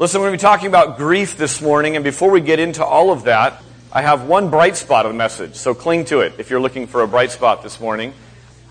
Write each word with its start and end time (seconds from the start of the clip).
Listen, 0.00 0.20
we're 0.20 0.28
going 0.28 0.38
to 0.38 0.44
be 0.44 0.48
talking 0.48 0.68
about 0.68 0.96
grief 0.96 1.36
this 1.36 1.60
morning, 1.60 1.96
and 1.96 2.04
before 2.04 2.30
we 2.30 2.40
get 2.40 2.60
into 2.60 2.84
all 2.84 3.10
of 3.10 3.24
that, 3.24 3.60
I 3.92 4.02
have 4.02 4.28
one 4.28 4.48
bright 4.48 4.76
spot 4.76 5.06
of 5.06 5.10
the 5.12 5.18
message, 5.18 5.56
so 5.56 5.74
cling 5.74 6.04
to 6.04 6.20
it 6.20 6.34
if 6.38 6.50
you're 6.50 6.60
looking 6.60 6.86
for 6.86 7.02
a 7.02 7.08
bright 7.08 7.32
spot 7.32 7.64
this 7.64 7.80
morning. 7.80 8.14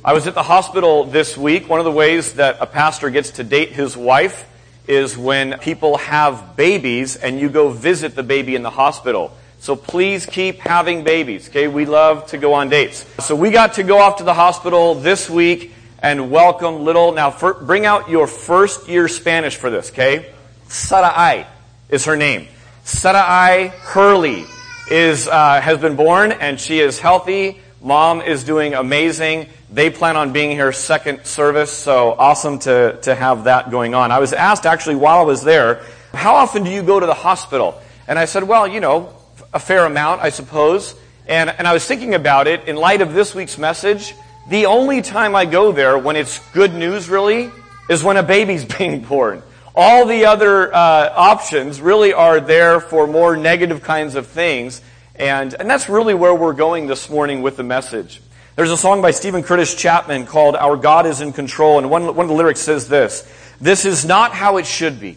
I 0.05 0.13
was 0.13 0.25
at 0.25 0.35
the 0.35 0.43
hospital 0.43 1.03
this 1.03 1.37
week. 1.37 1.67
One 1.67 1.79
of 1.79 1.83
the 1.83 1.91
ways 1.91 2.35
that 2.35 2.59
a 2.61 2.65
pastor 2.65 3.09
gets 3.09 3.31
to 3.31 3.43
date 3.43 3.73
his 3.73 3.97
wife 3.97 4.47
is 4.87 5.17
when 5.17 5.59
people 5.59 5.97
have 5.97 6.55
babies 6.55 7.17
and 7.17 7.41
you 7.41 7.49
go 7.49 7.71
visit 7.71 8.15
the 8.15 8.23
baby 8.23 8.55
in 8.55 8.63
the 8.63 8.69
hospital. 8.69 9.35
So 9.59 9.75
please 9.75 10.25
keep 10.25 10.59
having 10.59 11.03
babies, 11.03 11.49
okay? 11.49 11.67
We 11.67 11.85
love 11.85 12.27
to 12.27 12.37
go 12.37 12.53
on 12.53 12.69
dates. 12.69 13.05
So 13.19 13.35
we 13.35 13.51
got 13.51 13.73
to 13.73 13.83
go 13.83 13.97
off 13.99 14.19
to 14.19 14.23
the 14.23 14.33
hospital 14.33 14.95
this 14.95 15.29
week 15.29 15.73
and 15.99 16.31
welcome 16.31 16.85
little, 16.85 17.11
now 17.11 17.31
for, 17.31 17.53
bring 17.53 17.85
out 17.85 18.09
your 18.09 18.27
first 18.27 18.87
year 18.87 19.09
Spanish 19.09 19.57
for 19.57 19.69
this, 19.69 19.91
okay? 19.91 20.33
Sarai 20.67 21.45
is 21.89 22.05
her 22.05 22.17
name. 22.17 22.47
Sarai 22.83 23.67
Hurley 23.67 24.45
is, 24.89 25.27
uh, 25.27 25.61
has 25.61 25.77
been 25.79 25.95
born 25.95 26.31
and 26.31 26.59
she 26.59 26.79
is 26.79 26.99
healthy. 26.99 27.59
Mom 27.81 28.21
is 28.21 28.43
doing 28.43 28.73
amazing. 28.73 29.47
They 29.71 29.89
plan 29.89 30.15
on 30.17 30.33
being 30.33 30.51
here 30.51 30.71
second 30.71 31.25
service, 31.25 31.71
so 31.71 32.13
awesome 32.13 32.59
to, 32.59 32.97
to 33.03 33.15
have 33.15 33.45
that 33.45 33.69
going 33.71 33.93
on. 33.93 34.11
I 34.11 34.19
was 34.19 34.33
asked 34.33 34.65
actually 34.65 34.95
while 34.95 35.19
I 35.19 35.23
was 35.23 35.43
there, 35.43 35.83
how 36.13 36.35
often 36.35 36.63
do 36.63 36.69
you 36.69 36.83
go 36.83 36.99
to 36.99 37.05
the 37.05 37.13
hospital? 37.13 37.81
And 38.07 38.17
I 38.17 38.25
said, 38.25 38.43
well, 38.43 38.67
you 38.67 38.79
know, 38.79 39.13
a 39.53 39.59
fair 39.59 39.85
amount, 39.85 40.21
I 40.21 40.29
suppose. 40.29 40.95
And, 41.27 41.49
and 41.49 41.67
I 41.67 41.73
was 41.73 41.85
thinking 41.85 42.13
about 42.13 42.47
it 42.47 42.67
in 42.67 42.75
light 42.75 43.01
of 43.01 43.13
this 43.13 43.35
week's 43.35 43.57
message. 43.57 44.15
The 44.49 44.65
only 44.65 45.01
time 45.01 45.35
I 45.35 45.45
go 45.45 45.71
there 45.71 45.97
when 45.97 46.15
it's 46.15 46.39
good 46.53 46.73
news 46.73 47.09
really 47.09 47.51
is 47.89 48.03
when 48.03 48.17
a 48.17 48.23
baby's 48.23 48.65
being 48.77 49.01
born. 49.01 49.43
All 49.79 50.07
the 50.07 50.25
other 50.25 50.73
uh, 50.73 51.13
options 51.15 51.79
really 51.79 52.11
are 52.11 52.39
there 52.39 52.79
for 52.79 53.05
more 53.05 53.37
negative 53.37 53.83
kinds 53.83 54.15
of 54.15 54.25
things. 54.25 54.81
And, 55.13 55.53
and 55.53 55.69
that's 55.69 55.87
really 55.87 56.15
where 56.15 56.33
we're 56.33 56.53
going 56.53 56.87
this 56.87 57.11
morning 57.11 57.43
with 57.43 57.57
the 57.57 57.63
message. 57.63 58.19
There's 58.55 58.71
a 58.71 58.77
song 58.77 59.03
by 59.03 59.11
Steven 59.11 59.43
Curtis 59.43 59.75
Chapman 59.75 60.25
called 60.25 60.55
Our 60.55 60.77
God 60.77 61.05
is 61.05 61.21
in 61.21 61.31
Control. 61.31 61.77
And 61.77 61.91
one, 61.91 62.15
one 62.15 62.23
of 62.23 62.27
the 62.27 62.33
lyrics 62.33 62.59
says 62.59 62.87
this 62.87 63.31
This 63.61 63.85
is 63.85 64.03
not 64.03 64.33
how 64.33 64.57
it 64.57 64.65
should 64.65 64.99
be. 64.99 65.15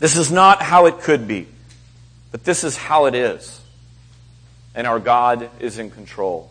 This 0.00 0.16
is 0.16 0.32
not 0.32 0.60
how 0.60 0.86
it 0.86 0.98
could 1.02 1.28
be. 1.28 1.46
But 2.32 2.42
this 2.42 2.64
is 2.64 2.76
how 2.76 3.06
it 3.06 3.14
is. 3.14 3.60
And 4.74 4.84
our 4.84 4.98
God 4.98 5.48
is 5.60 5.78
in 5.78 5.92
control. 5.92 6.50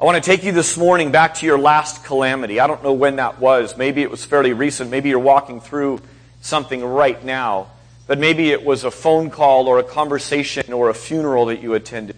I 0.00 0.04
want 0.04 0.16
to 0.16 0.22
take 0.22 0.44
you 0.44 0.52
this 0.52 0.78
morning 0.78 1.12
back 1.12 1.34
to 1.34 1.46
your 1.46 1.58
last 1.58 2.04
calamity. 2.04 2.58
I 2.58 2.66
don't 2.66 2.82
know 2.82 2.94
when 2.94 3.16
that 3.16 3.38
was. 3.38 3.76
Maybe 3.76 4.00
it 4.00 4.10
was 4.10 4.24
fairly 4.24 4.54
recent. 4.54 4.90
Maybe 4.90 5.10
you're 5.10 5.18
walking 5.18 5.60
through 5.60 6.00
something 6.40 6.82
right 6.82 7.22
now. 7.22 7.66
But 8.06 8.18
maybe 8.18 8.50
it 8.50 8.64
was 8.64 8.84
a 8.84 8.90
phone 8.90 9.28
call 9.28 9.68
or 9.68 9.78
a 9.78 9.82
conversation 9.82 10.72
or 10.72 10.88
a 10.88 10.94
funeral 10.94 11.44
that 11.46 11.60
you 11.60 11.74
attended. 11.74 12.16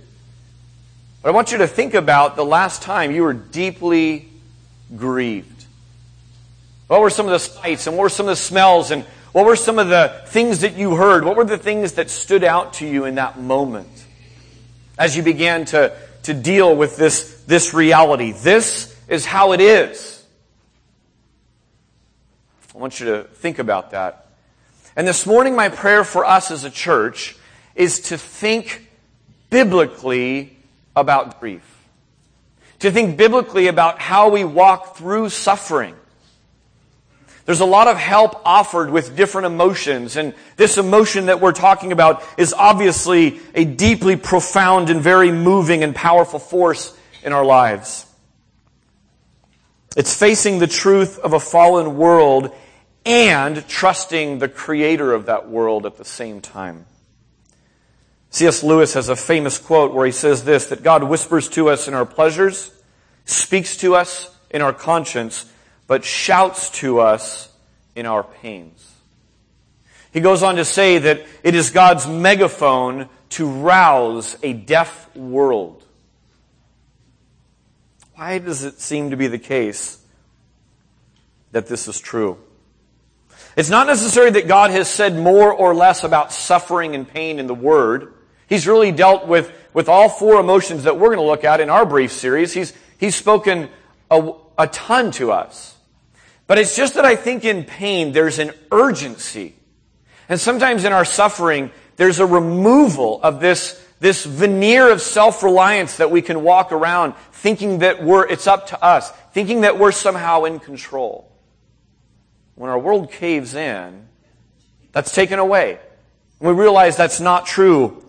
But 1.22 1.30
I 1.30 1.33
want 1.33 1.50
you 1.50 1.58
to 1.58 1.66
think 1.66 1.94
about 1.94 2.36
the 2.36 2.44
last 2.44 2.83
time 2.83 3.11
you 3.11 3.24
were 3.24 3.33
deeply 3.33 4.28
grieved. 4.96 5.64
What 6.86 7.00
were 7.00 7.11
some 7.11 7.27
of 7.27 7.33
the 7.33 7.41
sights 7.41 7.89
and 7.89 7.96
what 7.96 8.05
were 8.05 8.11
some 8.11 8.27
of 8.27 8.30
the 8.30 8.36
smells 8.36 8.92
and 8.92 9.02
what 9.33 9.44
were 9.44 9.56
some 9.56 9.80
of 9.80 9.89
the 9.89 10.22
things 10.27 10.61
that 10.61 10.77
you 10.77 10.94
heard? 10.94 11.24
What 11.24 11.34
were 11.34 11.44
the 11.44 11.58
things 11.58 11.94
that 11.94 12.11
stood 12.11 12.44
out 12.44 12.74
to 12.74 12.86
you 12.86 13.06
in 13.06 13.17
that 13.17 13.41
moment 13.41 13.89
as 14.96 15.17
you 15.17 15.24
began 15.24 15.64
to 15.64 15.96
to 16.22 16.34
deal 16.34 16.74
with 16.74 16.96
this, 16.96 17.31
this 17.53 17.75
reality. 17.75 18.33
This 18.33 18.97
is 19.08 19.27
how 19.27 19.53
it 19.53 19.61
is. 19.61 20.25
I 22.75 22.78
want 22.78 22.98
you 22.98 23.05
to 23.05 23.25
think 23.25 23.58
about 23.58 23.91
that. 23.91 24.28
And 24.97 25.06
this 25.06 25.27
morning, 25.27 25.55
my 25.55 25.69
prayer 25.69 26.03
for 26.03 26.25
us 26.25 26.50
as 26.50 26.64
a 26.64 26.70
church 26.70 27.36
is 27.75 28.00
to 28.08 28.17
think 28.17 28.89
biblically 29.50 30.56
about 30.97 31.41
grief. 31.41 31.62
To 32.78 32.91
think 32.91 33.18
biblically 33.18 33.67
about 33.67 33.98
how 33.98 34.30
we 34.30 34.45
walk 34.45 34.96
through 34.96 35.29
suffering. 35.29 35.95
There's 37.45 37.61
a 37.61 37.67
lot 37.67 37.86
of 37.86 37.98
help 37.98 38.40
offered 38.46 38.89
with 38.89 39.14
different 39.14 39.45
emotions, 39.45 40.17
and 40.17 40.33
this 40.57 40.79
emotion 40.79 41.27
that 41.27 41.42
we're 41.42 41.52
talking 41.52 41.92
about 41.92 42.24
is 42.39 42.55
obviously 42.55 43.40
a 43.55 43.67
deeply 43.67 44.17
profound 44.17 44.89
and 44.89 45.02
very 45.02 45.30
moving 45.30 45.83
and 45.83 45.95
powerful 45.95 46.39
force 46.39 46.96
in 47.22 47.33
our 47.33 47.44
lives. 47.44 48.06
It's 49.96 50.16
facing 50.16 50.58
the 50.58 50.66
truth 50.66 51.18
of 51.18 51.33
a 51.33 51.40
fallen 51.40 51.96
world 51.96 52.55
and 53.05 53.66
trusting 53.68 54.38
the 54.38 54.48
creator 54.48 55.12
of 55.12 55.27
that 55.27 55.48
world 55.48 55.86
at 55.86 55.96
the 55.96 56.05
same 56.05 56.40
time. 56.40 56.86
C.S. 58.30 58.62
Lewis 58.62 58.94
has 58.94 59.10
a 59.10 59.16
famous 59.16 59.58
quote 59.58 59.92
where 59.92 60.06
he 60.06 60.12
says 60.12 60.44
this, 60.44 60.66
that 60.66 60.83
God 60.83 61.05
whispers 61.05 61.48
to 61.50 61.68
us 61.68 61.88
in 61.88 61.94
our 61.94 62.06
pleasures, 62.06 62.70
speaks 63.27 63.77
to 63.78 63.94
us 63.94 64.34
in 64.50 64.62
our 64.62 64.72
conscience, 64.72 65.44
but 65.86 66.04
shouts 66.04 66.70
to 66.70 67.00
us 67.00 67.50
in 67.94 68.06
our 68.06 68.22
pains. 68.22 68.90
He 70.12 70.20
goes 70.20 70.42
on 70.42 70.56
to 70.56 70.64
say 70.64 70.98
that 70.98 71.27
it 71.42 71.54
is 71.54 71.70
God's 71.70 72.06
megaphone 72.06 73.08
to 73.30 73.46
rouse 73.46 74.36
a 74.42 74.52
deaf 74.54 75.14
world. 75.14 75.82
Why 78.14 78.39
does 78.39 78.64
it 78.64 78.80
seem 78.80 79.11
to 79.11 79.17
be 79.17 79.27
the 79.27 79.39
case 79.39 79.98
that 81.52 81.67
this 81.67 81.89
is 81.89 81.98
true? 81.98 82.39
It's 83.56 83.70
not 83.70 83.86
necessary 83.86 84.30
that 84.30 84.48
God 84.48 84.70
has 84.70 84.89
said 84.89 85.17
more 85.17 85.52
or 85.52 85.74
less 85.74 86.05
about 86.05 86.33
suffering 86.33 86.95
and 86.95 87.06
pain 87.08 87.39
in 87.39 87.46
the 87.46 87.55
Word. 87.55 88.14
He's 88.48 88.67
really 88.67 88.92
dealt 88.92 89.27
with, 89.27 89.52
with 89.72 89.89
all 89.89 90.08
four 90.08 90.40
emotions 90.40 90.84
that 90.84 90.98
we're 90.98 91.08
going 91.08 91.18
to 91.18 91.24
look 91.24 91.45
at 91.45 91.61
in 91.61 91.70
our 91.70 91.84
brief 91.86 92.12
series. 92.12 92.52
He's, 92.52 92.72
he's 92.98 93.14
spoken 93.14 93.68
a, 94.11 94.33
a 94.58 94.67
ton 94.68 95.11
to 95.12 95.33
us. 95.33 95.77
But 96.46 96.58
it's 96.58 96.77
just 96.77 96.95
that 96.95 97.05
I 97.05 97.17
think 97.17 97.45
in 97.45 97.64
pain, 97.64 98.12
there's 98.12 98.39
an 98.39 98.52
urgency. 98.70 99.55
And 100.28 100.40
sometimes 100.40 100.84
in 100.84 100.92
our 100.92 101.05
suffering, 101.05 101.70
there's 101.96 102.20
a 102.20 102.27
removal 102.27 103.22
of 103.22 103.40
this, 103.40 103.82
this 104.02 104.24
veneer 104.24 104.90
of 104.90 105.01
self-reliance 105.01 105.98
that 105.98 106.11
we 106.11 106.23
can 106.23 106.42
walk 106.42 106.73
around 106.73 107.14
thinking 107.35 107.79
that 107.79 108.02
we're, 108.02 108.27
it's 108.27 108.48
up 108.48 108.67
to 108.67 108.85
us, 108.85 109.08
thinking 109.33 109.61
that 109.61 109.79
we're 109.79 109.92
somehow 109.92 110.42
in 110.42 110.58
control. 110.58 111.30
When 112.57 112.68
our 112.68 112.80
world 112.80 113.13
caves 113.13 113.55
in, 113.55 114.08
that's 114.90 115.14
taken 115.14 115.39
away. 115.39 115.79
We 116.40 116.51
realize 116.51 116.96
that's 116.96 117.20
not 117.20 117.46
true. 117.46 118.05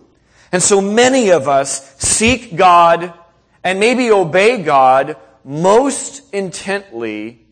And 0.50 0.60
so 0.60 0.80
many 0.80 1.30
of 1.30 1.46
us 1.46 1.94
seek 2.00 2.56
God 2.56 3.14
and 3.62 3.78
maybe 3.78 4.10
obey 4.10 4.64
God 4.64 5.16
most 5.44 6.34
intently 6.34 7.46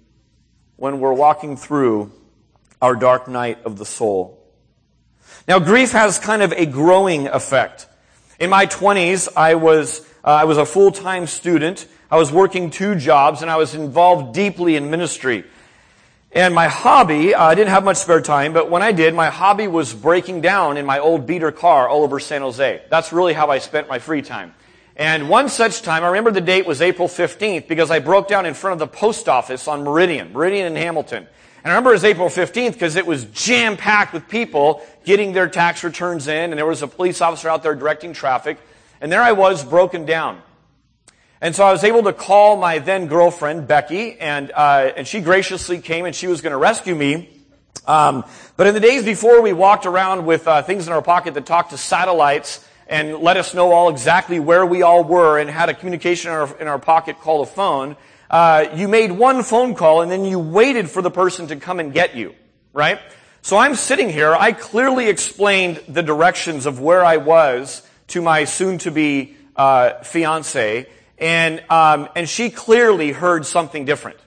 when 0.75 0.99
we're 0.99 1.13
walking 1.13 1.57
through 1.57 2.11
our 2.81 2.97
dark 2.97 3.29
night 3.29 3.59
of 3.65 3.79
the 3.79 3.87
soul. 3.87 4.45
Now, 5.47 5.61
grief 5.61 5.93
has 5.93 6.19
kind 6.19 6.43
of 6.43 6.51
a 6.51 6.67
growing 6.67 7.29
effect. 7.29 7.87
In 8.43 8.51
my 8.51 8.67
20s, 8.67 9.29
I 9.37 9.55
was, 9.55 10.01
uh, 10.25 10.31
I 10.31 10.45
was 10.47 10.59
a 10.59 10.67
full-time 10.67 11.29
student. 11.29 11.87
I 12.11 12.17
was 12.17 12.33
working 12.33 12.71
two 12.71 12.97
jobs 12.97 13.41
and 13.41 13.49
I 13.49 13.57
was 13.57 13.77
involved 13.77 14.35
deeply 14.35 14.75
in 14.75 14.91
ministry. 14.91 15.45
And 16.33 16.53
my 16.53 16.67
hobby, 16.67 17.37
uh, 17.37 17.45
I 17.45 17.55
didn't 17.55 17.71
have 17.71 17.85
much 17.85 17.99
spare 17.99 18.21
time, 18.21 18.53
but 18.53 18.69
when 18.69 18.83
I 18.83 18.91
did, 18.91 19.15
my 19.15 19.29
hobby 19.29 19.69
was 19.69 19.95
breaking 19.95 20.41
down 20.41 20.77
in 20.77 20.85
my 20.85 20.99
old 20.99 21.25
beater 21.25 21.53
car 21.53 21.89
all 21.89 22.03
over 22.03 22.19
San 22.19 22.43
Jose. 22.43 22.83
That's 22.91 23.13
really 23.13 23.33
how 23.33 23.47
I 23.47 23.59
spent 23.59 23.89
my 23.89 24.01
free 24.01 24.23
time. 24.23 24.57
And 24.97 25.29
one 25.29 25.49
such 25.49 25.83
time, 25.83 26.03
I 26.03 26.09
remember 26.09 26.33
the 26.33 26.41
date 26.41 26.67
was 26.67 26.83
April 26.83 27.07
15th 27.07 27.69
because 27.69 27.93
I 27.93 28.01
broke 28.01 28.27
down 28.27 28.45
in 28.45 28.55
front 28.55 28.73
of 28.73 28.79
the 28.81 28.93
post 28.93 29.29
office 29.29 29.69
on 29.69 29.85
Meridian, 29.85 30.33
Meridian 30.33 30.67
and 30.67 30.77
Hamilton. 30.77 31.29
And 31.65 31.71
I 31.71 31.77
remember 31.77 31.91
it 31.91 31.95
was 31.95 32.05
April 32.05 32.29
15th 32.29 32.73
because 32.73 32.97
it 32.97 33.07
was 33.07 33.25
jam 33.27 33.77
packed 33.77 34.13
with 34.13 34.29
people 34.29 34.85
getting 35.05 35.33
their 35.33 35.49
tax 35.49 35.85
returns 35.85 36.27
in 36.27 36.51
and 36.51 36.59
there 36.59 36.67
was 36.67 36.83
a 36.83 36.89
police 36.89 37.21
officer 37.21 37.49
out 37.49 37.63
there 37.63 37.77
directing 37.77 38.13
traffic. 38.13 38.59
And 39.01 39.13
there 39.13 39.23
I 39.23 39.33
was 39.33 39.65
broken 39.65 40.05
down. 40.05 40.43
And 41.41 41.55
so 41.55 41.65
I 41.65 41.71
was 41.71 41.85
able 41.85 42.03
to 42.05 42.13
call 42.13 42.57
my 42.57 42.79
then 42.79 43.07
girlfriend, 43.07 43.69
Becky, 43.69 44.19
and, 44.19 44.51
uh, 44.53 44.93
and 44.97 45.07
she 45.07 45.21
graciously 45.21 45.81
came 45.81 46.05
and 46.05 46.15
she 46.15 46.27
was 46.27 46.41
going 46.41 46.53
to 46.53 46.57
rescue 46.57 46.97
me. 46.97 47.29
Um, 47.87 48.25
but 48.57 48.67
in 48.67 48.75
the 48.75 48.81
days 48.81 49.05
before 49.05 49.41
we 49.41 49.53
walked 49.53 49.87
around 49.87 50.27
with 50.27 50.47
uh, 50.49 50.63
things 50.63 50.87
in 50.87 50.93
our 50.93 51.03
pocket 51.03 51.35
that 51.35 51.47
talked 51.47 51.71
to 51.71 51.79
satellites 51.79 52.67
and 52.89 53.19
let 53.19 53.37
us 53.37 53.55
know 53.55 53.73
all 53.73 53.89
exactly 53.89 54.39
where 54.39 54.67
we 54.67 54.83
all 54.83 55.03
were 55.03 55.39
and 55.39 55.49
had 55.49 55.69
a 55.69 55.75
communication 55.75 56.31
in 56.31 56.37
our, 56.37 56.59
in 56.59 56.69
our 56.69 56.79
pocket 56.79 57.19
called 57.21 57.47
a 57.47 57.51
phone, 57.51 57.97
uh, 58.33 58.71
you 58.75 58.89
made 58.89 59.13
one 59.13 59.43
phone 59.43 59.75
call 59.75 60.01
and 60.01 60.11
then 60.11 60.25
you 60.25 60.39
waited 60.39 60.91
for 60.91 61.03
the 61.03 61.11
person 61.11 61.49
to 61.49 61.57
come 61.57 61.79
and 61.79 61.93
get 61.93 62.17
you, 62.17 62.35
right? 62.73 62.99
So 63.43 63.59
I'm 63.59 63.75
sitting 63.75 64.09
here. 64.09 64.35
I 64.35 64.53
clearly 64.53 65.09
explained 65.09 65.83
the 65.87 66.03
directions 66.03 66.65
of 66.65 66.81
where 66.81 67.05
I 67.05 67.19
was 67.19 67.87
to 68.09 68.23
my 68.23 68.45
soon-to-be 68.45 69.37
uh, 69.55 70.03
fiance, 70.03 70.89
and 71.19 71.63
um, 71.69 72.09
and 72.17 72.29
she 72.29 72.51
clearly 72.51 73.13
heard 73.13 73.45
something 73.45 73.85
different. 73.85 74.19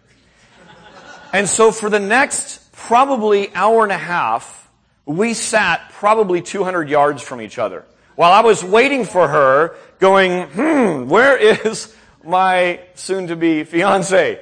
And 1.33 1.49
so 1.49 1.71
for 1.71 1.89
the 1.89 1.99
next 1.99 2.71
probably 2.73 3.53
hour 3.55 3.83
and 3.83 3.91
a 3.91 3.97
half, 3.97 4.69
we 5.05 5.33
sat 5.33 5.89
probably 5.93 6.41
200 6.41 6.89
yards 6.89 7.21
from 7.23 7.41
each 7.41 7.57
other. 7.57 7.85
While 8.15 8.31
I 8.31 8.41
was 8.41 8.63
waiting 8.63 9.05
for 9.05 9.27
her, 9.27 9.75
going, 9.99 10.47
hmm, 10.49 11.09
where 11.09 11.35
is 11.37 11.95
my 12.25 12.79
soon 12.95 13.27
to 13.27 13.35
be 13.35 13.63
fiance? 13.63 14.39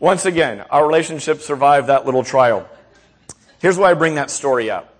Once 0.00 0.24
again, 0.24 0.60
our 0.70 0.86
relationship 0.86 1.40
survived 1.40 1.88
that 1.88 2.06
little 2.06 2.24
trial. 2.24 2.68
Here's 3.60 3.78
why 3.78 3.90
I 3.90 3.94
bring 3.94 4.16
that 4.16 4.30
story 4.30 4.70
up. 4.70 4.92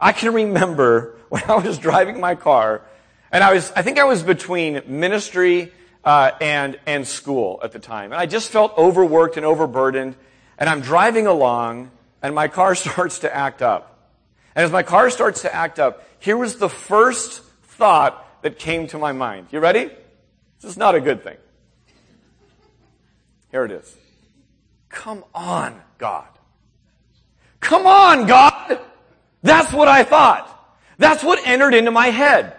I 0.00 0.12
can 0.12 0.34
remember 0.34 1.16
when 1.28 1.42
I 1.48 1.56
was 1.56 1.78
driving 1.78 2.18
my 2.20 2.34
car, 2.34 2.82
and 3.30 3.44
I 3.44 3.54
was, 3.54 3.70
I 3.76 3.82
think 3.82 3.98
I 3.98 4.04
was 4.04 4.22
between 4.22 4.82
ministry 4.86 5.72
uh, 6.04 6.32
and 6.40 6.78
and 6.86 7.06
school 7.06 7.60
at 7.62 7.72
the 7.72 7.78
time, 7.78 8.12
and 8.12 8.20
I 8.20 8.26
just 8.26 8.50
felt 8.50 8.76
overworked 8.76 9.36
and 9.36 9.46
overburdened. 9.46 10.16
And 10.58 10.68
I'm 10.68 10.80
driving 10.80 11.26
along, 11.26 11.90
and 12.22 12.34
my 12.34 12.48
car 12.48 12.74
starts 12.86 13.20
to 13.20 13.34
act 13.34 13.62
up. 13.62 14.08
And 14.54 14.64
as 14.64 14.70
my 14.70 14.82
car 14.82 15.10
starts 15.10 15.42
to 15.42 15.54
act 15.54 15.78
up, 15.78 16.04
here 16.18 16.36
was 16.36 16.56
the 16.56 16.68
first 16.68 17.42
thought 17.62 18.42
that 18.42 18.58
came 18.58 18.88
to 18.88 18.98
my 18.98 19.12
mind. 19.12 19.46
You 19.52 19.60
ready? 19.60 19.90
This 20.60 20.70
is 20.72 20.76
not 20.76 20.94
a 20.94 21.00
good 21.00 21.22
thing. 21.22 21.36
Here 23.50 23.64
it 23.64 23.72
is. 23.72 23.96
Come 24.88 25.24
on, 25.34 25.80
God. 25.98 26.26
Come 27.60 27.86
on, 27.86 28.26
God! 28.26 28.80
That's 29.42 29.72
what 29.72 29.88
I 29.88 30.02
thought. 30.02 30.46
That's 30.98 31.22
what 31.22 31.46
entered 31.46 31.74
into 31.74 31.90
my 31.90 32.08
head. 32.08 32.56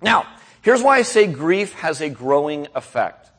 Now, 0.00 0.26
here's 0.62 0.82
why 0.82 0.98
I 0.98 1.02
say 1.02 1.26
grief 1.26 1.72
has 1.74 2.00
a 2.00 2.08
growing 2.08 2.68
effect. 2.74 3.30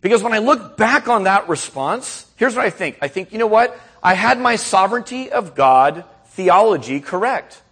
Because 0.00 0.22
when 0.22 0.32
I 0.32 0.38
look 0.38 0.76
back 0.76 1.08
on 1.08 1.24
that 1.24 1.48
response, 1.48 2.26
here's 2.36 2.56
what 2.56 2.64
I 2.64 2.70
think. 2.70 2.98
I 3.00 3.08
think, 3.08 3.32
you 3.32 3.38
know 3.38 3.46
what? 3.46 3.78
I 4.02 4.14
had 4.14 4.40
my 4.40 4.56
sovereignty 4.56 5.30
of 5.30 5.54
God 5.54 6.04
theology 6.26 7.00
correct. 7.00 7.62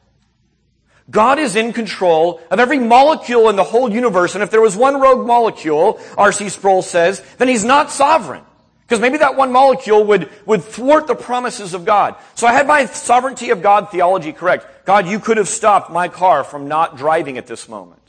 God 1.11 1.41
is 1.41 1.57
in 1.57 1.73
control 1.73 2.41
of 2.51 2.61
every 2.61 2.79
molecule 2.79 3.49
in 3.49 3.57
the 3.57 3.65
whole 3.65 3.91
universe, 3.91 4.35
and 4.35 4.45
if 4.45 4.51
there 4.51 4.61
was 4.61 4.77
one 4.77 5.01
rogue 5.01 5.27
molecule, 5.27 6.01
R.C. 6.17 6.51
Sproul 6.51 6.83
says, 6.83 7.21
then 7.39 7.49
he's 7.49 7.65
not 7.65 7.91
sovereign. 7.91 8.45
Because 8.91 9.01
maybe 9.01 9.19
that 9.19 9.37
one 9.37 9.53
molecule 9.53 10.03
would, 10.03 10.29
would 10.47 10.65
thwart 10.65 11.07
the 11.07 11.15
promises 11.15 11.75
of 11.75 11.85
God. 11.85 12.17
So 12.35 12.49
I 12.49 12.53
had 12.53 12.67
my 12.67 12.87
sovereignty 12.87 13.51
of 13.51 13.63
God 13.63 13.93
theology 13.93 14.33
correct. 14.33 14.85
God, 14.85 15.07
you 15.07 15.21
could 15.21 15.37
have 15.37 15.47
stopped 15.47 15.93
my 15.93 16.09
car 16.09 16.43
from 16.43 16.67
not 16.67 16.97
driving 16.97 17.39
at 17.39 17.47
this 17.47 17.69
moment. 17.69 18.03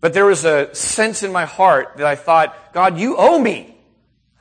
But 0.00 0.14
there 0.14 0.24
was 0.24 0.46
a 0.46 0.74
sense 0.74 1.22
in 1.22 1.32
my 1.32 1.44
heart 1.44 1.98
that 1.98 2.06
I 2.06 2.16
thought, 2.16 2.72
God, 2.72 2.98
you 2.98 3.16
owe 3.18 3.38
me. 3.38 3.76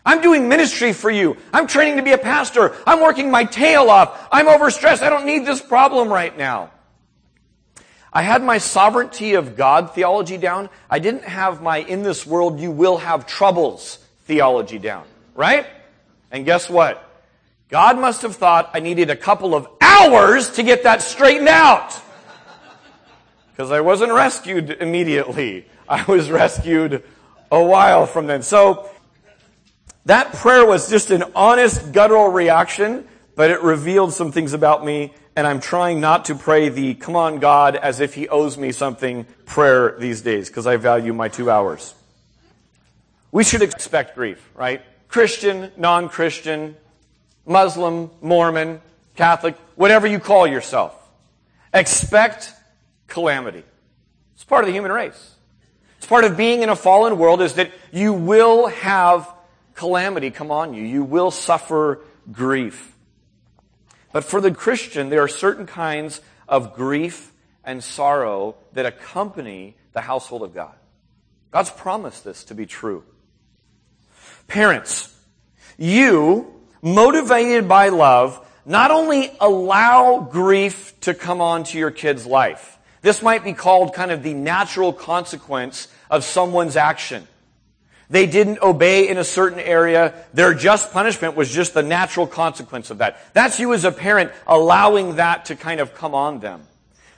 I'm 0.06 0.22
doing 0.22 0.48
ministry 0.48 0.94
for 0.94 1.12
you. 1.12 1.36
I'm 1.52 1.68
training 1.68 1.98
to 1.98 2.02
be 2.02 2.14
a 2.14 2.18
pastor. 2.18 2.74
I'm 2.88 3.02
working 3.02 3.30
my 3.30 3.44
tail 3.44 3.90
off. 3.90 4.30
I'm 4.32 4.46
overstressed. 4.46 5.02
I 5.02 5.10
don't 5.10 5.26
need 5.26 5.46
this 5.46 5.62
problem 5.62 6.08
right 6.08 6.38
now. 6.38 6.72
I 8.14 8.22
had 8.22 8.42
my 8.42 8.60
sovereignty 8.60 9.34
of 9.34 9.58
God 9.58 9.94
theology 9.94 10.38
down. 10.38 10.70
I 10.90 11.00
didn't 11.00 11.26
have 11.26 11.62
my 11.62 11.80
in 11.80 12.04
this 12.04 12.26
world 12.26 12.62
you 12.62 12.72
will 12.72 12.96
have 12.96 13.28
troubles 13.28 14.00
theology 14.26 14.80
down, 14.80 15.06
right? 15.34 15.66
And 16.32 16.46
guess 16.46 16.70
what? 16.70 17.02
God 17.70 17.98
must 17.98 18.22
have 18.22 18.36
thought 18.36 18.72
I 18.74 18.80
needed 18.80 19.10
a 19.10 19.16
couple 19.16 19.56
of 19.56 19.68
hours 19.82 20.50
to 20.52 20.64
get 20.64 20.84
that 20.84 21.02
straightened 21.02 21.48
out. 21.48 22.00
Because 23.52 23.72
I 23.72 23.82
wasn't 23.82 24.12
rescued 24.12 24.70
immediately. 24.70 25.66
I 25.88 26.04
was 26.04 26.30
rescued 26.30 27.04
a 27.52 27.64
while 27.64 28.06
from 28.06 28.28
then. 28.28 28.42
So, 28.42 28.90
that 30.06 30.34
prayer 30.34 30.66
was 30.66 30.90
just 30.90 31.10
an 31.10 31.24
honest 31.36 31.92
guttural 31.92 32.28
reaction, 32.28 33.08
but 33.36 33.50
it 33.50 33.62
revealed 33.62 34.14
some 34.14 34.32
things 34.32 34.54
about 34.54 34.86
me, 34.86 35.14
and 35.36 35.48
I'm 35.48 35.60
trying 35.60 36.00
not 36.00 36.26
to 36.26 36.36
pray 36.36 36.70
the 36.70 36.94
come 36.94 37.16
on 37.16 37.40
God 37.40 37.76
as 37.76 38.00
if 38.00 38.14
he 38.14 38.28
owes 38.28 38.56
me 38.56 38.72
something 38.72 39.26
prayer 39.46 39.96
these 39.98 40.22
days, 40.22 40.48
because 40.48 40.68
I 40.68 40.78
value 40.78 41.14
my 41.14 41.28
two 41.28 41.50
hours. 41.50 41.96
We 43.36 43.44
should 43.44 43.64
expect 43.64 44.16
grief, 44.16 44.50
right? 44.56 44.82
Christian, 45.10 45.70
non-Christian, 45.76 46.78
Muslim, 47.46 48.10
Mormon, 48.22 48.80
Catholic, 49.18 49.58
whatever 49.76 50.08
you 50.08 50.20
call 50.20 50.48
yourself. 50.48 50.98
Expect 51.74 52.54
calamity. 53.08 53.64
It's 54.36 54.46
part 54.46 54.64
of 54.64 54.68
the 54.68 54.72
human 54.72 54.90
race. 54.90 55.36
It's 55.98 56.08
part 56.08 56.24
of 56.24 56.38
being 56.38 56.62
in 56.62 56.70
a 56.70 56.78
fallen 56.78 57.18
world 57.18 57.42
is 57.42 57.56
that 57.56 57.74
you 57.92 58.14
will 58.14 58.68
have 58.68 59.30
calamity 59.74 60.32
come 60.32 60.50
on 60.50 60.74
you. 60.74 60.84
You 60.84 61.04
will 61.04 61.30
suffer 61.30 62.00
grief. 62.32 62.96
But 64.14 64.24
for 64.24 64.40
the 64.40 64.52
Christian, 64.52 65.10
there 65.10 65.22
are 65.22 65.28
certain 65.28 65.66
kinds 65.66 66.22
of 66.48 66.74
grief 66.74 67.34
and 67.66 67.84
sorrow 67.84 68.56
that 68.72 68.86
accompany 68.86 69.76
the 69.92 70.00
household 70.00 70.42
of 70.42 70.56
God. 70.56 70.76
God's 71.52 71.72
promised 71.72 72.24
this 72.24 72.46
to 72.46 72.56
be 72.56 72.66
true. 72.66 73.04
Parents, 74.48 75.14
you, 75.78 76.54
motivated 76.82 77.68
by 77.68 77.90
love, 77.90 78.46
not 78.66 78.92
only 78.92 79.32
allow 79.40 80.20
grief 80.20 81.00
to 81.02 81.14
come 81.14 81.42
onto 81.42 81.78
your 81.78 81.92
kid's 81.92 82.26
life. 82.26 82.78
This 83.02 83.22
might 83.22 83.44
be 83.44 83.54
called 83.54 83.94
kind 83.94 84.12
of 84.12 84.24
the 84.24 84.34
natural 84.34 84.92
consequence 84.92 85.88
of 86.10 86.24
someone's 86.24 86.76
action. 86.76 87.28
They 88.10 88.28
didn't 88.28 88.62
obey 88.62 89.08
in 89.08 89.18
a 89.18 89.24
certain 89.24 89.60
area. 89.60 90.14
Their 90.34 90.54
just 90.54 90.92
punishment 90.94 91.36
was 91.36 91.52
just 91.52 91.74
the 91.74 91.84
natural 91.84 92.28
consequence 92.28 92.92
of 92.92 93.00
that. 93.00 93.20
That's 93.34 93.60
you 93.60 93.74
as 93.74 93.84
a 93.84 93.92
parent 93.92 94.32
allowing 94.48 95.16
that 95.16 95.46
to 95.46 95.56
kind 95.56 95.80
of 95.80 95.96
come 95.96 96.14
on 96.14 96.40
them. 96.40 96.64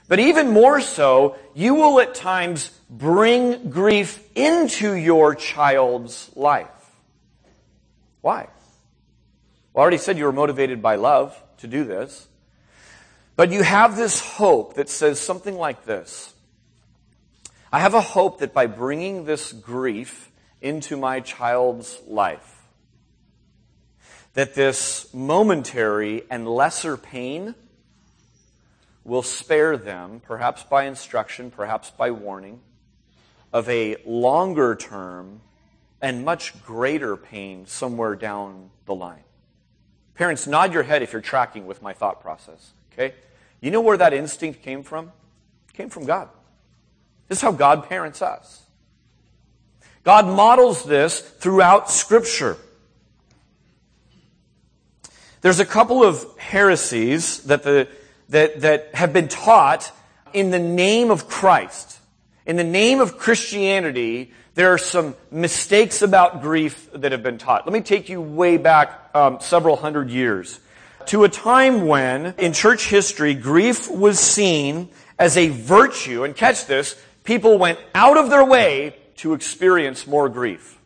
But 0.08 0.18
even 0.18 0.50
more 0.50 0.80
so, 0.80 1.36
you 1.54 1.74
will 1.74 2.00
at 2.00 2.14
times 2.14 2.70
bring 2.88 3.68
grief 3.68 4.26
into 4.34 4.94
your 4.94 5.34
child's 5.34 6.30
life. 6.34 6.68
Why? 8.20 8.48
Well, 9.72 9.80
I 9.80 9.82
already 9.82 9.98
said 9.98 10.18
you 10.18 10.24
were 10.24 10.32
motivated 10.32 10.82
by 10.82 10.96
love 10.96 11.40
to 11.58 11.66
do 11.66 11.84
this. 11.84 12.28
But 13.36 13.52
you 13.52 13.62
have 13.62 13.96
this 13.96 14.20
hope 14.20 14.74
that 14.74 14.88
says 14.88 15.20
something 15.20 15.56
like 15.56 15.84
this. 15.84 16.34
I 17.72 17.80
have 17.80 17.94
a 17.94 18.00
hope 18.00 18.40
that 18.40 18.52
by 18.52 18.66
bringing 18.66 19.24
this 19.24 19.52
grief 19.52 20.32
into 20.60 20.96
my 20.96 21.20
child's 21.20 22.00
life, 22.08 22.66
that 24.34 24.54
this 24.54 25.12
momentary 25.14 26.24
and 26.30 26.48
lesser 26.48 26.96
pain 26.96 27.54
will 29.04 29.22
spare 29.22 29.76
them, 29.76 30.20
perhaps 30.24 30.64
by 30.64 30.84
instruction, 30.84 31.50
perhaps 31.50 31.90
by 31.90 32.10
warning, 32.10 32.60
of 33.52 33.68
a 33.68 33.96
longer 34.04 34.74
term 34.74 35.40
and 36.00 36.24
much 36.24 36.62
greater 36.64 37.16
pain 37.16 37.66
somewhere 37.66 38.14
down 38.14 38.70
the 38.86 38.94
line. 38.94 39.24
Parents, 40.14 40.46
nod 40.46 40.72
your 40.72 40.82
head 40.82 41.02
if 41.02 41.12
you're 41.12 41.22
tracking 41.22 41.66
with 41.66 41.82
my 41.82 41.92
thought 41.92 42.20
process. 42.20 42.72
Okay? 42.92 43.14
You 43.60 43.70
know 43.70 43.80
where 43.80 43.96
that 43.96 44.12
instinct 44.12 44.62
came 44.62 44.82
from? 44.82 45.12
It 45.68 45.74
came 45.74 45.90
from 45.90 46.06
God. 46.06 46.28
This 47.28 47.38
is 47.38 47.42
how 47.42 47.52
God 47.52 47.88
parents 47.88 48.22
us. 48.22 48.62
God 50.04 50.26
models 50.26 50.84
this 50.84 51.20
throughout 51.20 51.90
Scripture. 51.90 52.56
There's 55.40 55.60
a 55.60 55.66
couple 55.66 56.02
of 56.02 56.24
heresies 56.38 57.42
that, 57.44 57.62
the, 57.62 57.88
that, 58.30 58.62
that 58.62 58.94
have 58.94 59.12
been 59.12 59.28
taught 59.28 59.92
in 60.32 60.50
the 60.50 60.58
name 60.58 61.10
of 61.10 61.28
Christ. 61.28 61.97
In 62.48 62.56
the 62.56 62.64
name 62.64 63.02
of 63.02 63.18
Christianity, 63.18 64.32
there 64.54 64.72
are 64.72 64.78
some 64.78 65.14
mistakes 65.30 66.00
about 66.00 66.40
grief 66.40 66.88
that 66.94 67.12
have 67.12 67.22
been 67.22 67.36
taught. 67.36 67.66
Let 67.66 67.74
me 67.74 67.82
take 67.82 68.08
you 68.08 68.22
way 68.22 68.56
back 68.56 69.10
um, 69.14 69.36
several 69.40 69.76
hundred 69.76 70.08
years 70.08 70.58
to 71.08 71.24
a 71.24 71.28
time 71.28 71.86
when, 71.86 72.34
in 72.38 72.54
church 72.54 72.88
history, 72.88 73.34
grief 73.34 73.90
was 73.90 74.18
seen 74.18 74.88
as 75.18 75.36
a 75.36 75.50
virtue. 75.50 76.24
And 76.24 76.34
catch 76.34 76.64
this, 76.64 76.98
people 77.22 77.58
went 77.58 77.78
out 77.94 78.16
of 78.16 78.30
their 78.30 78.46
way 78.46 78.96
to 79.16 79.34
experience 79.34 80.06
more 80.06 80.30
grief. 80.30 80.78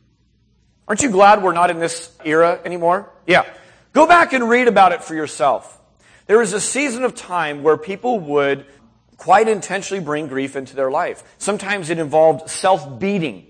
Aren't 0.88 1.04
you 1.04 1.12
glad 1.12 1.44
we're 1.44 1.52
not 1.52 1.70
in 1.70 1.78
this 1.78 2.10
era 2.24 2.58
anymore? 2.64 3.08
Yeah. 3.24 3.44
Go 3.92 4.08
back 4.08 4.32
and 4.32 4.48
read 4.48 4.66
about 4.66 4.90
it 4.90 5.04
for 5.04 5.14
yourself. 5.14 5.80
There 6.26 6.38
was 6.38 6.54
a 6.54 6.60
season 6.60 7.04
of 7.04 7.14
time 7.14 7.62
where 7.62 7.76
people 7.76 8.18
would 8.18 8.66
quite 9.22 9.46
intentionally 9.46 10.02
bring 10.02 10.26
grief 10.26 10.56
into 10.56 10.74
their 10.74 10.90
life. 10.90 11.22
Sometimes 11.38 11.90
it 11.90 12.00
involved 12.00 12.50
self-beating. 12.50 13.46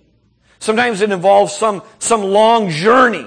Sometimes 0.58 1.00
it 1.00 1.10
involved 1.10 1.50
some, 1.50 1.82
some 1.98 2.22
long 2.22 2.68
journey. 2.68 3.26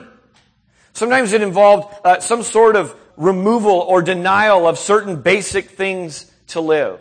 Sometimes 0.94 1.34
it 1.34 1.42
involved 1.42 1.92
uh, 2.06 2.20
some 2.20 2.44
sort 2.44 2.76
of 2.76 2.96
removal 3.18 3.72
or 3.72 4.04
denial 4.04 4.68
of 4.68 4.78
certain 4.78 5.24
basic 5.24 5.72
things 5.72 6.32
to 6.54 6.62
live. 6.62 7.00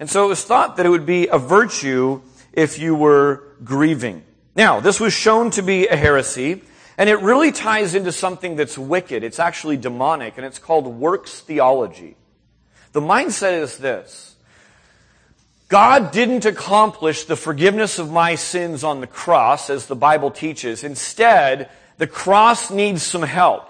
And 0.00 0.10
so 0.10 0.24
it 0.24 0.28
was 0.28 0.42
thought 0.42 0.76
that 0.76 0.86
it 0.86 0.90
would 0.90 1.06
be 1.06 1.28
a 1.28 1.38
virtue 1.38 2.20
if 2.52 2.80
you 2.80 2.96
were 2.96 3.54
grieving. 3.62 4.24
Now, 4.56 4.80
this 4.80 4.98
was 4.98 5.12
shown 5.12 5.52
to 5.52 5.62
be 5.62 5.86
a 5.86 5.94
heresy, 5.96 6.62
And 6.98 7.08
it 7.08 7.20
really 7.20 7.52
ties 7.52 7.94
into 7.94 8.10
something 8.10 8.56
that's 8.56 8.76
wicked. 8.76 9.22
It's 9.22 9.38
actually 9.38 9.76
demonic, 9.76 10.36
and 10.36 10.44
it's 10.44 10.58
called 10.58 10.88
works 10.88 11.38
theology. 11.38 12.16
The 12.92 13.00
mindset 13.00 13.60
is 13.62 13.78
this. 13.78 14.36
God 15.68 16.12
didn't 16.12 16.46
accomplish 16.46 17.24
the 17.24 17.36
forgiveness 17.36 17.98
of 17.98 18.10
my 18.10 18.36
sins 18.36 18.82
on 18.84 19.00
the 19.00 19.06
cross, 19.06 19.68
as 19.68 19.86
the 19.86 19.96
Bible 19.96 20.30
teaches. 20.30 20.82
Instead, 20.82 21.68
the 21.98 22.06
cross 22.06 22.70
needs 22.70 23.02
some 23.02 23.22
help. 23.22 23.68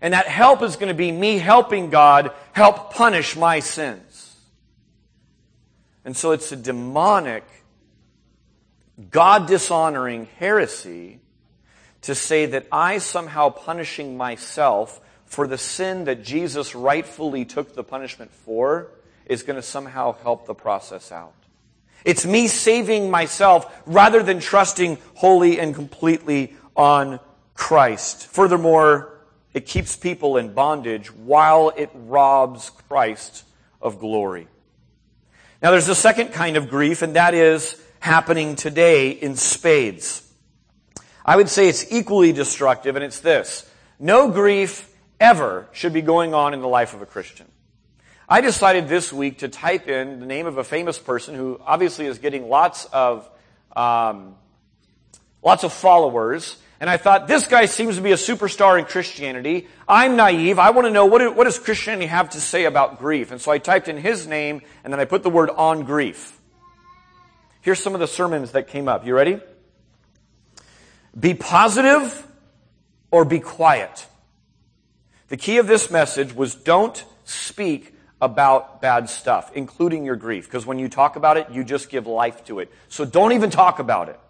And 0.00 0.14
that 0.14 0.26
help 0.26 0.62
is 0.62 0.76
going 0.76 0.88
to 0.88 0.94
be 0.94 1.12
me 1.12 1.38
helping 1.38 1.90
God 1.90 2.30
help 2.52 2.94
punish 2.94 3.36
my 3.36 3.60
sins. 3.60 4.36
And 6.04 6.16
so 6.16 6.32
it's 6.32 6.52
a 6.52 6.56
demonic, 6.56 7.44
God 9.10 9.46
dishonoring 9.46 10.28
heresy 10.38 11.20
to 12.02 12.14
say 12.14 12.46
that 12.46 12.66
I 12.70 12.98
somehow 12.98 13.48
punishing 13.48 14.16
myself 14.16 15.00
for 15.34 15.46
the 15.46 15.58
sin 15.58 16.04
that 16.04 16.22
Jesus 16.22 16.74
rightfully 16.74 17.44
took 17.44 17.74
the 17.74 17.84
punishment 17.84 18.32
for 18.32 18.90
is 19.26 19.42
going 19.42 19.56
to 19.56 19.62
somehow 19.62 20.12
help 20.12 20.46
the 20.46 20.54
process 20.54 21.10
out. 21.12 21.34
It's 22.04 22.24
me 22.24 22.48
saving 22.48 23.10
myself 23.10 23.82
rather 23.86 24.22
than 24.22 24.40
trusting 24.40 24.98
wholly 25.14 25.58
and 25.58 25.74
completely 25.74 26.54
on 26.76 27.18
Christ. 27.54 28.26
Furthermore, 28.26 29.10
it 29.54 29.66
keeps 29.66 29.96
people 29.96 30.36
in 30.36 30.52
bondage 30.52 31.12
while 31.12 31.72
it 31.76 31.90
robs 31.94 32.70
Christ 32.88 33.44
of 33.80 33.98
glory. 33.98 34.48
Now 35.62 35.70
there's 35.70 35.88
a 35.88 35.94
second 35.94 36.32
kind 36.32 36.56
of 36.56 36.68
grief, 36.68 37.00
and 37.00 37.16
that 37.16 37.32
is 37.32 37.80
happening 38.00 38.56
today 38.56 39.10
in 39.10 39.36
spades. 39.36 40.20
I 41.24 41.36
would 41.36 41.48
say 41.48 41.68
it's 41.68 41.90
equally 41.90 42.32
destructive, 42.32 42.96
and 42.96 43.04
it's 43.04 43.20
this. 43.20 43.68
No 43.98 44.30
grief 44.30 44.93
ever 45.20 45.66
should 45.72 45.92
be 45.92 46.02
going 46.02 46.34
on 46.34 46.54
in 46.54 46.60
the 46.60 46.68
life 46.68 46.94
of 46.94 47.02
a 47.02 47.06
Christian. 47.06 47.46
I 48.28 48.40
decided 48.40 48.88
this 48.88 49.12
week 49.12 49.38
to 49.38 49.48
type 49.48 49.88
in 49.88 50.20
the 50.20 50.26
name 50.26 50.46
of 50.46 50.56
a 50.56 50.64
famous 50.64 50.98
person 50.98 51.34
who 51.34 51.60
obviously 51.64 52.06
is 52.06 52.18
getting 52.18 52.48
lots 52.48 52.86
of 52.86 53.28
um, 53.76 54.36
lots 55.42 55.62
of 55.62 55.72
followers, 55.72 56.56
and 56.80 56.88
I 56.88 56.96
thought 56.96 57.28
this 57.28 57.46
guy 57.46 57.66
seems 57.66 57.96
to 57.96 58.02
be 58.02 58.12
a 58.12 58.16
superstar 58.16 58.78
in 58.78 58.86
Christianity. 58.86 59.68
I'm 59.86 60.16
naive. 60.16 60.58
I 60.58 60.70
want 60.70 60.86
to 60.86 60.90
know 60.90 61.06
what, 61.06 61.36
what 61.36 61.44
does 61.44 61.58
Christianity 61.58 62.06
have 62.06 62.30
to 62.30 62.40
say 62.40 62.64
about 62.64 62.98
grief, 62.98 63.30
and 63.30 63.40
so 63.40 63.52
I 63.52 63.58
typed 63.58 63.88
in 63.88 63.98
his 63.98 64.26
name, 64.26 64.62
and 64.84 64.92
then 64.92 65.00
I 65.00 65.04
put 65.04 65.22
the 65.22 65.30
word 65.30 65.50
on 65.50 65.84
grief. 65.84 66.38
Here's 67.60 67.82
some 67.82 67.94
of 67.94 68.00
the 68.00 68.06
sermons 68.06 68.52
that 68.52 68.68
came 68.68 68.88
up. 68.88 69.06
You 69.06 69.14
ready? 69.14 69.40
Be 71.18 71.34
positive 71.34 72.26
or 73.10 73.24
be 73.24 73.40
quiet. 73.40 74.06
The 75.34 75.38
key 75.38 75.58
of 75.58 75.66
this 75.66 75.90
message 75.90 76.32
was 76.32 76.54
don't 76.54 77.04
speak 77.24 77.92
about 78.20 78.80
bad 78.80 79.10
stuff, 79.10 79.50
including 79.52 80.04
your 80.04 80.14
grief, 80.14 80.44
because 80.44 80.64
when 80.64 80.78
you 80.78 80.88
talk 80.88 81.16
about 81.16 81.36
it, 81.36 81.50
you 81.50 81.64
just 81.64 81.90
give 81.90 82.06
life 82.06 82.44
to 82.44 82.60
it. 82.60 82.70
So 82.88 83.04
don't 83.04 83.32
even 83.32 83.50
talk 83.50 83.80
about 83.80 84.08
it. 84.08 84.20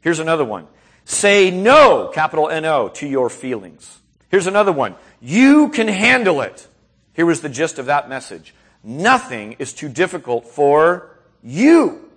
Here's 0.00 0.18
another 0.18 0.46
one. 0.46 0.66
Say 1.04 1.50
no, 1.50 2.10
capital 2.14 2.48
N-O, 2.48 2.88
to 2.88 3.06
your 3.06 3.28
feelings. 3.28 4.00
Here's 4.30 4.46
another 4.46 4.72
one. 4.72 4.94
You 5.20 5.68
can 5.68 5.88
handle 5.88 6.40
it. 6.40 6.66
Here 7.12 7.26
was 7.26 7.42
the 7.42 7.50
gist 7.50 7.78
of 7.78 7.84
that 7.84 8.08
message. 8.08 8.54
Nothing 8.82 9.56
is 9.58 9.74
too 9.74 9.90
difficult 9.90 10.48
for 10.48 11.18
you. 11.42 12.10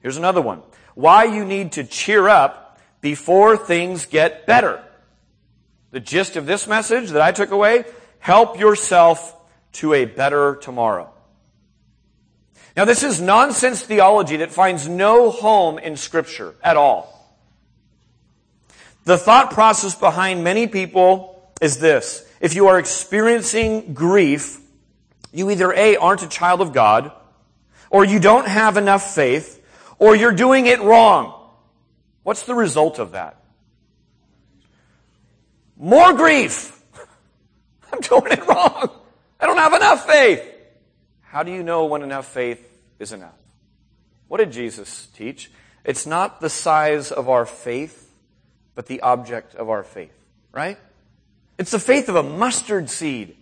Here's 0.00 0.16
another 0.16 0.42
one. 0.42 0.62
Why 0.96 1.26
you 1.26 1.44
need 1.44 1.70
to 1.72 1.84
cheer 1.84 2.28
up 2.28 2.80
before 3.00 3.56
things 3.56 4.06
get 4.06 4.44
better. 4.44 4.82
The 5.92 6.00
gist 6.00 6.36
of 6.36 6.46
this 6.46 6.66
message 6.66 7.10
that 7.10 7.22
I 7.22 7.32
took 7.32 7.50
away, 7.50 7.84
help 8.18 8.58
yourself 8.58 9.36
to 9.74 9.94
a 9.94 10.06
better 10.06 10.56
tomorrow. 10.56 11.12
Now 12.76 12.86
this 12.86 13.02
is 13.02 13.20
nonsense 13.20 13.82
theology 13.82 14.38
that 14.38 14.50
finds 14.50 14.88
no 14.88 15.30
home 15.30 15.78
in 15.78 15.96
scripture 15.96 16.54
at 16.62 16.76
all. 16.76 17.08
The 19.04 19.18
thought 19.18 19.52
process 19.52 19.94
behind 19.94 20.42
many 20.42 20.66
people 20.66 21.52
is 21.60 21.78
this. 21.78 22.26
If 22.40 22.54
you 22.54 22.68
are 22.68 22.78
experiencing 22.78 23.92
grief, 23.92 24.60
you 25.32 25.50
either 25.50 25.72
A, 25.72 25.96
aren't 25.96 26.22
a 26.22 26.28
child 26.28 26.60
of 26.60 26.72
God, 26.72 27.12
or 27.90 28.04
you 28.04 28.18
don't 28.18 28.46
have 28.46 28.76
enough 28.76 29.14
faith, 29.14 29.62
or 29.98 30.16
you're 30.16 30.32
doing 30.32 30.66
it 30.66 30.80
wrong. 30.80 31.38
What's 32.22 32.46
the 32.46 32.54
result 32.54 32.98
of 32.98 33.12
that? 33.12 33.41
More 35.82 36.12
grief. 36.12 36.80
I'm 37.92 38.00
doing 38.00 38.30
it 38.30 38.46
wrong. 38.46 38.88
I 39.40 39.46
don't 39.46 39.58
have 39.58 39.74
enough 39.74 40.06
faith. 40.06 40.48
How 41.22 41.42
do 41.42 41.50
you 41.50 41.64
know 41.64 41.86
when 41.86 42.02
enough 42.02 42.28
faith 42.28 42.64
is 43.00 43.12
enough? 43.12 43.34
What 44.28 44.38
did 44.38 44.52
Jesus 44.52 45.08
teach? 45.16 45.50
It's 45.84 46.06
not 46.06 46.40
the 46.40 46.48
size 46.48 47.10
of 47.10 47.28
our 47.28 47.44
faith, 47.44 48.14
but 48.76 48.86
the 48.86 49.00
object 49.00 49.56
of 49.56 49.70
our 49.70 49.82
faith, 49.82 50.14
right? 50.52 50.78
It's 51.58 51.72
the 51.72 51.80
faith 51.80 52.08
of 52.08 52.14
a 52.14 52.22
mustard 52.22 52.88
seed. 52.88 53.36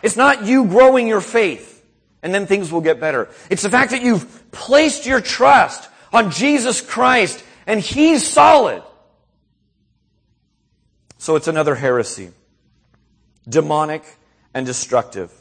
It's 0.00 0.16
not 0.16 0.44
you 0.44 0.66
growing 0.66 1.08
your 1.08 1.20
faith 1.20 1.84
and 2.22 2.32
then 2.32 2.46
things 2.46 2.70
will 2.70 2.82
get 2.82 3.00
better. 3.00 3.28
It's 3.50 3.62
the 3.62 3.68
fact 3.68 3.90
that 3.90 4.02
you've 4.02 4.52
placed 4.52 5.06
your 5.06 5.20
trust 5.20 5.90
on 6.12 6.30
Jesus 6.30 6.80
Christ 6.80 7.42
and 7.66 7.80
he's 7.80 8.24
solid. 8.24 8.84
So 11.30 11.36
it's 11.36 11.46
another 11.46 11.76
heresy. 11.76 12.32
Demonic 13.48 14.02
and 14.52 14.66
destructive. 14.66 15.32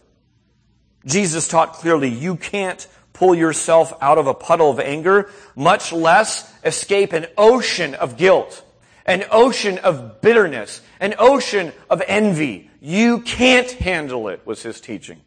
Jesus 1.04 1.48
taught 1.48 1.74
clearly 1.74 2.10
you 2.10 2.36
can't 2.36 2.88
pull 3.12 3.34
yourself 3.34 3.92
out 4.00 4.20
of 4.20 4.28
a 4.28 4.36
puddle 4.36 4.70
of 4.70 4.80
anger, 4.80 5.32
much 5.56 5.92
less 5.92 6.54
escape 6.64 7.12
an 7.12 7.26
ocean 7.40 7.96
of 7.96 8.18
guilt, 8.18 8.64
an 9.08 9.26
ocean 9.32 9.80
of 9.80 10.22
bitterness, 10.22 10.84
an 11.00 11.16
ocean 11.18 11.74
of 11.90 12.04
envy. 12.06 12.70
You 12.80 13.22
can't 13.22 13.72
handle 13.72 14.28
it, 14.28 14.46
was 14.46 14.62
his 14.62 14.80
teaching. 14.80 15.20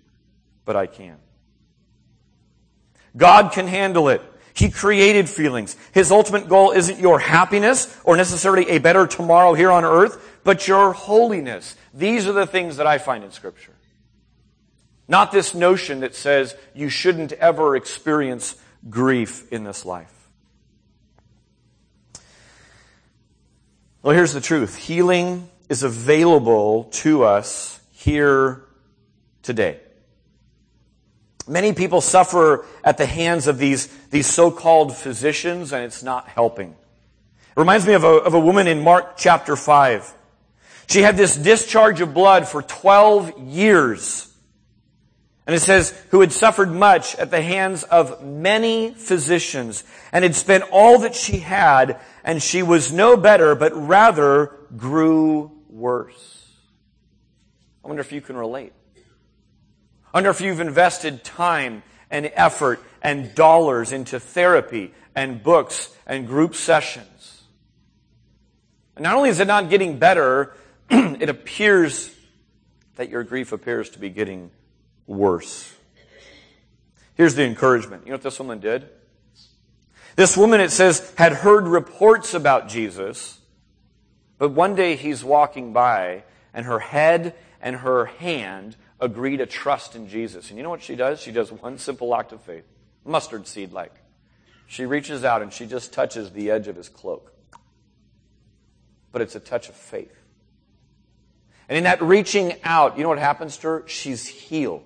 But 0.64 0.76
I 0.76 0.86
can. 0.86 1.16
God 3.16 3.50
can 3.50 3.66
handle 3.66 4.08
it. 4.08 4.22
He 4.54 4.70
created 4.70 5.28
feelings. 5.28 5.76
His 5.92 6.12
ultimate 6.12 6.48
goal 6.48 6.72
isn't 6.72 7.00
your 7.00 7.18
happiness 7.18 7.98
or 8.04 8.16
necessarily 8.16 8.68
a 8.68 8.78
better 8.78 9.06
tomorrow 9.06 9.54
here 9.54 9.70
on 9.70 9.84
earth, 9.84 10.31
but 10.44 10.66
your 10.68 10.92
holiness. 10.92 11.76
These 11.94 12.26
are 12.26 12.32
the 12.32 12.46
things 12.46 12.76
that 12.76 12.86
I 12.86 12.98
find 12.98 13.24
in 13.24 13.30
Scripture. 13.30 13.74
Not 15.08 15.32
this 15.32 15.54
notion 15.54 16.00
that 16.00 16.14
says 16.14 16.56
you 16.74 16.88
shouldn't 16.88 17.32
ever 17.32 17.76
experience 17.76 18.54
grief 18.88 19.50
in 19.52 19.64
this 19.64 19.84
life. 19.84 20.12
Well, 24.02 24.14
here's 24.14 24.32
the 24.32 24.40
truth. 24.40 24.76
Healing 24.76 25.48
is 25.68 25.82
available 25.82 26.84
to 26.92 27.24
us 27.24 27.80
here 27.92 28.64
today. 29.42 29.78
Many 31.46 31.72
people 31.72 32.00
suffer 32.00 32.64
at 32.84 32.98
the 32.98 33.06
hands 33.06 33.46
of 33.46 33.58
these, 33.58 33.86
these 34.10 34.26
so-called 34.26 34.96
physicians 34.96 35.72
and 35.72 35.84
it's 35.84 36.02
not 36.02 36.28
helping. 36.28 36.70
It 36.70 37.60
reminds 37.60 37.86
me 37.86 37.94
of 37.94 38.04
a, 38.04 38.08
of 38.08 38.34
a 38.34 38.40
woman 38.40 38.66
in 38.66 38.82
Mark 38.82 39.16
chapter 39.16 39.56
5. 39.56 40.14
She 40.88 41.02
had 41.02 41.16
this 41.16 41.36
discharge 41.36 42.00
of 42.00 42.14
blood 42.14 42.46
for 42.46 42.62
12 42.62 43.38
years. 43.38 44.28
And 45.46 45.56
it 45.56 45.60
says, 45.60 45.90
who 46.10 46.20
had 46.20 46.32
suffered 46.32 46.70
much 46.70 47.16
at 47.16 47.30
the 47.30 47.42
hands 47.42 47.82
of 47.82 48.22
many 48.24 48.94
physicians 48.94 49.82
and 50.12 50.22
had 50.22 50.36
spent 50.36 50.64
all 50.70 51.00
that 51.00 51.14
she 51.14 51.38
had 51.38 52.00
and 52.22 52.40
she 52.42 52.62
was 52.62 52.92
no 52.92 53.16
better, 53.16 53.54
but 53.54 53.74
rather 53.74 54.52
grew 54.76 55.50
worse. 55.68 56.46
I 57.84 57.88
wonder 57.88 58.00
if 58.00 58.12
you 58.12 58.20
can 58.20 58.36
relate. 58.36 58.72
I 60.14 60.18
wonder 60.18 60.30
if 60.30 60.40
you've 60.40 60.60
invested 60.60 61.24
time 61.24 61.82
and 62.10 62.30
effort 62.34 62.80
and 63.00 63.34
dollars 63.34 63.90
into 63.90 64.20
therapy 64.20 64.92
and 65.14 65.42
books 65.42 65.94
and 66.06 66.26
group 66.26 66.54
sessions. 66.54 67.42
And 68.94 69.02
not 69.02 69.16
only 69.16 69.30
is 69.30 69.40
it 69.40 69.46
not 69.46 69.70
getting 69.70 69.98
better, 69.98 70.54
it 71.20 71.30
appears 71.30 72.14
that 72.96 73.08
your 73.08 73.24
grief 73.24 73.52
appears 73.52 73.88
to 73.90 73.98
be 73.98 74.10
getting 74.10 74.50
worse. 75.06 75.72
Here's 77.14 77.34
the 77.34 77.44
encouragement. 77.44 78.02
You 78.04 78.10
know 78.10 78.16
what 78.16 78.22
this 78.22 78.38
woman 78.38 78.60
did? 78.60 78.88
This 80.16 80.36
woman, 80.36 80.60
it 80.60 80.70
says, 80.70 81.14
had 81.16 81.32
heard 81.32 81.66
reports 81.66 82.34
about 82.34 82.68
Jesus, 82.68 83.40
but 84.36 84.50
one 84.50 84.74
day 84.74 84.96
he's 84.96 85.24
walking 85.24 85.72
by 85.72 86.24
and 86.52 86.66
her 86.66 86.78
head 86.78 87.34
and 87.62 87.76
her 87.76 88.04
hand 88.04 88.76
agree 89.00 89.38
to 89.38 89.46
trust 89.46 89.96
in 89.96 90.08
Jesus. 90.08 90.50
And 90.50 90.58
you 90.58 90.62
know 90.62 90.70
what 90.70 90.82
she 90.82 90.94
does? 90.94 91.22
She 91.22 91.32
does 91.32 91.50
one 91.50 91.78
simple 91.78 92.14
act 92.14 92.32
of 92.32 92.42
faith, 92.42 92.64
mustard 93.06 93.46
seed 93.46 93.72
like. 93.72 93.94
She 94.66 94.84
reaches 94.84 95.24
out 95.24 95.40
and 95.40 95.50
she 95.50 95.66
just 95.66 95.94
touches 95.94 96.32
the 96.32 96.50
edge 96.50 96.68
of 96.68 96.76
his 96.76 96.90
cloak. 96.90 97.32
but 99.10 99.22
it's 99.22 99.34
a 99.34 99.40
touch 99.40 99.68
of 99.68 99.74
faith. 99.74 100.21
And 101.68 101.78
in 101.78 101.84
that 101.84 102.02
reaching 102.02 102.54
out, 102.64 102.96
you 102.96 103.02
know 103.02 103.08
what 103.08 103.18
happens 103.18 103.56
to 103.58 103.68
her? 103.68 103.84
She's 103.86 104.26
healed. 104.26 104.84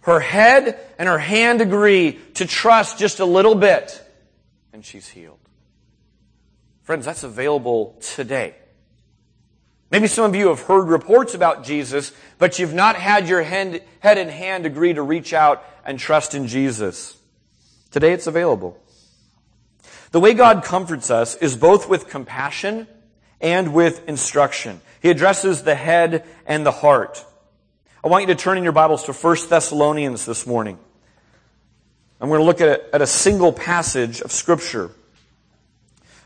Her 0.00 0.20
head 0.20 0.78
and 0.98 1.08
her 1.08 1.18
hand 1.18 1.60
agree 1.60 2.18
to 2.34 2.46
trust 2.46 2.98
just 2.98 3.20
a 3.20 3.26
little 3.26 3.54
bit, 3.54 4.02
and 4.72 4.84
she's 4.84 5.08
healed. 5.08 5.38
Friends, 6.82 7.04
that's 7.04 7.24
available 7.24 7.98
today. 8.00 8.54
Maybe 9.90 10.06
some 10.06 10.24
of 10.24 10.34
you 10.34 10.48
have 10.48 10.60
heard 10.60 10.88
reports 10.88 11.34
about 11.34 11.64
Jesus, 11.64 12.12
but 12.38 12.58
you've 12.58 12.74
not 12.74 12.96
had 12.96 13.28
your 13.28 13.42
head, 13.42 13.82
and 14.02 14.30
hand 14.30 14.66
agree 14.66 14.94
to 14.94 15.02
reach 15.02 15.32
out 15.32 15.64
and 15.84 15.98
trust 15.98 16.34
in 16.34 16.46
Jesus. 16.46 17.16
Today 17.90 18.12
it's 18.12 18.26
available. 18.26 18.78
The 20.10 20.20
way 20.20 20.32
God 20.32 20.62
comforts 20.62 21.10
us 21.10 21.34
is 21.34 21.56
both 21.56 21.88
with 21.88 22.08
compassion 22.08 22.86
and 23.40 23.72
with 23.72 24.08
instruction. 24.08 24.80
He 25.00 25.10
addresses 25.10 25.62
the 25.62 25.74
head 25.74 26.24
and 26.46 26.66
the 26.66 26.72
heart. 26.72 27.24
I 28.02 28.08
want 28.08 28.22
you 28.22 28.34
to 28.34 28.40
turn 28.40 28.58
in 28.58 28.64
your 28.64 28.72
Bibles 28.72 29.04
to 29.04 29.12
1 29.12 29.36
Thessalonians 29.48 30.24
this 30.24 30.46
morning. 30.46 30.78
I'm 32.20 32.28
going 32.28 32.40
to 32.40 32.44
look 32.44 32.60
at 32.60 32.68
a, 32.68 32.94
at 32.94 33.02
a 33.02 33.06
single 33.06 33.52
passage 33.52 34.20
of 34.20 34.32
Scripture. 34.32 34.90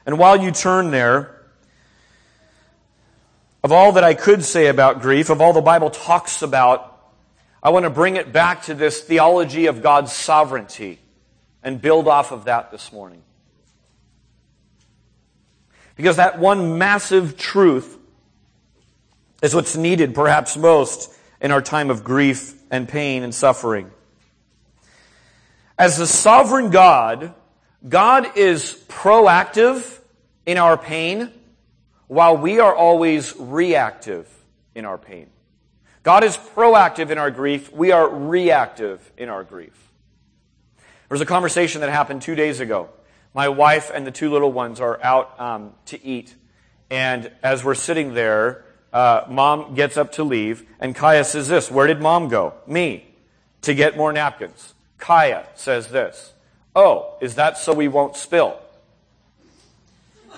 And 0.06 0.18
while 0.18 0.40
you 0.40 0.50
turn 0.50 0.90
there, 0.90 1.42
of 3.62 3.72
all 3.72 3.92
that 3.92 4.04
I 4.04 4.14
could 4.14 4.44
say 4.44 4.66
about 4.66 5.02
grief, 5.02 5.30
of 5.30 5.40
all 5.40 5.52
the 5.52 5.60
Bible 5.60 5.90
talks 5.90 6.42
about, 6.42 6.88
I 7.62 7.70
want 7.70 7.84
to 7.84 7.90
bring 7.90 8.16
it 8.16 8.32
back 8.32 8.62
to 8.64 8.74
this 8.74 9.02
theology 9.02 9.66
of 9.66 9.82
God's 9.82 10.12
sovereignty 10.12 10.98
and 11.62 11.80
build 11.80 12.08
off 12.08 12.32
of 12.32 12.46
that 12.46 12.70
this 12.72 12.92
morning. 12.92 13.22
Because 16.02 16.16
that 16.16 16.40
one 16.40 16.78
massive 16.78 17.36
truth 17.36 17.96
is 19.40 19.54
what's 19.54 19.76
needed 19.76 20.16
perhaps 20.16 20.56
most 20.56 21.14
in 21.40 21.52
our 21.52 21.62
time 21.62 21.90
of 21.90 22.02
grief 22.02 22.60
and 22.72 22.88
pain 22.88 23.22
and 23.22 23.32
suffering. 23.32 23.88
As 25.78 25.96
the 25.98 26.08
sovereign 26.08 26.70
God, 26.70 27.34
God 27.88 28.36
is 28.36 28.84
proactive 28.88 30.00
in 30.44 30.58
our 30.58 30.76
pain 30.76 31.30
while 32.08 32.36
we 32.36 32.58
are 32.58 32.74
always 32.74 33.36
reactive 33.38 34.28
in 34.74 34.84
our 34.84 34.98
pain. 34.98 35.30
God 36.02 36.24
is 36.24 36.36
proactive 36.36 37.10
in 37.10 37.18
our 37.18 37.30
grief. 37.30 37.72
We 37.72 37.92
are 37.92 38.08
reactive 38.08 39.12
in 39.16 39.28
our 39.28 39.44
grief. 39.44 39.92
There 40.78 41.14
was 41.14 41.20
a 41.20 41.26
conversation 41.26 41.80
that 41.82 41.90
happened 41.90 42.22
two 42.22 42.34
days 42.34 42.58
ago. 42.58 42.90
My 43.34 43.48
wife 43.48 43.90
and 43.92 44.06
the 44.06 44.10
two 44.10 44.30
little 44.30 44.52
ones 44.52 44.80
are 44.80 45.02
out 45.02 45.40
um, 45.40 45.72
to 45.86 46.04
eat. 46.04 46.34
And 46.90 47.30
as 47.42 47.64
we're 47.64 47.74
sitting 47.74 48.14
there, 48.14 48.64
uh, 48.92 49.24
mom 49.28 49.74
gets 49.74 49.96
up 49.96 50.12
to 50.12 50.24
leave, 50.24 50.68
and 50.78 50.94
Kaya 50.94 51.24
says 51.24 51.48
this 51.48 51.70
Where 51.70 51.86
did 51.86 52.00
mom 52.00 52.28
go? 52.28 52.54
Me. 52.66 53.06
To 53.62 53.74
get 53.74 53.96
more 53.96 54.12
napkins. 54.12 54.74
Kaya 54.98 55.46
says 55.54 55.88
this 55.88 56.32
Oh, 56.76 57.16
is 57.20 57.36
that 57.36 57.56
so 57.56 57.72
we 57.72 57.88
won't 57.88 58.16
spill? 58.16 58.58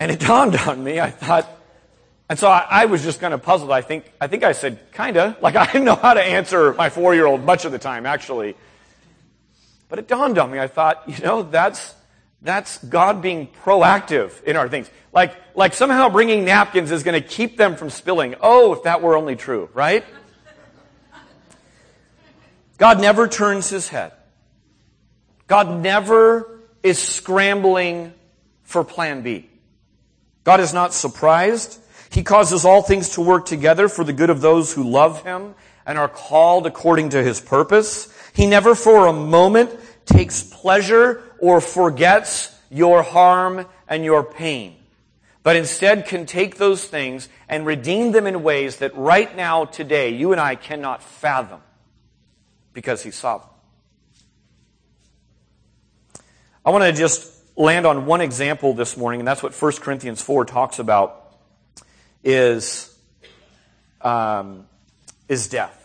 And 0.00 0.10
it 0.10 0.18
dawned 0.18 0.56
on 0.56 0.82
me, 0.82 0.98
I 0.98 1.10
thought, 1.10 1.48
and 2.28 2.38
so 2.38 2.48
I, 2.48 2.66
I 2.68 2.84
was 2.86 3.04
just 3.04 3.20
kind 3.20 3.32
of 3.32 3.42
puzzled. 3.42 3.70
I 3.70 3.80
think, 3.80 4.10
I 4.20 4.26
think 4.26 4.42
I 4.42 4.52
said, 4.52 4.92
kinda. 4.92 5.36
Like 5.40 5.56
I 5.56 5.66
didn't 5.66 5.84
know 5.84 5.94
how 5.94 6.14
to 6.14 6.22
answer 6.22 6.72
my 6.74 6.90
four 6.90 7.14
year 7.14 7.26
old 7.26 7.44
much 7.44 7.64
of 7.64 7.72
the 7.72 7.78
time, 7.78 8.06
actually. 8.06 8.56
But 9.88 9.98
it 9.98 10.08
dawned 10.08 10.38
on 10.38 10.50
me, 10.50 10.58
I 10.58 10.66
thought, 10.66 11.02
you 11.06 11.18
know, 11.24 11.42
that's, 11.42 11.94
that's 12.42 12.78
God 12.78 13.22
being 13.22 13.48
proactive 13.64 14.42
in 14.44 14.56
our 14.56 14.68
things. 14.68 14.90
Like, 15.12 15.34
like 15.54 15.74
somehow 15.74 16.08
bringing 16.08 16.44
napkins 16.44 16.90
is 16.90 17.02
going 17.02 17.20
to 17.20 17.26
keep 17.26 17.56
them 17.56 17.76
from 17.76 17.90
spilling. 17.90 18.34
Oh, 18.40 18.72
if 18.72 18.82
that 18.84 19.02
were 19.02 19.16
only 19.16 19.36
true, 19.36 19.68
right? 19.74 20.04
God 22.76 23.00
never 23.00 23.28
turns 23.28 23.68
his 23.68 23.88
head. 23.88 24.12
God 25.46 25.82
never 25.82 26.60
is 26.82 26.98
scrambling 27.00 28.12
for 28.62 28.84
plan 28.84 29.22
B. 29.22 29.48
God 30.42 30.60
is 30.60 30.74
not 30.74 30.92
surprised. 30.92 31.78
He 32.10 32.22
causes 32.22 32.64
all 32.64 32.82
things 32.82 33.10
to 33.10 33.20
work 33.20 33.46
together 33.46 33.88
for 33.88 34.04
the 34.04 34.12
good 34.12 34.30
of 34.30 34.40
those 34.40 34.72
who 34.72 34.88
love 34.88 35.22
him 35.22 35.54
and 35.86 35.98
are 35.98 36.08
called 36.08 36.66
according 36.66 37.10
to 37.10 37.22
his 37.22 37.40
purpose. 37.40 38.12
He 38.34 38.46
never 38.46 38.74
for 38.74 39.06
a 39.06 39.12
moment 39.12 39.70
takes 40.04 40.42
pleasure 40.42 41.22
or 41.38 41.60
forgets 41.60 42.52
your 42.68 43.02
harm 43.04 43.64
and 43.88 44.04
your 44.04 44.24
pain, 44.24 44.74
but 45.44 45.54
instead 45.54 46.06
can 46.06 46.26
take 46.26 46.56
those 46.56 46.84
things 46.84 47.28
and 47.48 47.64
redeem 47.64 48.10
them 48.10 48.26
in 48.26 48.42
ways 48.42 48.78
that 48.78 48.94
right 48.96 49.34
now, 49.36 49.64
today, 49.64 50.10
you 50.10 50.32
and 50.32 50.40
I 50.40 50.56
cannot 50.56 51.02
fathom 51.02 51.60
because 52.72 53.04
he's 53.04 53.14
sovereign. 53.14 53.50
I 56.64 56.70
want 56.70 56.82
to 56.82 56.92
just 56.92 57.32
land 57.56 57.86
on 57.86 58.04
one 58.04 58.20
example 58.20 58.74
this 58.74 58.96
morning, 58.96 59.20
and 59.20 59.28
that's 59.28 59.44
what 59.44 59.54
1 59.54 59.72
Corinthians 59.74 60.20
4 60.20 60.44
talks 60.44 60.80
about, 60.80 61.36
is, 62.24 62.92
um, 64.00 64.66
is 65.28 65.46
death. 65.46 65.83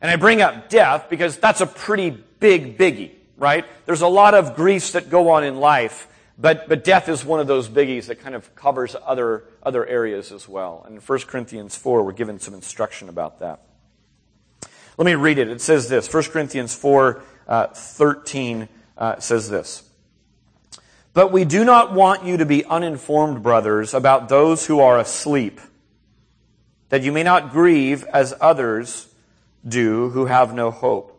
And 0.00 0.10
I 0.10 0.16
bring 0.16 0.40
up 0.42 0.68
death 0.68 1.08
because 1.10 1.36
that's 1.36 1.60
a 1.60 1.66
pretty 1.66 2.10
big 2.10 2.78
biggie, 2.78 3.12
right? 3.36 3.64
There's 3.86 4.02
a 4.02 4.08
lot 4.08 4.34
of 4.34 4.54
griefs 4.54 4.92
that 4.92 5.10
go 5.10 5.30
on 5.30 5.44
in 5.44 5.58
life, 5.58 6.08
but, 6.38 6.68
but 6.68 6.84
death 6.84 7.08
is 7.08 7.24
one 7.24 7.40
of 7.40 7.46
those 7.46 7.68
biggies 7.68 8.06
that 8.06 8.20
kind 8.20 8.34
of 8.34 8.54
covers 8.54 8.94
other, 9.04 9.44
other 9.62 9.84
areas 9.84 10.30
as 10.30 10.48
well. 10.48 10.84
And 10.86 10.96
in 10.96 11.00
1 11.00 11.18
Corinthians 11.20 11.76
4, 11.76 12.02
we're 12.04 12.12
given 12.12 12.38
some 12.38 12.54
instruction 12.54 13.08
about 13.08 13.40
that. 13.40 13.62
Let 14.96 15.04
me 15.04 15.14
read 15.14 15.38
it. 15.38 15.48
It 15.48 15.60
says 15.60 15.88
this 15.88 16.12
1 16.12 16.24
Corinthians 16.24 16.74
4 16.74 17.22
uh, 17.48 17.66
13 17.68 18.68
uh, 18.96 19.18
says 19.20 19.48
this. 19.48 19.88
But 21.14 21.32
we 21.32 21.44
do 21.44 21.64
not 21.64 21.92
want 21.92 22.24
you 22.24 22.36
to 22.36 22.46
be 22.46 22.64
uninformed, 22.64 23.42
brothers, 23.42 23.94
about 23.94 24.28
those 24.28 24.66
who 24.66 24.80
are 24.80 24.98
asleep, 24.98 25.60
that 26.90 27.02
you 27.02 27.10
may 27.10 27.22
not 27.22 27.50
grieve 27.50 28.04
as 28.12 28.34
others 28.40 29.08
do 29.66 30.10
who 30.10 30.26
have 30.26 30.54
no 30.54 30.70
hope. 30.70 31.14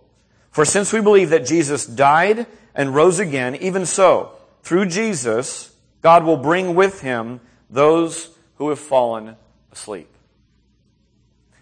For 0.51 0.65
since 0.65 0.91
we 0.91 1.01
believe 1.01 1.29
that 1.29 1.45
Jesus 1.45 1.85
died 1.85 2.47
and 2.73 2.95
rose 2.95 3.19
again, 3.19 3.55
even 3.57 3.85
so, 3.85 4.31
through 4.63 4.87
Jesus, 4.87 5.73
God 6.01 6.23
will 6.23 6.37
bring 6.37 6.75
with 6.75 7.01
him 7.01 7.39
those 7.69 8.29
who 8.55 8.69
have 8.69 8.79
fallen 8.79 9.35
asleep. 9.71 10.09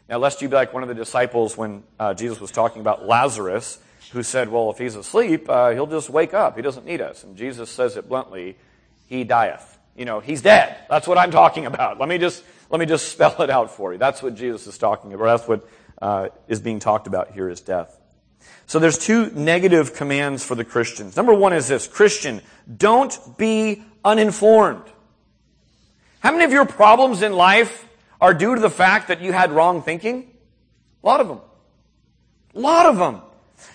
Now, 0.10 0.20
lest 0.20 0.42
you 0.42 0.48
be 0.48 0.56
like 0.56 0.74
one 0.74 0.84
of 0.84 0.90
the 0.90 0.96
disciples 0.96 1.58
when 1.58 1.84
uh, 2.00 2.14
Jesus 2.14 2.40
was 2.40 2.52
talking 2.52 2.82
about 2.82 3.06
Lazarus, 3.06 3.80
who 4.12 4.24
said, 4.24 4.50
Well, 4.50 4.70
if 4.72 4.78
he's 4.78 4.96
asleep, 4.96 5.50
uh, 5.50 5.72
he'll 5.72 5.88
just 5.88 6.10
wake 6.10 6.34
up. 6.34 6.56
He 6.56 6.62
doesn't 6.62 6.86
need 6.86 7.02
us. 7.02 7.24
And 7.24 7.36
Jesus 7.36 7.70
says 7.70 7.98
it 7.98 8.08
bluntly, 8.08 8.58
He 9.08 9.26
dieth. 9.26 9.78
You 9.98 10.06
know, 10.06 10.20
he's 10.20 10.44
dead. 10.44 10.78
That's 10.90 11.08
what 11.08 11.18
I'm 11.18 11.32
talking 11.32 11.66
about. 11.66 12.00
Let 12.00 12.08
me 12.08 12.20
just, 12.20 12.44
let 12.70 12.80
me 12.80 12.86
just 12.86 13.10
spell 13.12 13.42
it 13.42 13.50
out 13.50 13.72
for 13.72 13.92
you. 13.92 13.98
That's 13.98 14.22
what 14.22 14.36
Jesus 14.36 14.68
is 14.68 14.78
talking 14.78 15.14
about. 15.14 15.38
That's 15.38 15.48
what 15.48 15.68
uh, 16.02 16.30
is 16.48 16.60
being 16.60 16.80
talked 16.80 17.08
about 17.08 17.32
here 17.32 17.50
is 17.50 17.62
death. 17.62 18.00
So 18.66 18.80
there's 18.80 18.98
two 18.98 19.32
negative 19.32 19.94
commands 19.94 20.44
for 20.44 20.56
the 20.56 20.66
Christians. 20.66 21.16
Number 21.16 21.34
one 21.34 21.54
is 21.54 21.68
this 21.68 21.88
Christian, 21.88 22.42
don't 22.78 23.18
be 23.38 23.84
uninformed. 24.04 24.84
How 26.20 26.32
many 26.32 26.44
of 26.44 26.52
your 26.52 26.66
problems 26.66 27.22
in 27.22 27.34
life 27.34 27.88
are 28.20 28.34
due 28.34 28.56
to 28.56 28.62
the 28.62 28.70
fact 28.70 29.08
that 29.08 29.22
you 29.22 29.32
had 29.32 29.52
wrong 29.52 29.82
thinking? 29.82 30.30
A 31.04 31.06
lot 31.06 31.22
of 31.22 31.28
them. 31.28 31.40
A 32.56 32.60
lot 32.60 32.86
of 32.86 32.98
them. 32.98 33.22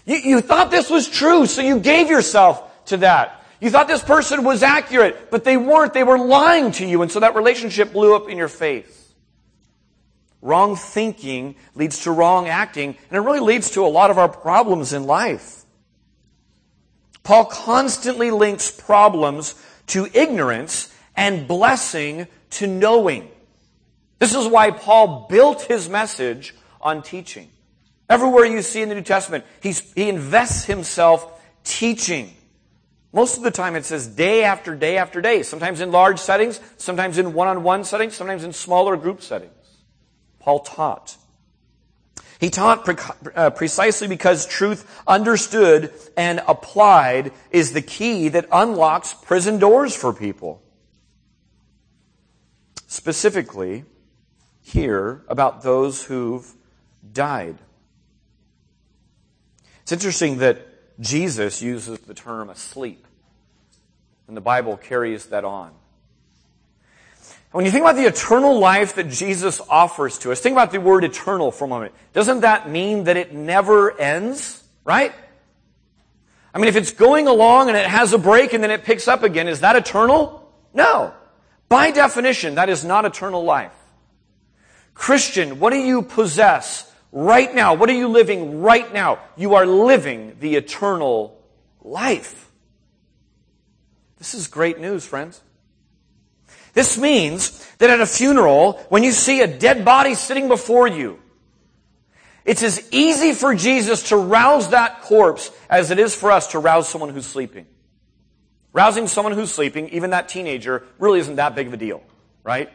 You, 0.05 0.17
you 0.17 0.41
thought 0.41 0.71
this 0.71 0.91
was 0.91 1.09
true, 1.09 1.47
so 1.47 1.63
you 1.63 1.81
gave 1.81 2.11
yourself 2.11 2.85
to 2.87 2.99
that. 2.99 3.45
You 3.61 3.71
thought 3.71 3.89
this 3.89 4.03
person 4.03 4.45
was 4.45 4.63
accurate, 4.63 5.31
but 5.31 5.45
they 5.45 5.57
weren't. 5.57 5.95
They 5.95 6.03
were 6.03 6.19
lying 6.19 6.73
to 6.73 6.87
you, 6.87 7.03
and 7.03 7.11
so 7.11 7.21
that 7.21 7.37
relationship 7.37 7.93
blew 7.93 8.15
up 8.17 8.29
in 8.29 8.37
your 8.37 8.49
face. 8.49 9.02
Wrong 10.43 10.75
thinking 10.75 11.55
leads 11.77 12.01
to 12.01 12.11
wrong 12.11 12.49
acting, 12.49 12.97
and 13.09 13.17
it 13.17 13.21
really 13.21 13.41
leads 13.41 13.71
to 13.71 13.87
a 13.87 13.89
lot 13.89 14.11
of 14.11 14.19
our 14.19 14.29
problems 14.29 14.93
in 14.93 15.05
life. 15.05 15.65
Paul 17.23 17.45
constantly 17.45 18.33
links 18.33 18.69
problems 18.69 19.55
to 19.87 20.09
ignorance 20.13 20.93
and 21.17 21.47
blessing 21.47 22.27
to 22.51 22.67
knowing. 22.67 23.31
This 24.19 24.35
is 24.35 24.49
why 24.49 24.73
Paul 24.73 25.29
built 25.31 25.63
his 25.63 25.89
message 25.89 26.55
on 26.81 27.03
teaching. 27.03 27.49
Everywhere 28.11 28.45
you 28.45 28.63
see 28.63 28.83
in 28.83 28.89
the 28.89 28.97
New 28.97 29.03
Testament, 29.03 29.45
he 29.63 30.09
invests 30.09 30.65
himself 30.65 31.41
teaching. 31.63 32.35
Most 33.13 33.37
of 33.37 33.45
the 33.45 33.51
time 33.53 33.77
it 33.77 33.85
says 33.85 34.09
day 34.09 34.43
after 34.43 34.75
day 34.75 34.97
after 34.97 35.21
day, 35.21 35.45
sometimes 35.45 35.81
in 35.81 35.93
large 35.93 36.19
settings, 36.19 36.61
sometimes 36.79 37.19
in 37.19 37.33
one-on-one 37.33 37.85
settings, 37.85 38.15
sometimes 38.15 38.43
in 38.43 38.53
smaller 38.53 38.97
group 38.97 39.23
settings. 39.23 39.53
Paul 40.43 40.61
taught. 40.61 41.17
He 42.41 42.51
taught 42.51 42.85
pre- 42.85 42.97
uh, 43.37 43.51
precisely 43.51 44.09
because 44.09 44.45
truth 44.47 45.01
understood 45.07 45.93
and 46.17 46.43
applied 46.49 47.31
is 47.53 47.73
the 47.73 47.83
key 47.83 48.29
that 48.31 48.49
unlocks 48.51 49.15
prison 49.15 49.61
doors 49.61 49.95
for 49.95 50.13
people. 50.13 50.61
Specifically, 52.89 53.85
here 54.61 55.23
about 55.29 55.63
those 55.63 56.03
who've 56.05 56.53
died. 57.13 57.59
It's 59.83 59.93
interesting 59.93 60.39
that 60.39 61.01
Jesus 61.01 61.63
uses 61.63 62.01
the 62.01 62.15
term 62.15 62.51
asleep, 62.51 63.07
and 64.27 64.37
the 64.37 64.41
Bible 64.41 64.77
carries 64.77 65.27
that 65.27 65.45
on. 65.45 65.73
When 67.53 67.67
you 67.67 67.71
think 67.71 67.83
about 67.83 67.97
the 67.97 68.07
eternal 68.07 68.59
life 68.59 68.95
that 68.95 69.11
Jesus 69.11 69.61
offers 69.69 70.19
to 70.21 70.33
us, 70.33 70.41
think 70.41 70.55
about 70.55 70.73
the 70.73 70.81
word 70.81 71.05
eternal 71.05 71.53
for 71.53 71.67
a 71.67 71.69
moment. 71.69 71.95
Doesn't 72.15 72.41
that 72.41 72.69
mean 72.69 73.05
that 73.05 73.19
it 73.19 73.35
never 73.35 73.99
ends? 73.99 74.65
Right? 74.85 75.13
I 76.55 76.59
mean, 76.59 76.69
if 76.69 76.77
it's 76.77 76.93
going 76.93 77.29
along 77.29 77.69
and 77.69 77.77
it 77.77 77.87
has 77.87 78.13
a 78.13 78.19
break 78.19 78.55
and 78.55 78.65
then 78.65 78.71
it 78.71 78.85
picks 78.85 79.07
up 79.07 79.23
again, 79.23 79.49
is 79.49 79.61
that 79.61 79.77
eternal? 79.77 80.51
No. 80.73 81.13
By 81.69 81.91
definition, 81.91 82.57
that 82.57 82.69
is 82.69 82.85
not 82.85 83.05
eternal 83.05 83.45
life. 83.45 83.73
Christian, 84.95 85.59
what 85.61 85.71
do 85.73 85.79
you 85.79 86.03
possess 86.03 86.91
right 87.13 87.55
now? 87.55 87.75
What 87.75 87.89
are 87.91 87.95
you 87.95 88.09
living 88.09 88.61
right 88.61 88.93
now? 88.93 89.21
You 89.37 89.55
are 89.55 89.67
living 89.67 90.37
the 90.41 90.57
eternal 90.57 91.39
life. 91.83 92.51
This 94.19 94.35
is 94.35 94.49
great 94.49 94.79
news, 94.79 95.05
friends. 95.05 95.41
This 96.73 96.97
means 96.97 97.67
that 97.77 97.91
at 97.91 98.01
a 98.01 98.07
funeral, 98.07 98.75
when 98.89 99.03
you 99.03 99.13
see 99.13 99.41
a 99.41 99.47
dead 99.47 99.85
body 99.85 100.15
sitting 100.15 100.49
before 100.49 100.87
you, 100.87 101.19
it's 102.45 102.63
as 102.63 102.89
easy 102.93 103.35
for 103.35 103.55
Jesus 103.55 104.09
to 104.09 104.17
rouse 104.17 104.71
that 104.71 105.03
corpse 105.03 105.51
as 105.71 105.91
it 105.91 105.99
is 105.99 106.15
for 106.15 106.33
us 106.33 106.49
to 106.49 106.59
rouse 106.59 106.89
someone 106.89 107.11
who's 107.11 107.27
sleeping. 107.27 107.67
Rousing 108.73 109.07
someone 109.07 109.35
who's 109.35 109.53
sleeping, 109.53 109.91
even 109.91 110.11
that 110.11 110.29
teenager, 110.29 110.83
really 110.99 111.21
isn't 111.21 111.37
that 111.37 111.55
big 111.55 111.67
of 111.67 111.75
a 111.75 111.77
deal, 111.77 112.03
right? 112.43 112.71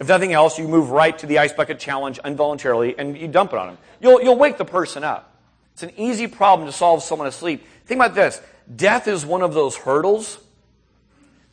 If 0.00 0.08
nothing 0.08 0.32
else, 0.32 0.58
you 0.58 0.68
move 0.68 0.90
right 0.90 1.16
to 1.18 1.26
the 1.26 1.38
ice 1.38 1.52
bucket 1.52 1.78
challenge 1.78 2.18
involuntarily 2.24 2.98
and 2.98 3.16
you 3.16 3.28
dump 3.28 3.52
it 3.52 3.58
on 3.58 3.68
them. 3.68 3.78
You'll, 4.00 4.20
you'll 4.20 4.36
wake 4.36 4.58
the 4.58 4.64
person 4.64 5.04
up. 5.04 5.32
It's 5.72 5.82
an 5.82 5.92
easy 5.96 6.26
problem 6.26 6.66
to 6.66 6.72
solve 6.72 7.02
someone 7.02 7.28
asleep. 7.28 7.64
Think 7.86 8.00
about 8.00 8.14
this. 8.14 8.40
Death 8.74 9.08
is 9.08 9.24
one 9.24 9.42
of 9.42 9.54
those 9.54 9.76
hurdles 9.76 10.38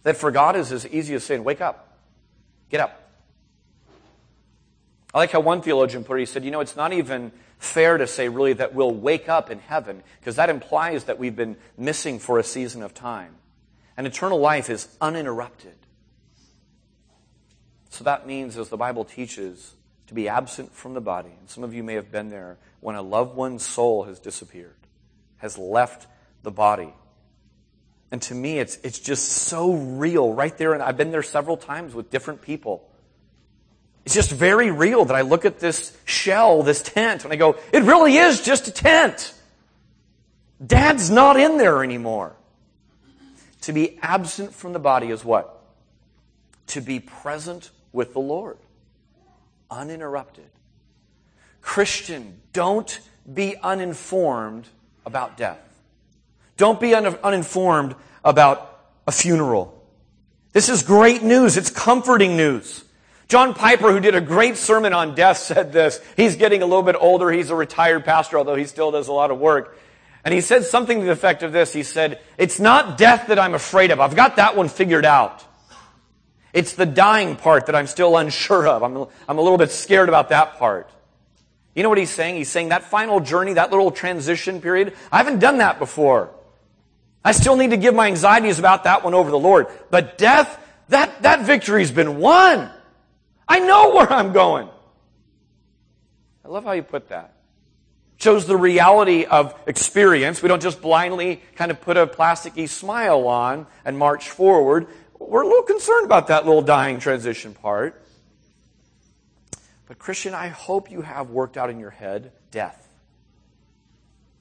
that 0.04 0.18
for 0.18 0.32
God 0.32 0.56
is 0.56 0.72
as 0.72 0.88
easy 0.88 1.16
as 1.16 1.24
saying, 1.24 1.44
wake 1.44 1.62
up. 1.62 1.98
Get 2.70 2.82
up. 2.82 3.00
I 5.14 5.20
like 5.20 5.32
how 5.32 5.40
one 5.40 5.62
theologian 5.62 6.04
put 6.04 6.18
it. 6.18 6.22
He 6.22 6.26
said, 6.26 6.44
you 6.44 6.52
know, 6.52 6.60
it's 6.60 6.76
not 6.76 6.92
even 6.92 7.32
fair 7.60 7.98
to 7.98 8.08
say 8.08 8.30
really 8.30 8.54
that 8.54 8.74
we'll 8.74 8.94
wake 8.94 9.30
up 9.30 9.50
in 9.50 9.60
heaven 9.60 10.04
because 10.20 10.36
that 10.36 10.50
implies 10.50 11.06
that 11.06 11.20
we've 11.20 11.36
been 11.36 11.56
missing 11.78 12.20
for 12.20 12.40
a 12.40 12.44
season 12.44 12.82
of 12.82 12.94
time. 12.94 13.36
And 13.96 14.08
eternal 14.08 14.40
life 14.40 14.70
is 14.70 14.88
uninterrupted. 15.00 15.76
So 17.90 18.04
that 18.06 18.26
means, 18.26 18.58
as 18.58 18.70
the 18.70 18.78
Bible 18.78 19.06
teaches, 19.06 19.76
to 20.08 20.16
be 20.16 20.28
absent 20.28 20.74
from 20.74 20.96
the 20.96 21.02
body. 21.02 21.30
And 21.40 21.48
some 21.48 21.64
of 21.64 21.76
you 21.76 21.84
may 21.84 21.94
have 21.94 22.12
been 22.12 22.30
there 22.30 22.58
when 22.80 22.96
a 22.96 23.02
loved 23.02 23.36
one's 23.36 23.64
soul 23.64 24.04
has 24.04 24.20
disappeared, 24.20 24.76
has 25.38 25.60
left 25.60 26.08
the 26.42 26.52
body. 26.52 26.94
And 28.14 28.22
to 28.22 28.36
me, 28.36 28.60
it's, 28.60 28.78
it's 28.84 29.00
just 29.00 29.28
so 29.28 29.74
real 29.74 30.32
right 30.32 30.56
there. 30.60 30.74
And 30.76 30.84
I've 30.84 30.98
been 30.98 31.10
there 31.10 31.24
several 31.24 31.58
times 31.58 31.96
with 31.96 32.12
different 32.12 32.44
people. 32.44 32.88
It's 34.06 34.14
just 34.14 34.30
very 34.30 34.70
real 34.70 35.06
that 35.06 35.16
I 35.16 35.22
look 35.22 35.46
at 35.46 35.60
this 35.60 35.98
shell, 36.06 36.62
this 36.62 36.84
tent, 36.84 37.24
and 37.24 37.34
I 37.34 37.38
go, 37.38 37.58
it 37.72 37.82
really 37.82 38.18
is 38.18 38.44
just 38.44 38.68
a 38.68 38.72
tent. 38.72 39.34
Dad's 40.64 41.10
not 41.10 41.40
in 41.40 41.58
there 41.58 41.84
anymore. 41.84 42.36
To 43.62 43.74
be 43.74 43.98
absent 44.04 44.54
from 44.54 44.74
the 44.74 44.80
body 44.80 45.10
is 45.10 45.26
what? 45.26 45.64
To 46.68 46.82
be 46.82 47.00
present 47.00 47.72
with 47.94 48.14
the 48.14 48.20
Lord. 48.20 48.60
Uninterrupted. 49.72 50.52
Christian, 51.62 52.42
don't 52.52 53.00
be 53.34 53.56
uninformed 53.58 54.68
about 55.04 55.36
death. 55.36 55.73
Don't 56.58 56.80
be 56.80 56.94
un- 56.94 57.18
uninformed 57.24 57.96
about 58.24 58.70
a 59.08 59.12
funeral. 59.12 59.82
This 60.52 60.70
is 60.70 60.84
great 60.84 61.24
news. 61.24 61.58
It's 61.58 61.70
comforting 61.70 62.38
news. 62.38 62.84
John 63.28 63.54
Piper, 63.54 63.92
who 63.92 64.00
did 64.00 64.16
a 64.16 64.22
great 64.22 64.58
sermon 64.58 64.94
on 64.94 65.16
death, 65.16 65.38
said 65.40 65.74
this. 65.74 66.00
He's 66.16 66.36
getting 66.36 66.62
a 66.62 66.66
little 66.66 66.84
bit 66.84 66.96
older. 67.00 67.32
He's 67.32 67.50
a 67.50 67.56
retired 67.56 68.06
pastor, 68.06 68.38
although 68.38 68.56
he 68.56 68.66
still 68.66 68.92
does 68.92 69.08
a 69.08 69.14
lot 69.14 69.32
of 69.32 69.40
work. 69.40 69.78
And 70.24 70.34
he 70.34 70.42
said 70.42 70.64
something 70.64 71.00
to 71.00 71.06
the 71.06 71.12
effect 71.12 71.44
of 71.44 71.52
this. 71.52 71.74
He 71.74 71.84
said, 71.84 72.22
It's 72.38 72.60
not 72.60 72.98
death 72.98 73.28
that 73.28 73.40
I'm 73.40 73.54
afraid 73.54 73.92
of. 73.92 74.00
I've 74.00 74.16
got 74.16 74.38
that 74.38 74.56
one 74.56 74.70
figured 74.70 75.06
out. 75.06 75.44
It's 76.54 76.76
the 76.76 76.86
dying 76.86 77.36
part 77.36 77.66
that 77.66 77.76
I'm 77.76 77.88
still 77.88 78.16
unsure 78.16 78.68
of. 78.68 78.84
I'm, 78.84 79.08
I'm 79.28 79.38
a 79.38 79.42
little 79.42 79.58
bit 79.58 79.72
scared 79.72 80.08
about 80.08 80.30
that 80.30 80.60
part. 80.60 80.90
You 81.76 81.82
know 81.82 81.90
what 81.90 81.98
he's 81.98 82.12
saying? 82.12 82.36
He's 82.36 82.50
saying 82.50 82.70
that 82.70 82.84
final 82.84 83.20
journey, 83.20 83.54
that 83.54 83.72
little 83.72 83.90
transition 83.90 84.62
period, 84.62 84.96
I 85.12 85.18
haven't 85.18 85.40
done 85.40 85.58
that 85.58 85.80
before. 85.80 86.30
I 87.24 87.32
still 87.32 87.56
need 87.56 87.72
to 87.72 87.78
give 87.78 87.96
my 87.96 88.08
anxieties 88.08 88.60
about 88.60 88.84
that 88.84 89.04
one 89.04 89.14
over 89.14 89.32
the 89.32 89.40
Lord. 89.40 89.68
But 89.90 90.18
death, 90.18 90.60
that, 90.90 91.22
that 91.24 91.46
victory's 91.46 91.92
been 91.92 92.20
won. 92.20 92.70
I 93.48 93.60
know 93.60 93.96
where 93.96 94.12
I'm 94.12 94.34
going. 94.34 94.68
I 96.44 96.48
love 96.50 96.66
how 96.66 96.74
you 96.74 96.84
put 96.84 97.10
that. 97.10 97.34
Shows 98.18 98.46
the 98.46 98.58
reality 98.58 99.26
of 99.26 99.56
experience. 99.68 100.42
We 100.42 100.50
don't 100.50 100.62
just 100.62 100.82
blindly 100.82 101.42
kind 101.56 101.72
of 101.72 101.82
put 101.82 101.98
a 101.98 102.08
plasticky 102.08 102.70
smile 102.70 103.28
on 103.28 103.68
and 103.86 103.98
march 103.98 104.30
forward 104.30 104.88
we're 105.28 105.44
a 105.44 105.48
little 105.48 105.64
concerned 105.64 106.06
about 106.06 106.28
that 106.28 106.46
little 106.46 106.62
dying 106.62 107.00
transition 107.00 107.54
part. 107.54 108.02
But, 109.88 110.00
Christian, 110.00 110.34
I 110.34 110.48
hope 110.48 110.92
you 110.92 111.02
have 111.02 111.30
worked 111.30 111.58
out 111.58 111.70
in 111.70 111.80
your 111.80 111.90
head 111.90 112.32
death 112.52 112.88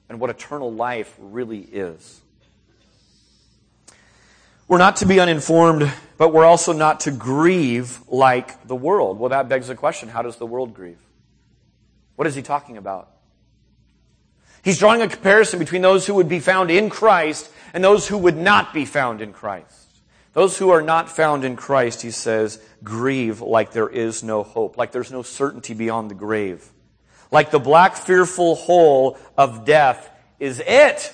and 0.09 0.19
what 0.19 0.29
eternal 0.29 0.71
life 0.71 1.15
really 1.19 1.59
is. 1.59 2.21
We're 4.67 4.77
not 4.77 4.97
to 4.97 5.05
be 5.05 5.19
uninformed, 5.19 5.91
but 6.17 6.33
we're 6.33 6.45
also 6.45 6.73
not 6.73 7.01
to 7.01 7.11
grieve 7.11 7.99
like 8.07 8.67
the 8.67 8.75
world. 8.75 9.19
Well, 9.19 9.29
that 9.29 9.49
begs 9.49 9.67
the 9.67 9.75
question 9.75 10.09
how 10.09 10.21
does 10.21 10.37
the 10.37 10.45
world 10.45 10.73
grieve? 10.73 10.99
What 12.15 12.27
is 12.27 12.35
he 12.35 12.41
talking 12.41 12.77
about? 12.77 13.09
He's 14.63 14.79
drawing 14.79 15.01
a 15.01 15.09
comparison 15.09 15.59
between 15.59 15.81
those 15.81 16.07
who 16.07 16.13
would 16.13 16.29
be 16.29 16.39
found 16.39 16.71
in 16.71 16.89
Christ 16.89 17.51
and 17.73 17.83
those 17.83 18.07
who 18.07 18.17
would 18.17 18.37
not 18.37 18.73
be 18.73 18.85
found 18.85 19.21
in 19.21 19.33
Christ. 19.33 19.83
Those 20.31 20.57
who 20.57 20.69
are 20.69 20.81
not 20.81 21.09
found 21.09 21.43
in 21.43 21.55
Christ, 21.55 22.01
he 22.01 22.11
says, 22.11 22.63
grieve 22.83 23.41
like 23.41 23.71
there 23.71 23.89
is 23.89 24.23
no 24.23 24.41
hope, 24.43 24.77
like 24.77 24.91
there's 24.91 25.11
no 25.11 25.21
certainty 25.21 25.73
beyond 25.73 26.09
the 26.09 26.15
grave. 26.15 26.67
Like 27.29 27.51
the 27.51 27.59
black 27.59 27.95
fearful 27.95 28.55
hole 28.55 29.17
of 29.37 29.65
death 29.65 30.09
is 30.39 30.61
it. 30.65 31.13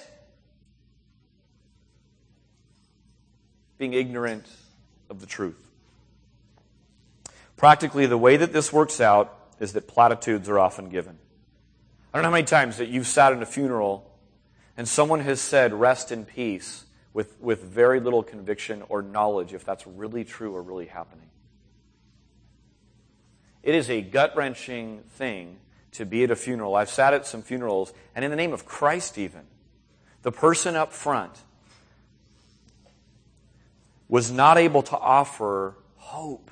Being 3.80 3.94
ignorant 3.94 4.46
of 5.10 5.22
the 5.22 5.26
truth. 5.26 5.68
Practically, 7.58 8.06
the 8.06 8.18
way 8.18 8.38
that 8.38 8.54
this 8.54 8.72
works 8.72 9.02
out 9.02 9.36
is 9.60 9.74
that 9.74 9.88
platitudes 9.88 10.48
are 10.48 10.60
often 10.60 10.90
given. 10.90 11.18
I 12.14 12.18
don't 12.18 12.24
know 12.24 12.30
how 12.30 12.34
many 12.34 12.46
times 12.46 12.78
that 12.78 12.90
you've 12.90 13.08
sat 13.08 13.34
in 13.34 13.42
a 13.42 13.46
funeral 13.46 14.06
and 14.78 14.88
someone 14.88 15.20
has 15.22 15.42
said, 15.42 15.74
rest 15.74 16.12
in 16.12 16.24
peace, 16.24 16.86
with, 17.14 17.40
with 17.42 17.64
very 17.64 18.00
little 18.00 18.24
conviction 18.24 18.84
or 18.88 19.02
knowledge 19.02 19.54
if 19.54 19.66
that's 19.66 19.86
really 19.86 20.24
true 20.24 20.56
or 20.56 20.62
really 20.62 20.86
happening. 20.86 21.30
It 23.62 23.76
is 23.76 23.90
a 23.90 24.02
gut 24.02 24.36
wrenching 24.36 25.04
thing 25.16 25.58
to 25.94 26.06
be 26.06 26.24
at 26.24 26.32
a 26.32 26.36
funeral. 26.36 26.76
I've 26.76 26.90
sat 26.90 27.14
at 27.14 27.26
some 27.26 27.42
funerals, 27.42 27.94
and 28.16 28.24
in 28.24 28.32
the 28.32 28.38
name 28.38 28.54
of 28.54 28.66
Christ, 28.66 29.18
even, 29.18 29.42
the 30.22 30.32
person 30.32 30.76
up 30.76 30.94
front 30.94 31.34
was 34.10 34.32
not 34.32 34.58
able 34.58 34.82
to 34.82 34.98
offer 34.98 35.76
hope, 35.96 36.52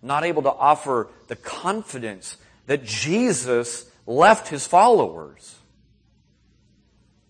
not 0.00 0.24
able 0.24 0.42
to 0.42 0.52
offer 0.52 1.08
the 1.28 1.36
confidence 1.36 2.38
that 2.66 2.84
Jesus 2.84 3.84
left 4.06 4.48
his 4.48 4.66
followers 4.66 5.56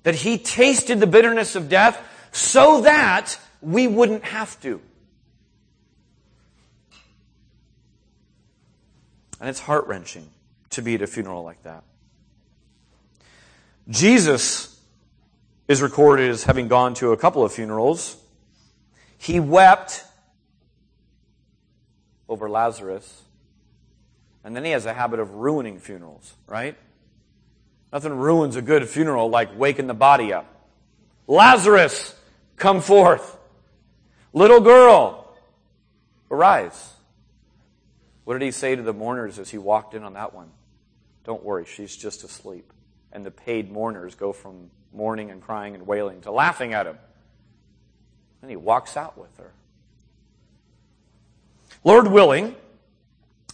that 0.03 0.15
he 0.15 0.39
tasted 0.39 1.01
the 1.01 1.07
bitterness 1.07 1.55
of 1.55 1.69
death 1.69 2.01
so 2.33 2.83
that 2.83 3.39
we 3.61 3.87
wouldn't 3.87 4.25
have 4.25 4.61
to. 4.61 4.81
And 9.41 9.49
it's 9.49 9.61
heart 9.61 9.87
wrenching 9.87 10.29
to 10.71 10.83
be 10.83 10.95
at 10.95 11.03
a 11.03 11.07
funeral 11.07 11.43
like 11.43 11.63
that. 11.65 11.85
Jesus 13.89 14.81
is 15.69 15.83
recorded 15.83 16.31
as 16.31 16.45
having 16.45 16.69
gone 16.69 16.95
to 16.95 17.13
a 17.13 17.17
couple 17.17 17.45
of 17.45 17.53
funerals. 17.53 18.17
He 19.23 19.39
wept 19.39 20.05
over 22.29 22.51
Lazarus. 22.51 23.23
And 24.43 24.57
then 24.57 24.65
he 24.65 24.73
has 24.73 24.85
a 24.85 24.93
habit 24.93 25.21
of 25.21 25.37
ruining 25.37 25.79
funerals, 25.79 26.35
right? 26.49 26.77
Nothing 27.93 28.15
ruins 28.15 28.57
a 28.57 28.63
good 28.63 28.89
funeral 28.89 29.31
like 29.31 29.57
waking 29.57 29.87
the 29.87 29.95
body 29.95 30.33
up. 30.33 30.47
Lazarus, 31.29 32.17
come 32.57 32.81
forth. 32.81 33.39
Little 34.33 34.61
girl, 34.61 35.33
arise. 36.29 36.93
What 38.25 38.35
did 38.35 38.43
he 38.43 38.51
say 38.51 38.75
to 38.75 38.83
the 38.83 38.93
mourners 38.93 39.39
as 39.39 39.51
he 39.51 39.59
walked 39.59 39.95
in 39.95 40.03
on 40.03 40.15
that 40.15 40.35
one? 40.35 40.51
Don't 41.23 41.45
worry, 41.45 41.65
she's 41.65 41.97
just 41.97 42.25
asleep. 42.25 42.73
And 43.13 43.25
the 43.25 43.31
paid 43.31 43.71
mourners 43.71 44.17
go 44.17 44.33
from 44.33 44.71
mourning 44.93 45.31
and 45.31 45.41
crying 45.41 45.77
and 45.77 45.87
wailing 45.87 46.23
to 46.23 46.33
laughing 46.33 46.75
at 46.75 46.89
him. 46.89 46.99
And 48.43 48.51
he 48.51 48.57
walks 48.57 48.97
out 48.97 49.17
with 49.17 49.37
her. 49.39 49.53
Lord 51.85 52.09
willing, 52.09 52.55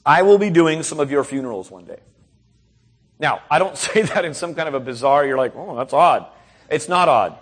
I 0.05 0.23
will 0.23 0.39
be 0.39 0.51
doing 0.51 0.83
some 0.83 1.01
of 1.01 1.11
your 1.11 1.25
funerals 1.25 1.71
one 1.71 1.85
day. 1.85 2.01
Now, 3.19 3.43
I 3.51 3.59
don't 3.59 3.77
say 3.77 4.03
that 4.03 4.25
in 4.25 4.35
some 4.35 4.55
kind 4.55 4.69
of 4.69 4.75
a 4.75 4.81
bizarre, 4.81 5.27
you're 5.27 5.37
like, 5.37 5.55
oh, 5.55 5.77
that's 5.77 5.93
odd. 5.93 6.27
It's 6.71 6.89
not 6.89 7.09
odd. 7.09 7.39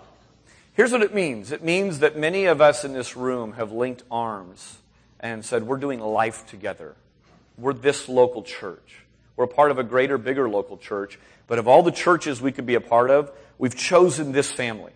Here's 0.73 0.91
what 0.91 1.01
it 1.01 1.13
means 1.13 1.51
it 1.51 1.63
means 1.63 1.99
that 1.99 2.17
many 2.17 2.45
of 2.45 2.61
us 2.61 2.83
in 2.83 2.93
this 2.93 3.17
room 3.17 3.53
have 3.53 3.71
linked 3.71 4.03
arms 4.11 4.77
and 5.19 5.43
said, 5.43 5.63
we're 5.63 5.77
doing 5.77 5.99
life 5.99 6.45
together. 6.47 6.95
We're 7.57 7.73
this 7.73 8.07
local 8.07 8.43
church. 8.43 8.99
We're 9.35 9.47
part 9.47 9.71
of 9.71 9.79
a 9.79 9.83
greater, 9.83 10.17
bigger 10.17 10.47
local 10.47 10.77
church. 10.77 11.17
But 11.47 11.57
of 11.57 11.67
all 11.67 11.81
the 11.81 11.91
churches 11.91 12.41
we 12.41 12.51
could 12.51 12.65
be 12.65 12.75
a 12.75 12.81
part 12.81 13.09
of, 13.09 13.31
we've 13.57 13.75
chosen 13.75 14.31
this 14.31 14.51
family. 14.51 14.91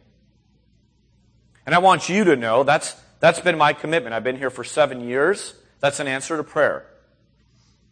And 1.65 1.75
I 1.75 1.79
want 1.79 2.09
you 2.09 2.23
to 2.25 2.35
know 2.35 2.63
that's, 2.63 2.95
that's 3.19 3.39
been 3.39 3.57
my 3.57 3.73
commitment. 3.73 4.13
I've 4.13 4.23
been 4.23 4.37
here 4.37 4.49
for 4.49 4.63
seven 4.63 5.01
years. 5.01 5.53
That's 5.79 5.99
an 5.99 6.07
answer 6.07 6.37
to 6.37 6.43
prayer. 6.43 6.85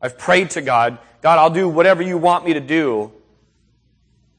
I've 0.01 0.17
prayed 0.17 0.51
to 0.51 0.61
God, 0.61 0.97
God, 1.21 1.39
I'll 1.39 1.49
do 1.49 1.67
whatever 1.67 2.01
you 2.01 2.17
want 2.17 2.45
me 2.45 2.53
to 2.53 2.61
do. 2.61 3.11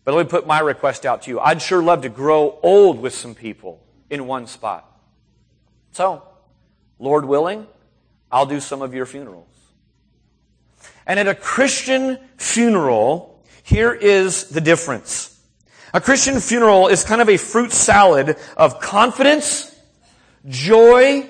But 0.05 0.15
let 0.15 0.27
me 0.27 0.31
put 0.31 0.47
my 0.47 0.61
request 0.61 1.05
out 1.05 1.23
to 1.23 1.31
you. 1.31 1.39
I'd 1.41 1.61
sure 1.61 1.83
love 1.83 2.03
to 2.03 2.09
grow 2.09 2.59
old 2.63 3.01
with 3.01 3.15
some 3.15 3.35
people 3.35 3.85
in 4.09 4.27
one 4.27 4.47
spot. 4.47 4.87
So, 5.93 6.23
Lord 6.99 7.25
willing, 7.25 7.67
I'll 8.33 8.47
do 8.47 8.61
some 8.61 8.81
of 8.81 8.95
your 8.95 9.07
funerals. 9.07 9.47
And 11.07 11.19
at 11.19 11.29
a 11.29 11.35
Christian 11.35 12.19
funeral, 12.37 13.43
here 13.63 13.93
is 13.93 14.49
the 14.49 14.61
difference. 14.61 15.40
A 15.93 16.01
Christian 16.01 16.39
funeral 16.41 16.89
is 16.89 17.05
kind 17.05 17.21
of 17.21 17.29
a 17.29 17.37
fruit 17.37 17.73
salad 17.73 18.37
of 18.57 18.81
confidence, 18.81 19.75
joy, 20.47 21.29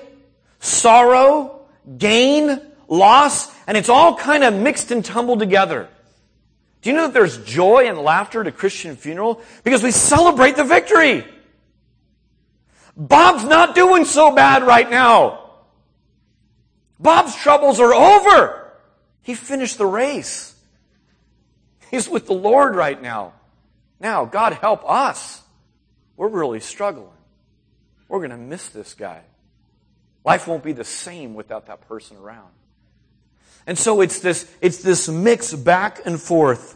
sorrow, 0.59 1.65
gain, 1.97 2.61
loss, 2.87 3.51
and 3.65 3.75
it's 3.75 3.89
all 3.89 4.15
kind 4.15 4.43
of 4.43 4.53
mixed 4.53 4.91
and 4.91 5.03
tumbled 5.03 5.39
together. 5.39 5.89
Do 6.81 6.89
you 6.89 6.95
know 6.95 7.07
that 7.07 7.13
there's 7.13 7.37
joy 7.43 7.87
and 7.87 7.99
laughter 7.99 8.41
at 8.41 8.47
a 8.47 8.51
Christian 8.51 8.95
funeral? 8.95 9.41
Because 9.63 9.83
we 9.83 9.91
celebrate 9.91 10.55
the 10.55 10.63
victory. 10.63 11.25
Bob's 12.97 13.43
not 13.43 13.75
doing 13.75 14.05
so 14.05 14.33
bad 14.33 14.63
right 14.63 14.89
now. 14.89 15.39
Bob's 16.99 17.35
troubles 17.35 17.79
are 17.79 17.93
over. 17.93 18.71
He 19.23 19.33
finished 19.35 19.77
the 19.77 19.85
race. 19.85 20.55
He's 21.89 22.07
with 22.07 22.27
the 22.27 22.33
Lord 22.33 22.75
right 22.75 23.01
now. 23.01 23.33
Now, 24.01 24.25
God 24.25 24.53
help 24.53 24.83
us. 24.89 25.41
We're 26.17 26.27
really 26.27 26.59
struggling. 26.59 27.07
We're 28.09 28.17
going 28.17 28.31
to 28.31 28.37
miss 28.37 28.67
this 28.69 28.95
guy. 28.95 29.21
Life 30.25 30.47
won't 30.47 30.63
be 30.63 30.73
the 30.73 30.83
same 30.83 31.35
without 31.35 31.67
that 31.67 31.87
person 31.87 32.17
around. 32.17 32.49
And 33.67 33.77
so 33.77 34.01
it's 34.01 34.19
this, 34.19 34.51
it's 34.59 34.81
this 34.81 35.07
mix 35.07 35.53
back 35.53 36.01
and 36.05 36.19
forth. 36.19 36.75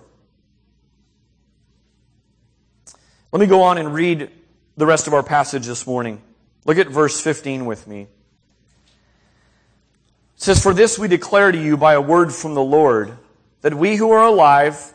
Let 3.31 3.39
me 3.39 3.47
go 3.47 3.63
on 3.63 3.79
and 3.79 3.93
read 3.93 4.29
the 4.77 4.85
rest 4.85 5.07
of 5.07 5.13
our 5.13 5.23
passage 5.23 5.65
this 5.65 5.87
morning. 5.87 6.21
Look 6.63 6.77
at 6.77 6.87
verse 6.87 7.19
15 7.19 7.65
with 7.65 7.87
me. 7.87 8.01
It 8.01 8.07
says, 10.35 10.61
For 10.61 10.75
this 10.75 10.99
we 10.99 11.07
declare 11.07 11.51
to 11.51 11.57
you 11.57 11.75
by 11.75 11.95
a 11.95 12.01
word 12.01 12.31
from 12.31 12.53
the 12.53 12.63
Lord, 12.63 13.17
that 13.61 13.73
we 13.73 13.95
who 13.95 14.11
are 14.11 14.25
alive, 14.25 14.93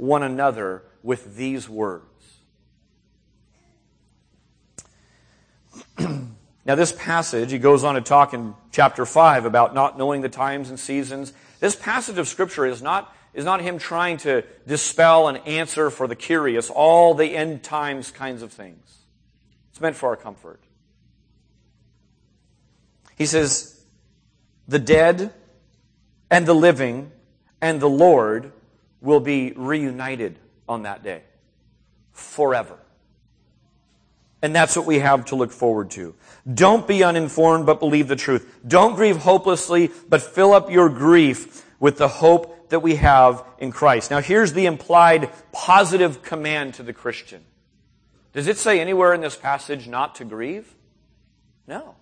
one 0.00 0.22
another 0.22 0.82
with 1.02 1.36
these 1.36 1.68
words. 1.68 2.04
Now, 6.66 6.74
this 6.74 6.92
passage, 6.92 7.50
he 7.50 7.58
goes 7.58 7.84
on 7.84 7.94
to 7.94 8.00
talk 8.02 8.34
in 8.34 8.54
chapter 8.70 9.06
5 9.06 9.46
about 9.46 9.74
not 9.74 9.96
knowing 9.96 10.20
the 10.20 10.28
times 10.28 10.68
and 10.68 10.78
seasons. 10.78 11.32
This 11.58 11.74
passage 11.74 12.18
of 12.18 12.28
Scripture 12.28 12.66
is 12.66 12.82
not, 12.82 13.12
is 13.32 13.46
not 13.46 13.62
him 13.62 13.78
trying 13.78 14.18
to 14.18 14.44
dispel 14.68 15.26
and 15.26 15.38
answer 15.48 15.88
for 15.88 16.06
the 16.06 16.14
curious 16.14 16.68
all 16.70 17.14
the 17.14 17.34
end 17.34 17.62
times 17.62 18.10
kinds 18.10 18.42
of 18.42 18.52
things. 18.52 18.98
It's 19.70 19.80
meant 19.80 19.96
for 19.96 20.10
our 20.10 20.16
comfort. 20.16 20.60
He 23.16 23.24
says, 23.24 23.82
The 24.68 24.78
dead 24.78 25.32
and 26.30 26.46
the 26.46 26.54
living 26.54 27.10
and 27.60 27.80
the 27.80 27.88
Lord 27.88 28.52
will 29.00 29.20
be 29.20 29.52
reunited 29.52 30.38
on 30.68 30.82
that 30.82 31.02
day 31.02 31.22
forever. 32.12 32.76
And 34.42 34.54
that's 34.54 34.76
what 34.76 34.86
we 34.86 35.00
have 35.00 35.26
to 35.26 35.36
look 35.36 35.52
forward 35.52 35.90
to. 35.92 36.14
Don't 36.52 36.88
be 36.88 37.04
uninformed, 37.04 37.66
but 37.66 37.78
believe 37.78 38.08
the 38.08 38.16
truth. 38.16 38.60
Don't 38.66 38.94
grieve 38.94 39.18
hopelessly, 39.18 39.90
but 40.08 40.22
fill 40.22 40.52
up 40.52 40.70
your 40.70 40.88
grief 40.88 41.66
with 41.78 41.98
the 41.98 42.08
hope 42.08 42.70
that 42.70 42.80
we 42.80 42.96
have 42.96 43.44
in 43.58 43.70
Christ. 43.72 44.10
Now 44.10 44.20
here's 44.20 44.52
the 44.52 44.66
implied 44.66 45.30
positive 45.52 46.22
command 46.22 46.74
to 46.74 46.82
the 46.82 46.92
Christian. 46.92 47.44
Does 48.32 48.46
it 48.46 48.56
say 48.56 48.80
anywhere 48.80 49.12
in 49.12 49.20
this 49.20 49.36
passage 49.36 49.88
not 49.88 50.14
to 50.16 50.24
grieve? 50.24 50.72
No. 51.66 51.96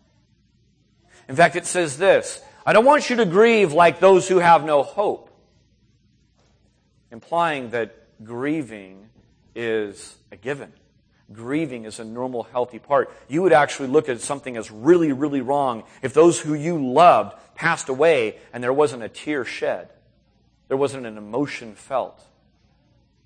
In 1.28 1.36
fact, 1.36 1.56
it 1.56 1.66
says 1.66 1.98
this, 1.98 2.40
I 2.64 2.72
don't 2.72 2.84
want 2.84 3.10
you 3.10 3.16
to 3.16 3.26
grieve 3.26 3.72
like 3.72 3.98
those 3.98 4.28
who 4.28 4.38
have 4.38 4.64
no 4.64 4.82
hope. 4.82 5.27
Implying 7.10 7.70
that 7.70 7.94
grieving 8.24 9.08
is 9.54 10.16
a 10.30 10.36
given 10.36 10.72
grieving 11.32 11.84
is 11.84 11.98
a 12.00 12.04
normal, 12.04 12.44
healthy 12.44 12.78
part. 12.78 13.10
You 13.28 13.42
would 13.42 13.52
actually 13.52 13.88
look 13.88 14.08
at 14.08 14.20
something 14.20 14.56
as 14.56 14.70
really, 14.70 15.12
really 15.12 15.40
wrong 15.40 15.84
if 16.02 16.14
those 16.14 16.40
who 16.40 16.54
you 16.54 16.92
loved 16.92 17.36
passed 17.54 17.88
away 17.88 18.36
and 18.52 18.62
there 18.62 18.72
wasn't 18.72 19.02
a 19.02 19.08
tear 19.08 19.44
shed. 19.44 19.88
There 20.68 20.76
wasn't 20.76 21.06
an 21.06 21.18
emotion 21.18 21.74
felt. 21.74 22.22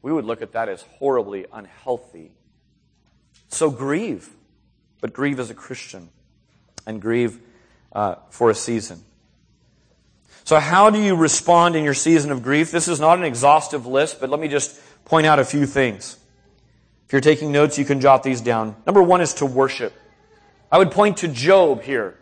We 0.01 0.13
would 0.13 0.25
look 0.25 0.43
at 0.43 0.53
that 0.53 0.69
as 0.69 0.83
horribly 0.83 1.47
unhealthy. 1.53 2.33
So 3.49 3.71
grieve, 3.71 4.29
but 5.01 5.13
grieve 5.13 5.39
as 5.39 5.51
a 5.51 5.55
Christian 5.55 6.09
and 6.87 7.01
grieve 7.01 7.41
uh, 7.93 8.17
for 8.31 8.51
a 8.51 8.55
season. 8.55 9.03
So 10.45 10.59
how 10.59 10.91
do 10.91 11.01
you 11.01 11.15
respond 11.15 11.77
in 11.77 11.85
your 11.85 11.95
season 11.95 12.31
of 12.33 12.43
grief? 12.43 12.71
This 12.71 12.89
is 12.89 12.99
not 12.99 13.19
an 13.19 13.25
exhaustive 13.25 13.87
list, 13.87 14.21
but 14.21 14.31
let 14.31 14.41
me 14.41 14.49
just 14.49 14.81
point 15.05 15.27
out 15.27 15.39
a 15.39 15.45
few 15.45 15.67
things. 15.67 16.17
If 17.07 17.13
you're 17.13 17.21
taking 17.21 17.53
notes, 17.53 17.79
you 17.79 17.85
can 17.85 18.01
jot 18.01 18.23
these 18.23 18.41
down. 18.41 18.75
Number 18.87 19.03
one 19.03 19.21
is 19.21 19.35
to 19.35 19.47
worship. 19.47 19.93
I 20.71 20.79
would 20.79 20.91
point 20.91 21.19
to 21.19 21.29
Job 21.29 21.83
here. 21.83 22.19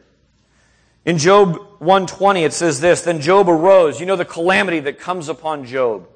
In 1.04 1.16
Job 1.16 1.56
120, 1.78 2.44
it 2.44 2.52
says 2.52 2.80
this, 2.80 3.02
Then 3.02 3.20
Job 3.20 3.48
arose. 3.48 4.00
You 4.00 4.06
know 4.06 4.16
the 4.16 4.24
calamity 4.24 4.80
that 4.80 4.98
comes 4.98 5.28
upon 5.28 5.64
Job. 5.64 6.08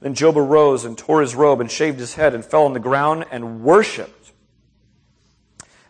Then 0.00 0.14
Job 0.14 0.38
arose 0.38 0.84
and 0.84 0.96
tore 0.96 1.20
his 1.20 1.34
robe 1.34 1.60
and 1.60 1.70
shaved 1.70 1.98
his 1.98 2.14
head 2.14 2.34
and 2.34 2.44
fell 2.44 2.64
on 2.64 2.72
the 2.72 2.80
ground 2.80 3.26
and 3.30 3.62
worshiped. 3.62 4.32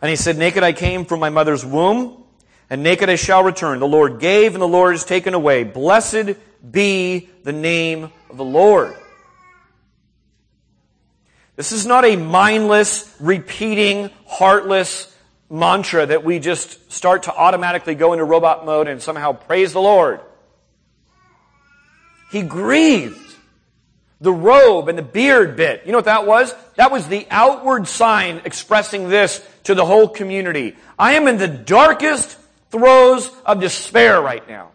And 0.03 0.09
he 0.09 0.17
said, 0.17 0.37
Naked 0.37 0.63
I 0.63 0.73
came 0.73 1.05
from 1.05 1.21
my 1.21 1.31
mother's 1.31 1.65
womb, 1.65 2.25
and 2.71 2.85
naked 2.85 3.11
I 3.11 3.17
shall 3.17 3.43
return. 3.43 3.81
The 3.81 3.89
Lord 3.89 4.21
gave, 4.21 4.55
and 4.55 4.63
the 4.63 4.69
Lord 4.69 4.95
has 4.95 5.05
taken 5.05 5.35
away. 5.35 5.65
Blessed 5.65 6.37
be 6.71 7.29
the 7.43 7.53
name 7.53 8.13
of 8.31 8.37
the 8.37 8.45
Lord. 8.45 8.97
This 11.57 11.73
is 11.73 11.85
not 11.85 12.05
a 12.05 12.17
mindless, 12.17 13.15
repeating, 13.21 14.11
heartless 14.27 15.15
mantra 15.51 16.07
that 16.07 16.25
we 16.25 16.39
just 16.39 16.93
start 16.93 17.25
to 17.25 17.35
automatically 17.35 17.97
go 17.97 18.13
into 18.13 18.25
robot 18.25 18.65
mode 18.65 18.87
and 18.87 19.03
somehow 19.03 19.33
praise 19.33 19.73
the 19.73 19.81
Lord. 19.81 20.21
He 22.31 22.43
grieved. 22.43 23.27
The 24.23 24.33
robe 24.33 24.89
and 24.89 24.99
the 24.99 25.03
beard 25.03 25.57
bit. 25.57 25.83
You 25.87 25.93
know 25.93 25.99
what 25.99 26.05
that 26.05 26.27
was? 26.27 26.55
That 26.77 26.93
was 26.93 27.09
the 27.09 27.27
outward 27.31 27.89
sign 27.89 28.43
expressing 28.45 29.09
this 29.09 29.47
to 29.65 29.75
the 29.75 29.85
whole 29.85 30.09
community. 30.09 30.77
I 30.99 31.15
am 31.15 31.27
in 31.27 31.39
the 31.39 31.49
darkest 31.49 32.37
throes 32.71 33.31
of 33.45 33.61
despair 33.61 34.21
right 34.21 34.47
now. 34.49 34.71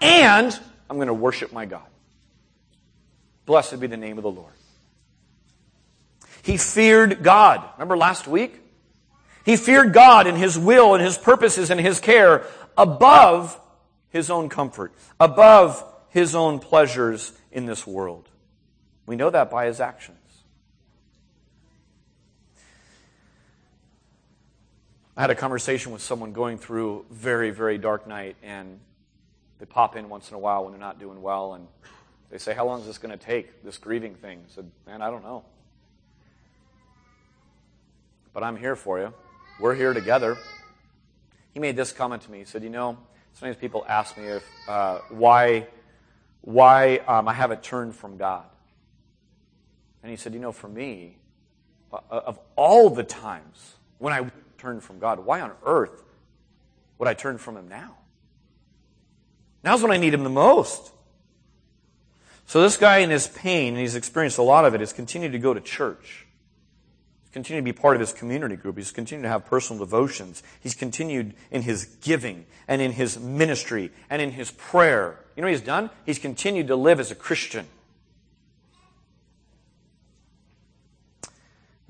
And 0.00 0.58
I'm 0.88 0.96
going 0.96 1.08
to 1.08 1.14
worship 1.14 1.52
my 1.52 1.66
God. 1.66 1.86
Blessed 3.46 3.80
be 3.80 3.86
the 3.86 3.96
name 3.96 4.18
of 4.18 4.22
the 4.22 4.30
Lord. 4.30 4.52
He 6.42 6.56
feared 6.56 7.22
God. 7.22 7.68
Remember 7.74 7.96
last 7.96 8.26
week? 8.26 8.60
He 9.44 9.56
feared 9.56 9.92
God 9.92 10.26
and 10.26 10.36
His 10.36 10.58
will 10.58 10.94
and 10.94 11.02
His 11.02 11.18
purposes 11.18 11.70
and 11.70 11.80
His 11.80 12.00
care 12.00 12.44
above 12.76 13.58
His 14.10 14.30
own 14.30 14.48
comfort, 14.48 14.92
above 15.18 15.84
His 16.10 16.34
own 16.34 16.58
pleasures 16.58 17.32
in 17.50 17.66
this 17.66 17.86
world. 17.86 18.28
We 19.06 19.16
know 19.16 19.30
that 19.30 19.50
by 19.50 19.66
His 19.66 19.80
actions. 19.80 20.19
I 25.20 25.24
had 25.24 25.30
a 25.30 25.34
conversation 25.34 25.92
with 25.92 26.00
someone 26.00 26.32
going 26.32 26.56
through 26.56 27.04
very, 27.10 27.50
very 27.50 27.76
dark 27.76 28.06
night, 28.06 28.36
and 28.42 28.80
they 29.58 29.66
pop 29.66 29.94
in 29.94 30.08
once 30.08 30.30
in 30.30 30.34
a 30.34 30.38
while 30.38 30.62
when 30.62 30.72
they're 30.72 30.80
not 30.80 30.98
doing 30.98 31.20
well, 31.20 31.52
and 31.52 31.68
they 32.30 32.38
say, 32.38 32.54
How 32.54 32.64
long 32.64 32.80
is 32.80 32.86
this 32.86 32.96
going 32.96 33.10
to 33.10 33.22
take, 33.22 33.62
this 33.62 33.76
grieving 33.76 34.14
thing? 34.14 34.38
I 34.38 34.50
said, 34.50 34.70
Man, 34.86 35.02
I 35.02 35.10
don't 35.10 35.22
know. 35.22 35.44
But 38.32 38.44
I'm 38.44 38.56
here 38.56 38.74
for 38.74 38.98
you. 38.98 39.12
We're 39.60 39.74
here 39.74 39.92
together. 39.92 40.38
He 41.52 41.60
made 41.60 41.76
this 41.76 41.92
comment 41.92 42.22
to 42.22 42.30
me. 42.30 42.38
He 42.38 42.46
said, 42.46 42.62
You 42.62 42.70
know, 42.70 42.96
sometimes 43.34 43.58
people 43.58 43.84
ask 43.86 44.16
me 44.16 44.24
if, 44.24 44.44
uh, 44.66 45.00
why, 45.10 45.66
why 46.40 46.96
um, 47.06 47.28
I 47.28 47.34
haven't 47.34 47.62
turned 47.62 47.94
from 47.94 48.16
God. 48.16 48.46
And 50.02 50.08
he 50.10 50.16
said, 50.16 50.32
You 50.32 50.40
know, 50.40 50.52
for 50.52 50.68
me, 50.68 51.18
uh, 51.92 51.98
of 52.08 52.38
all 52.56 52.88
the 52.88 53.04
times 53.04 53.74
when 53.98 54.14
I 54.14 54.30
turned 54.60 54.82
from 54.82 54.98
God, 54.98 55.20
why 55.20 55.40
on 55.40 55.52
earth 55.64 56.04
would 56.98 57.08
I 57.08 57.14
turn 57.14 57.38
from 57.38 57.56
Him 57.56 57.68
now? 57.68 57.96
Now's 59.64 59.82
when 59.82 59.90
I 59.90 59.96
need 59.96 60.14
Him 60.14 60.24
the 60.24 60.30
most. 60.30 60.92
So 62.50 62.60
this 62.62 62.76
guy 62.76 62.98
in 62.98 63.10
his 63.10 63.28
pain, 63.28 63.74
and 63.74 63.78
he's 63.78 63.94
experienced 63.94 64.36
a 64.36 64.42
lot 64.42 64.64
of 64.64 64.74
it, 64.74 64.80
has 64.80 64.92
continued 64.92 65.30
to 65.30 65.38
go 65.38 65.54
to 65.54 65.60
church. 65.60 66.26
He's 67.22 67.30
continued 67.32 67.60
to 67.60 67.72
be 67.72 67.80
part 67.80 67.94
of 67.94 68.00
his 68.00 68.12
community 68.12 68.56
group. 68.56 68.76
He's 68.76 68.90
continued 68.90 69.22
to 69.22 69.28
have 69.28 69.46
personal 69.46 69.78
devotions. 69.78 70.42
He's 70.60 70.74
continued 70.74 71.34
in 71.52 71.62
his 71.62 71.84
giving 71.84 72.46
and 72.66 72.82
in 72.82 72.90
his 72.90 73.20
ministry 73.20 73.92
and 74.10 74.20
in 74.20 74.32
his 74.32 74.50
prayer. 74.50 75.20
You 75.36 75.42
know 75.42 75.46
what 75.46 75.52
he's 75.52 75.60
done? 75.60 75.90
He's 76.04 76.18
continued 76.18 76.66
to 76.66 76.74
live 76.74 76.98
as 76.98 77.12
a 77.12 77.14
Christian. 77.14 77.68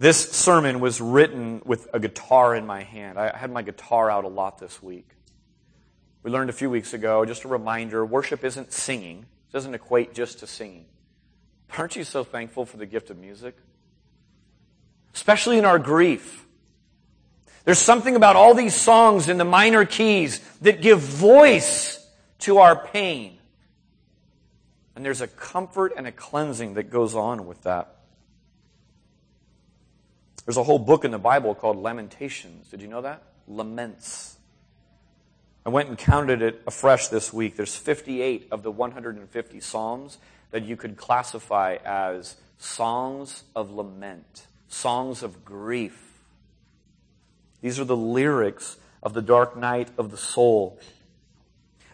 This 0.00 0.30
sermon 0.30 0.80
was 0.80 0.98
written 0.98 1.60
with 1.66 1.86
a 1.92 2.00
guitar 2.00 2.56
in 2.56 2.66
my 2.66 2.84
hand. 2.84 3.18
I 3.18 3.36
had 3.36 3.52
my 3.52 3.60
guitar 3.60 4.10
out 4.10 4.24
a 4.24 4.28
lot 4.28 4.58
this 4.58 4.82
week. 4.82 5.06
We 6.22 6.30
learned 6.30 6.48
a 6.48 6.54
few 6.54 6.70
weeks 6.70 6.94
ago, 6.94 7.26
just 7.26 7.44
a 7.44 7.48
reminder 7.48 8.02
worship 8.06 8.42
isn't 8.42 8.72
singing, 8.72 9.18
it 9.18 9.52
doesn't 9.52 9.74
equate 9.74 10.14
just 10.14 10.38
to 10.38 10.46
singing. 10.46 10.86
Aren't 11.76 11.96
you 11.96 12.04
so 12.04 12.24
thankful 12.24 12.64
for 12.64 12.78
the 12.78 12.86
gift 12.86 13.10
of 13.10 13.18
music? 13.18 13.58
Especially 15.14 15.58
in 15.58 15.66
our 15.66 15.78
grief. 15.78 16.46
There's 17.64 17.78
something 17.78 18.16
about 18.16 18.36
all 18.36 18.54
these 18.54 18.74
songs 18.74 19.28
in 19.28 19.36
the 19.36 19.44
minor 19.44 19.84
keys 19.84 20.40
that 20.62 20.80
give 20.80 21.00
voice 21.00 22.02
to 22.38 22.56
our 22.56 22.74
pain. 22.74 23.36
And 24.96 25.04
there's 25.04 25.20
a 25.20 25.28
comfort 25.28 25.92
and 25.94 26.06
a 26.06 26.12
cleansing 26.12 26.72
that 26.74 26.84
goes 26.84 27.14
on 27.14 27.44
with 27.44 27.64
that. 27.64 27.99
There's 30.44 30.57
a 30.57 30.62
whole 30.62 30.79
book 30.79 31.05
in 31.05 31.11
the 31.11 31.18
Bible 31.18 31.55
called 31.55 31.76
Lamentations. 31.76 32.68
Did 32.68 32.83
you 32.83 32.88
know 32.88 33.03
that? 33.03 33.22
Laments. 33.46 34.37
I 35.64 35.68
went 35.68 35.88
and 35.88 35.98
counted 35.98 36.42
it 36.42 36.62
afresh 36.66 37.09
this 37.09 37.33
week. 37.33 37.57
There's 37.57 37.76
58 37.76 38.48
of 38.50 38.62
the 38.62 38.70
150 38.70 39.61
Psalms 39.61 40.18
that 40.50 40.64
you 40.64 40.76
could 40.76 40.96
classify 40.96 41.76
as 41.85 42.37
songs 42.59 43.44
of 43.55 43.70
lament, 43.70 44.46
songs 44.68 45.22
of 45.22 45.44
grief. 45.44 46.20
These 47.61 47.79
are 47.79 47.85
the 47.85 47.96
lyrics 47.96 48.79
of 49.03 49.12
the 49.12 49.22
dark 49.22 49.57
night 49.57 49.88
of 49.98 50.11
the 50.11 50.16
soul. 50.16 50.79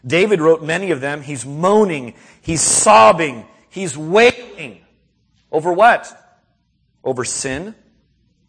David 0.07 0.41
wrote 0.41 0.63
many 0.63 0.93
of 0.93 1.01
them. 1.01 1.23
He's 1.23 1.45
moaning, 1.45 2.15
he's 2.41 2.63
sobbing, 2.63 3.45
he's 3.69 3.99
wailing. 3.99 4.81
Over 5.51 5.73
what? 5.73 6.41
Over 7.03 7.25
sin, 7.25 7.75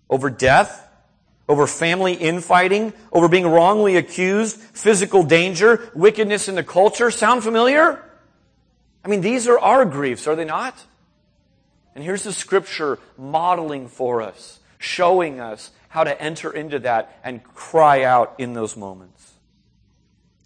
over 0.10 0.30
death, 0.30 0.88
over 1.50 1.68
family 1.68 2.14
infighting, 2.14 2.94
over 3.12 3.28
being 3.28 3.48
wrongly 3.48 3.96
accused, 3.96 4.58
physical 4.58 5.24
danger, 5.24 5.90
wickedness 5.96 6.50
in 6.50 6.56
the 6.56 6.64
culture. 6.64 7.10
Sound 7.10 7.44
familiar? 7.44 8.04
I 9.04 9.08
mean, 9.08 9.22
these 9.22 9.48
are 9.48 9.58
our 9.58 9.86
griefs, 9.86 10.28
are 10.28 10.36
they 10.36 10.46
not? 10.46 10.76
And 11.96 12.04
here's 12.04 12.24
the 12.24 12.34
scripture 12.34 13.00
modeling 13.18 13.88
for 13.88 14.22
us, 14.22 14.60
showing 14.78 15.40
us 15.40 15.72
how 15.90 16.04
to 16.04 16.22
enter 16.22 16.52
into 16.52 16.80
that 16.80 17.18
and 17.24 17.44
cry 17.44 18.04
out 18.04 18.36
in 18.38 18.54
those 18.54 18.76
moments. 18.76 19.34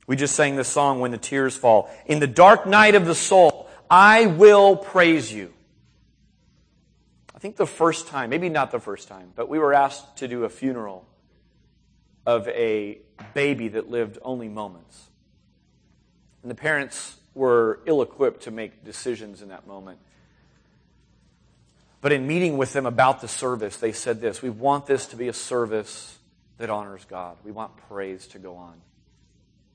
We 0.08 0.16
just 0.16 0.36
sang 0.36 0.56
this 0.56 0.68
song, 0.68 1.00
When 1.00 1.12
the 1.12 1.18
Tears 1.18 1.58
Fall. 1.58 1.90
In 2.06 2.20
the 2.20 2.28
dark 2.28 2.66
night 2.68 2.96
of 2.96 3.06
the 3.06 3.16
soul, 3.16 3.70
I 3.90 4.28
will 4.28 4.76
praise 4.76 5.34
you. 5.34 5.54
I 7.42 7.46
think 7.50 7.56
the 7.56 7.66
first 7.66 8.06
time, 8.06 8.30
maybe 8.30 8.50
not 8.50 8.70
the 8.70 8.80
first 8.80 9.08
time, 9.08 9.32
but 9.36 9.50
we 9.50 9.58
were 9.58 9.74
asked 9.74 10.18
to 10.18 10.28
do 10.28 10.44
a 10.44 10.50
funeral 10.50 11.08
of 12.24 12.48
a 12.50 13.00
baby 13.34 13.70
that 13.70 13.90
lived 13.90 14.20
only 14.22 14.48
moments. 14.48 15.08
And 16.44 16.52
the 16.52 16.56
parents 16.56 17.18
were 17.34 17.80
ill 17.88 18.04
equipped 18.04 18.44
to 18.44 18.52
make 18.52 18.86
decisions 18.86 19.42
in 19.42 19.48
that 19.48 19.66
moment. 19.66 19.98
But 22.00 22.12
in 22.12 22.28
meeting 22.28 22.60
with 22.60 22.74
them 22.74 22.86
about 22.86 23.22
the 23.22 23.28
service, 23.28 23.78
they 23.78 23.92
said 23.92 24.22
this 24.22 24.44
We 24.44 24.52
want 24.52 24.86
this 24.86 25.08
to 25.08 25.16
be 25.16 25.28
a 25.28 25.34
service 25.34 26.20
that 26.60 26.70
honors 26.70 27.06
God. 27.06 27.38
We 27.44 27.52
want 27.52 27.76
praise 27.90 28.28
to 28.28 28.38
go 28.38 28.56
on. 28.56 28.80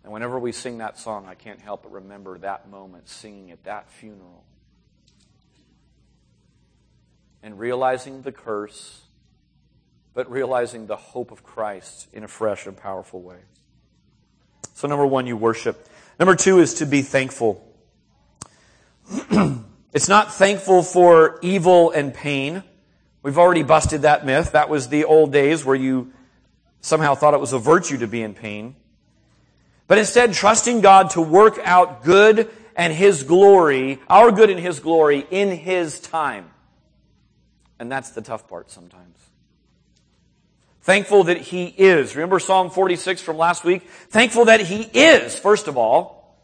And 0.05 0.13
whenever 0.13 0.39
we 0.39 0.53
sing 0.53 0.79
that 0.79 1.01
song, 1.01 1.27
I 1.27 1.35
can't 1.35 1.61
help 1.61 1.83
but 1.83 1.91
remember 1.91 2.39
that 2.39 2.71
moment 2.71 3.09
singing 3.09 3.51
at 3.51 3.65
that 3.65 3.91
funeral 3.91 4.45
and 7.47 7.61
realizing 7.61 8.23
the 8.23 8.33
curse, 8.33 9.03
but 10.15 10.29
realizing 10.29 10.89
the 10.89 10.97
hope 10.97 11.31
of 11.31 11.45
Christ 11.45 12.09
in 12.13 12.25
a 12.25 12.29
fresh 12.29 12.67
and 12.67 12.77
powerful 12.77 13.23
way. 13.23 13.39
So, 14.75 14.89
number 14.89 15.07
one, 15.07 15.29
you 15.29 15.37
worship. 15.37 15.89
Number 16.19 16.35
two 16.35 16.59
is 16.59 16.75
to 16.75 16.87
be 16.87 17.03
thankful. 17.03 17.65
it's 19.93 20.09
not 20.09 20.35
thankful 20.35 20.83
for 20.83 21.39
evil 21.41 21.93
and 21.93 22.13
pain. 22.13 22.65
We've 23.23 23.39
already 23.39 23.63
busted 23.63 24.03
that 24.03 24.27
myth. 24.27 24.51
That 24.51 24.69
was 24.69 24.89
the 24.89 25.05
old 25.05 25.33
days 25.33 25.65
where 25.65 25.77
you 25.77 26.13
somehow 26.81 27.15
thought 27.15 27.33
it 27.33 27.41
was 27.41 27.53
a 27.53 27.61
virtue 27.61 27.99
to 27.99 28.09
be 28.09 28.23
in 28.23 28.35
pain. 28.35 28.75
But 29.87 29.99
instead, 29.99 30.33
trusting 30.33 30.81
God 30.81 31.11
to 31.11 31.21
work 31.21 31.61
out 31.63 32.03
good 32.03 32.51
and 32.75 32.93
His 32.93 33.23
glory, 33.23 34.01
our 34.09 34.33
good 34.33 34.51
and 34.51 34.59
His 34.59 34.81
glory, 34.81 35.25
in 35.31 35.53
His 35.53 36.01
time. 36.01 36.51
And 37.79 37.91
that's 37.91 38.11
the 38.11 38.23
tough 38.23 38.49
part 38.49 38.71
sometimes. 38.71 39.19
Thankful 40.83 41.25
that 41.25 41.39
He 41.39 41.67
is. 41.67 42.15
Remember 42.15 42.39
Psalm 42.39 42.71
46 42.71 43.21
from 43.21 43.37
last 43.37 43.65
week? 43.65 43.83
Thankful 44.09 44.45
that 44.45 44.61
He 44.61 44.83
is, 44.83 45.37
first 45.37 45.67
of 45.67 45.77
all, 45.77 46.39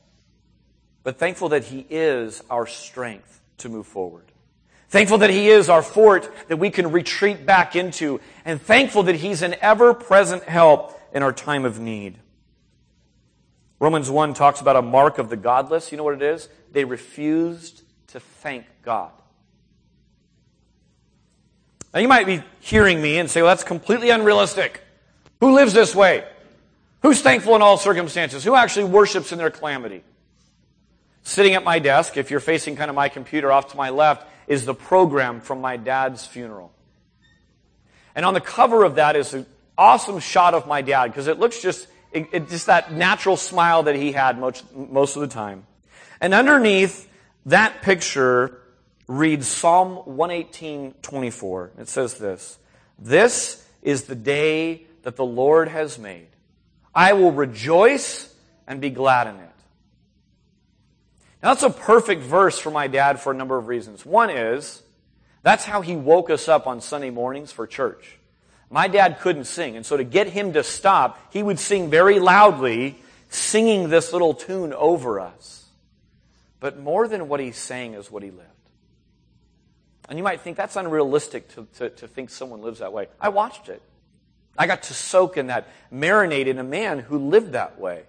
but 1.04 1.16
thankful 1.16 1.50
that 1.50 1.64
He 1.64 1.86
is 1.88 2.42
our 2.50 2.66
strength 2.66 3.40
to 3.58 3.68
move 3.68 3.86
forward. 3.86 4.24
Thankful 4.88 5.18
that 5.18 5.30
He 5.30 5.48
is 5.48 5.68
our 5.68 5.82
fort 5.82 6.30
that 6.48 6.56
we 6.56 6.70
can 6.70 6.90
retreat 6.90 7.46
back 7.46 7.76
into, 7.76 8.20
and 8.44 8.60
thankful 8.60 9.04
that 9.04 9.14
He's 9.14 9.42
an 9.42 9.54
ever 9.60 9.94
present 9.94 10.42
help 10.42 11.00
in 11.14 11.22
our 11.22 11.32
time 11.32 11.64
of 11.64 11.78
need. 11.78 12.18
Romans 13.78 14.10
1 14.10 14.34
talks 14.34 14.60
about 14.60 14.76
a 14.76 14.82
mark 14.82 15.18
of 15.18 15.28
the 15.28 15.36
godless. 15.36 15.92
You 15.92 15.98
know 15.98 16.04
what 16.04 16.14
it 16.14 16.22
is? 16.22 16.48
They 16.72 16.84
refused 16.84 17.82
to 18.08 18.20
thank 18.20 18.66
God. 18.82 19.12
Now 21.92 22.00
you 22.00 22.08
might 22.08 22.26
be 22.26 22.42
hearing 22.60 23.02
me 23.02 23.18
and 23.18 23.30
say, 23.30 23.42
well, 23.42 23.50
that's 23.50 23.64
completely 23.64 24.10
unrealistic. 24.10 24.82
Who 25.40 25.54
lives 25.54 25.72
this 25.72 25.94
way? 25.94 26.24
Who's 27.02 27.20
thankful 27.20 27.56
in 27.56 27.62
all 27.62 27.76
circumstances? 27.76 28.44
Who 28.44 28.54
actually 28.54 28.84
worships 28.84 29.32
in 29.32 29.38
their 29.38 29.50
calamity? 29.50 30.02
Sitting 31.24 31.54
at 31.54 31.64
my 31.64 31.78
desk, 31.78 32.16
if 32.16 32.30
you're 32.30 32.40
facing 32.40 32.76
kind 32.76 32.88
of 32.88 32.96
my 32.96 33.08
computer 33.08 33.52
off 33.52 33.72
to 33.72 33.76
my 33.76 33.90
left, 33.90 34.26
is 34.46 34.64
the 34.64 34.74
program 34.74 35.40
from 35.40 35.60
my 35.60 35.76
dad's 35.76 36.26
funeral. 36.26 36.72
And 38.14 38.24
on 38.24 38.34
the 38.34 38.40
cover 38.40 38.84
of 38.84 38.96
that 38.96 39.16
is 39.16 39.34
an 39.34 39.46
awesome 39.76 40.18
shot 40.20 40.54
of 40.54 40.66
my 40.66 40.82
dad 40.82 41.08
because 41.08 41.26
it 41.26 41.38
looks 41.38 41.60
just, 41.60 41.88
it, 42.12 42.28
it, 42.32 42.48
just 42.48 42.66
that 42.66 42.92
natural 42.92 43.36
smile 43.36 43.84
that 43.84 43.96
he 43.96 44.12
had 44.12 44.38
most, 44.38 44.64
most 44.74 45.16
of 45.16 45.22
the 45.22 45.28
time. 45.28 45.66
And 46.20 46.34
underneath 46.34 47.08
that 47.46 47.82
picture 47.82 48.61
reads 49.06 49.48
Psalm 49.48 49.96
118, 50.04 50.94
24. 51.02 51.70
It 51.78 51.88
says 51.88 52.14
this 52.18 52.58
This 52.98 53.66
is 53.82 54.04
the 54.04 54.14
day 54.14 54.86
that 55.02 55.16
the 55.16 55.24
Lord 55.24 55.68
has 55.68 55.98
made. 55.98 56.28
I 56.94 57.14
will 57.14 57.32
rejoice 57.32 58.32
and 58.66 58.80
be 58.80 58.90
glad 58.90 59.26
in 59.26 59.36
it. 59.36 59.48
Now, 61.42 61.54
that's 61.54 61.64
a 61.64 61.70
perfect 61.70 62.22
verse 62.22 62.58
for 62.58 62.70
my 62.70 62.86
dad 62.86 63.18
for 63.18 63.32
a 63.32 63.36
number 63.36 63.56
of 63.56 63.66
reasons. 63.66 64.06
One 64.06 64.30
is, 64.30 64.82
that's 65.42 65.64
how 65.64 65.80
he 65.80 65.96
woke 65.96 66.30
us 66.30 66.48
up 66.48 66.66
on 66.66 66.80
Sunday 66.80 67.10
mornings 67.10 67.50
for 67.50 67.66
church. 67.66 68.18
My 68.70 68.88
dad 68.88 69.18
couldn't 69.20 69.44
sing, 69.44 69.76
and 69.76 69.84
so 69.84 69.96
to 69.96 70.04
get 70.04 70.28
him 70.28 70.52
to 70.52 70.62
stop, 70.62 71.32
he 71.32 71.42
would 71.42 71.58
sing 71.58 71.90
very 71.90 72.20
loudly, 72.20 72.96
singing 73.28 73.88
this 73.88 74.12
little 74.12 74.34
tune 74.34 74.72
over 74.72 75.20
us. 75.20 75.66
But 76.60 76.78
more 76.78 77.08
than 77.08 77.28
what 77.28 77.40
he 77.40 77.50
sang 77.50 77.94
is 77.94 78.10
what 78.10 78.22
he 78.22 78.30
lived. 78.30 78.48
And 80.12 80.18
you 80.18 80.22
might 80.22 80.42
think 80.42 80.58
that's 80.58 80.76
unrealistic 80.76 81.48
to, 81.54 81.66
to, 81.78 81.88
to 81.88 82.06
think 82.06 82.28
someone 82.28 82.60
lives 82.60 82.80
that 82.80 82.92
way. 82.92 83.06
I 83.18 83.30
watched 83.30 83.70
it. 83.70 83.80
I 84.58 84.66
got 84.66 84.82
to 84.82 84.92
soak 84.92 85.38
in 85.38 85.46
that, 85.46 85.68
marinate 85.90 86.48
in 86.48 86.58
a 86.58 86.62
man 86.62 86.98
who 86.98 87.16
lived 87.16 87.52
that 87.52 87.80
way. 87.80 88.02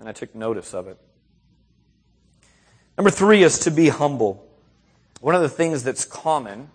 And 0.00 0.08
I 0.08 0.12
took 0.12 0.34
notice 0.34 0.74
of 0.74 0.88
it. 0.88 0.98
Number 2.98 3.10
three 3.10 3.44
is 3.44 3.60
to 3.60 3.70
be 3.70 3.88
humble. 3.88 4.44
One 5.20 5.36
of 5.36 5.42
the 5.42 5.48
things 5.48 5.84
that's 5.84 6.04
common 6.04 6.70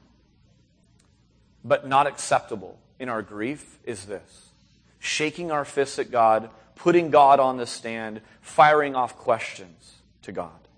but 1.65 1.85
not 1.85 2.07
acceptable 2.07 2.79
in 2.99 3.09
our 3.09 3.21
grief 3.21 3.79
is 3.83 4.05
this 4.05 4.51
shaking 4.99 5.51
our 5.51 5.65
fists 5.65 5.99
at 5.99 6.09
God, 6.09 6.49
putting 6.75 7.09
God 7.09 7.41
on 7.41 7.57
the 7.57 7.65
stand, 7.65 8.21
firing 8.39 8.95
off 8.95 9.17
questions 9.17 9.95
to 10.21 10.31
God. 10.31 10.68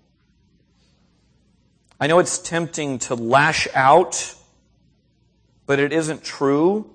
I 2.02 2.08
know 2.08 2.18
it's 2.18 2.38
tempting 2.38 2.98
to 2.98 3.14
lash 3.14 3.68
out, 3.74 4.34
but 5.66 5.78
it 5.78 5.92
isn't 5.92 6.24
true 6.24 6.90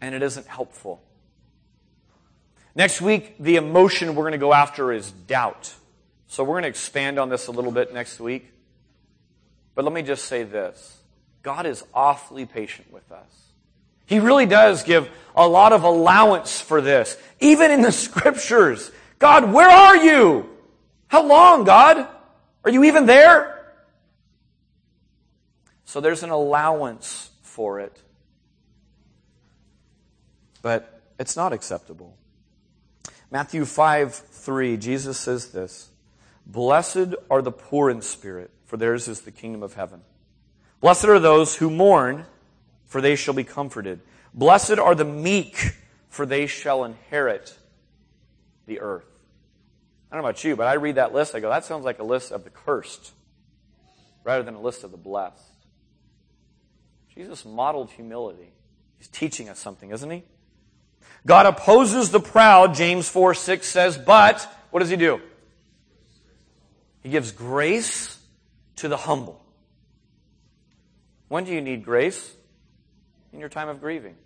and 0.00 0.12
it 0.12 0.24
isn't 0.24 0.48
helpful. 0.48 1.00
Next 2.74 3.00
week, 3.00 3.36
the 3.38 3.54
emotion 3.54 4.16
we're 4.16 4.24
going 4.24 4.32
to 4.32 4.38
go 4.38 4.52
after 4.52 4.92
is 4.92 5.12
doubt. 5.12 5.72
So 6.26 6.42
we're 6.42 6.54
going 6.54 6.64
to 6.64 6.68
expand 6.68 7.20
on 7.20 7.28
this 7.28 7.46
a 7.46 7.52
little 7.52 7.70
bit 7.70 7.94
next 7.94 8.18
week. 8.18 8.52
But 9.76 9.84
let 9.84 9.94
me 9.94 10.02
just 10.02 10.24
say 10.24 10.42
this 10.42 10.98
God 11.44 11.64
is 11.64 11.84
awfully 11.94 12.44
patient 12.44 12.92
with 12.92 13.12
us. 13.12 13.52
He 14.06 14.18
really 14.18 14.46
does 14.46 14.82
give 14.82 15.08
a 15.36 15.46
lot 15.46 15.72
of 15.72 15.84
allowance 15.84 16.60
for 16.60 16.80
this. 16.80 17.16
Even 17.38 17.70
in 17.70 17.82
the 17.82 17.92
scriptures. 17.92 18.90
God, 19.20 19.52
where 19.52 19.70
are 19.70 19.96
you? 19.98 20.50
How 21.06 21.22
long, 21.22 21.62
God? 21.62 22.08
Are 22.64 22.70
you 22.72 22.82
even 22.82 23.06
there? 23.06 23.59
So 25.90 26.00
there's 26.00 26.22
an 26.22 26.30
allowance 26.30 27.30
for 27.42 27.80
it. 27.80 28.00
But 30.62 31.02
it's 31.18 31.34
not 31.34 31.52
acceptable. 31.52 32.16
Matthew 33.28 33.64
5 33.64 34.14
3, 34.14 34.76
Jesus 34.76 35.18
says 35.18 35.50
this 35.50 35.90
Blessed 36.46 37.16
are 37.28 37.42
the 37.42 37.50
poor 37.50 37.90
in 37.90 38.02
spirit, 38.02 38.52
for 38.66 38.76
theirs 38.76 39.08
is 39.08 39.22
the 39.22 39.32
kingdom 39.32 39.64
of 39.64 39.74
heaven. 39.74 40.02
Blessed 40.80 41.06
are 41.06 41.18
those 41.18 41.56
who 41.56 41.68
mourn, 41.68 42.24
for 42.86 43.00
they 43.00 43.16
shall 43.16 43.34
be 43.34 43.42
comforted. 43.42 43.98
Blessed 44.32 44.78
are 44.78 44.94
the 44.94 45.04
meek, 45.04 45.74
for 46.08 46.24
they 46.24 46.46
shall 46.46 46.84
inherit 46.84 47.58
the 48.66 48.78
earth. 48.78 49.10
I 50.08 50.14
don't 50.14 50.22
know 50.22 50.28
about 50.28 50.44
you, 50.44 50.54
but 50.54 50.68
I 50.68 50.74
read 50.74 50.94
that 50.94 51.12
list, 51.12 51.34
I 51.34 51.40
go, 51.40 51.50
that 51.50 51.64
sounds 51.64 51.84
like 51.84 51.98
a 51.98 52.04
list 52.04 52.30
of 52.30 52.44
the 52.44 52.50
cursed 52.50 53.10
rather 54.22 54.44
than 54.44 54.54
a 54.54 54.60
list 54.60 54.84
of 54.84 54.92
the 54.92 54.96
blessed. 54.96 55.49
Jesus 57.14 57.44
modeled 57.44 57.90
humility. 57.90 58.52
He's 58.98 59.08
teaching 59.08 59.48
us 59.48 59.58
something, 59.58 59.90
isn't 59.90 60.10
he? 60.10 60.22
God 61.26 61.46
opposes 61.46 62.10
the 62.10 62.20
proud, 62.20 62.74
James 62.74 63.08
4 63.08 63.34
6 63.34 63.66
says, 63.66 63.98
but 63.98 64.46
what 64.70 64.80
does 64.80 64.90
he 64.90 64.96
do? 64.96 65.20
He 67.02 67.10
gives 67.10 67.32
grace 67.32 68.18
to 68.76 68.88
the 68.88 68.96
humble. 68.96 69.42
When 71.28 71.44
do 71.44 71.52
you 71.52 71.60
need 71.60 71.84
grace? 71.84 72.34
In 73.32 73.38
your 73.38 73.48
time 73.48 73.68
of 73.68 73.80
grieving. 73.80 74.16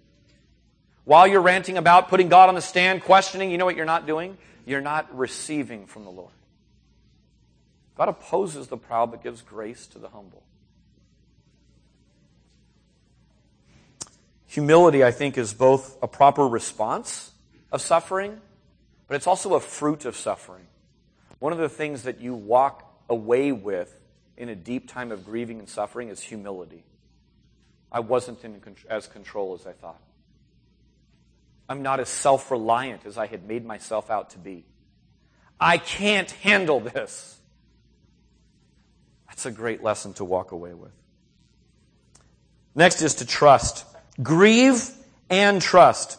While 1.05 1.27
you're 1.27 1.43
ranting 1.43 1.77
about 1.77 2.09
putting 2.09 2.29
God 2.29 2.49
on 2.49 2.55
the 2.55 2.63
stand, 2.63 3.03
questioning, 3.03 3.51
you 3.51 3.59
know 3.59 3.67
what 3.67 3.77
you're 3.77 3.85
not 3.85 4.07
doing? 4.07 4.39
You're 4.65 4.81
not 4.81 5.15
receiving 5.17 5.87
from 5.87 6.05
the 6.05 6.11
Lord. 6.11 6.33
God 7.97 8.09
opposes 8.09 8.69
the 8.69 8.79
proud 8.79 9.11
but 9.11 9.23
gives 9.23 9.43
grace 9.43 9.87
to 9.89 9.99
the 9.99 10.09
humble. 10.09 10.43
Humility, 14.55 15.03
I 15.03 15.11
think, 15.11 15.37
is 15.37 15.53
both 15.53 15.99
a 16.01 16.07
proper 16.07 16.47
response 16.47 17.33
of 17.73 17.83
suffering, 17.83 18.41
but 19.09 19.17
it's 19.17 19.27
also 19.27 19.55
a 19.55 19.61
fruit 19.61 20.05
of 20.05 20.15
suffering. 20.15 20.65
One 21.41 21.53
of 21.53 21.59
the 21.59 21.69
things 21.69 22.05
that 22.05 22.21
you 22.21 22.37
walk 22.37 22.89
away 23.11 23.51
with 23.51 23.93
in 24.37 24.49
a 24.49 24.55
deep 24.55 24.89
time 24.89 25.11
of 25.11 25.25
grieving 25.25 25.59
and 25.59 25.69
suffering 25.69 26.09
is 26.09 26.21
humility. 26.21 26.85
I 27.91 27.99
wasn't 27.99 28.45
in 28.45 28.63
as 28.89 29.09
control 29.09 29.55
as 29.55 29.67
I 29.67 29.73
thought. 29.73 30.01
I'm 31.69 31.83
not 31.83 31.99
as 31.99 32.09
self 32.09 32.53
reliant 32.53 33.07
as 33.07 33.19
I 33.19 33.27
had 33.27 33.49
made 33.49 33.67
myself 33.67 34.09
out 34.09 34.31
to 34.31 34.39
be. 34.39 34.65
I 35.59 35.79
can't 35.79 36.31
handle 36.31 36.79
this. 36.79 37.41
That's 39.27 39.47
a 39.47 39.51
great 39.51 39.83
lesson 39.83 40.13
to 40.15 40.25
walk 40.25 40.53
away 40.53 40.75
with. 40.75 40.93
Next 42.77 43.03
is 43.03 43.17
to 43.17 43.27
trust. 43.27 43.85
Grieve 44.23 44.91
and 45.29 45.61
trust. 45.61 46.19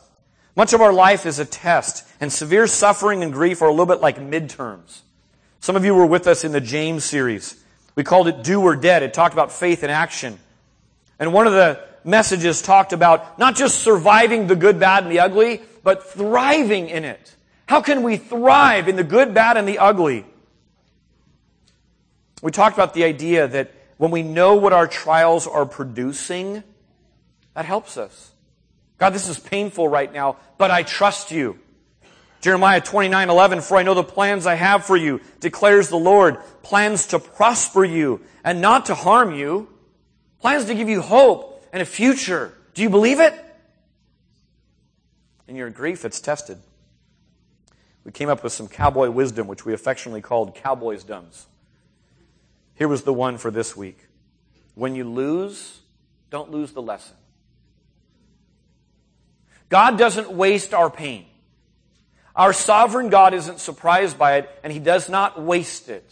Much 0.55 0.73
of 0.73 0.81
our 0.81 0.93
life 0.93 1.25
is 1.25 1.39
a 1.39 1.45
test, 1.45 2.07
and 2.19 2.31
severe 2.31 2.67
suffering 2.67 3.23
and 3.23 3.33
grief 3.33 3.61
are 3.61 3.67
a 3.67 3.71
little 3.71 3.85
bit 3.85 4.01
like 4.01 4.17
midterms. 4.17 5.01
Some 5.59 5.75
of 5.75 5.83
you 5.83 5.95
were 5.95 6.05
with 6.05 6.27
us 6.27 6.43
in 6.43 6.51
the 6.51 6.61
James 6.61 7.03
series. 7.03 7.61
We 7.95 8.03
called 8.03 8.27
it 8.27 8.43
Do 8.43 8.61
or 8.61 8.75
Dead. 8.75 9.03
It 9.03 9.13
talked 9.13 9.33
about 9.33 9.51
faith 9.51 9.83
and 9.83 9.91
action. 9.91 10.39
And 11.19 11.33
one 11.33 11.47
of 11.47 11.53
the 11.53 11.79
messages 12.03 12.61
talked 12.61 12.93
about 12.93 13.39
not 13.39 13.55
just 13.55 13.79
surviving 13.79 14.47
the 14.47 14.55
good, 14.55 14.79
bad, 14.79 15.03
and 15.03 15.11
the 15.11 15.19
ugly, 15.19 15.61
but 15.83 16.03
thriving 16.03 16.89
in 16.89 17.03
it. 17.03 17.35
How 17.67 17.81
can 17.81 18.03
we 18.03 18.17
thrive 18.17 18.87
in 18.87 18.95
the 18.95 19.03
good, 19.03 19.33
bad, 19.33 19.57
and 19.57 19.67
the 19.67 19.79
ugly? 19.79 20.25
We 22.41 22.51
talked 22.51 22.75
about 22.75 22.93
the 22.93 23.05
idea 23.05 23.47
that 23.47 23.71
when 23.97 24.11
we 24.11 24.21
know 24.21 24.55
what 24.55 24.73
our 24.73 24.87
trials 24.87 25.47
are 25.47 25.65
producing, 25.65 26.63
that 27.56 27.66
helps 27.66 27.97
us. 27.97 28.32
God, 28.97 29.10
this 29.12 29.28
is 29.28 29.39
painful 29.39 29.88
right 29.88 30.12
now, 30.12 30.38
but 30.58 30.72
I 30.72 30.84
trust 30.84 31.32
you. 31.32 31.60
Jeremiah 32.41 32.80
29, 32.80 33.30
11, 33.30 33.62
for 33.62 33.78
I 33.78 33.84
know 33.84 33.95
the 33.95 34.03
plans 34.03 34.45
I 34.45 34.53
have 34.53 34.86
for 34.86 34.95
you, 34.95 35.20
declares 35.39 35.89
the 35.89 35.97
Lord, 35.97 36.38
plans 36.62 37.08
to 37.08 37.20
prosper 37.20 37.84
you 37.84 38.22
and 38.43 38.62
not 38.62 38.86
to 38.86 38.93
harm 38.93 39.34
you, 39.34 39.68
plans 40.39 40.66
to 40.66 40.76
give 40.76 40.88
you 40.88 41.01
hope 41.01 41.66
and 41.74 41.82
a 41.82 41.86
future. 41.86 42.53
Do 42.76 42.84
you 42.84 42.89
believe 42.89 43.20
it? 43.20 43.34
In 45.47 45.56
your 45.56 45.70
grief, 45.70 46.06
it's 46.06 46.22
tested. 46.22 46.60
We 48.03 48.12
came 48.12 48.30
up 48.30 48.43
with 48.43 48.53
some 48.53 48.68
cowboy 48.68 49.10
wisdom, 49.10 49.47
which 49.47 49.66
we 49.66 49.74
affectionately 49.74 50.22
called 50.22 50.53
cowboy's 50.53 51.03
dumbs. 51.03 51.47
Here 52.76 52.88
was 52.88 53.03
the 53.03 53.14
one 53.14 53.38
for 53.38 53.49
this 53.49 53.76
week. 53.76 53.97
When 54.76 54.95
you 54.95 55.06
lose, 55.06 55.80
don't 56.30 56.51
lose 56.51 56.74
the 56.74 56.82
lesson. 56.82 57.16
God 59.70 59.97
doesn't 59.97 60.32
waste 60.32 60.74
our 60.74 60.89
pain. 60.89 61.26
Our 62.36 62.53
sovereign 62.53 63.09
God 63.09 63.34
isn't 63.34 63.59
surprised 63.59 64.18
by 64.18 64.38
it, 64.38 64.59
and 64.63 64.72
He 64.72 64.80
does 64.80 65.09
not 65.09 65.41
waste 65.41 65.89
it. 65.89 66.09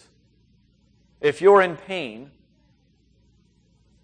If 1.20 1.42
you're 1.42 1.62
in 1.62 1.76
pain, 1.76 2.32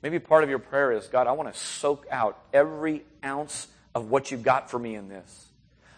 maybe 0.01 0.19
part 0.19 0.43
of 0.43 0.49
your 0.49 0.59
prayer 0.59 0.91
is 0.91 1.07
God, 1.07 1.27
I 1.27 1.31
want 1.31 1.53
to 1.53 1.59
soak 1.59 2.05
out 2.11 2.39
every 2.53 3.03
ounce 3.23 3.67
of 3.95 4.09
what 4.09 4.31
you've 4.31 4.43
got 4.43 4.69
for 4.69 4.77
me 4.77 4.95
in 4.95 5.09
this. 5.09 5.47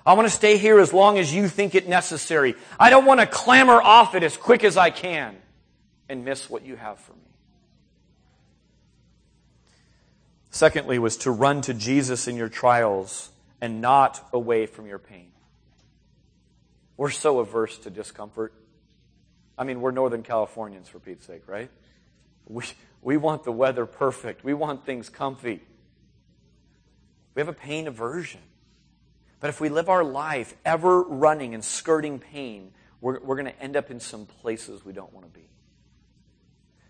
I 0.06 0.14
want 0.14 0.28
to 0.28 0.34
stay 0.34 0.58
here 0.58 0.80
as 0.80 0.94
long 0.94 1.20
as 1.20 1.34
you 1.34 1.48
think 1.48 1.76
it 1.76 1.88
necessary. 1.88 2.56
I 2.80 2.90
don't 2.90 3.06
want 3.06 3.20
to 3.20 3.28
clamor 3.28 3.82
off 3.82 4.16
it 4.16 4.24
as 4.24 4.36
quick 4.36 4.64
as 4.64 4.78
I 4.78 4.90
can 4.90 5.36
and 6.10 6.26
miss 6.26 6.50
what 6.50 6.66
you 6.66 6.76
have 6.76 7.00
for 7.00 7.14
me. 7.14 7.20
Secondly, 10.50 11.00
was 11.00 11.18
to 11.18 11.32
run 11.32 11.62
to 11.62 11.74
Jesus 11.74 12.28
in 12.28 12.36
your 12.36 12.50
trials 12.50 13.31
and 13.62 13.80
not 13.80 14.28
away 14.34 14.66
from 14.66 14.88
your 14.88 15.00
pain. 15.00 15.32
We're 16.98 17.12
so 17.12 17.40
averse 17.40 17.78
to 17.80 17.90
discomfort. 17.90 18.54
I 19.58 19.64
mean, 19.64 19.82
we're 19.82 19.92
Northern 19.92 20.24
Californians, 20.24 20.90
for 20.90 21.00
Pete's 21.00 21.26
sake, 21.26 21.48
right? 21.48 21.70
We, 22.48 22.64
we 23.02 23.18
want 23.18 23.44
the 23.44 23.52
weather 23.52 23.86
perfect. 23.86 24.44
We 24.44 24.54
want 24.54 24.86
things 24.86 25.10
comfy. 25.10 25.62
We 27.36 27.40
have 27.40 27.48
a 27.48 27.54
pain 27.54 27.88
aversion. 27.88 28.42
But 29.40 29.50
if 29.50 29.62
we 29.62 29.70
live 29.70 29.90
our 29.90 30.04
life 30.04 30.56
ever 30.66 31.02
running 31.02 31.54
and 31.54 31.64
skirting 31.64 32.20
pain, 32.20 32.72
we're, 33.00 33.20
we're 33.20 33.36
going 33.36 33.52
to 33.52 33.62
end 33.62 33.76
up 33.76 33.90
in 33.90 34.00
some 34.00 34.26
places 34.26 34.86
we 34.86 34.94
don't 34.94 35.14
want 35.14 35.26
to 35.26 35.40
be. 35.40 35.48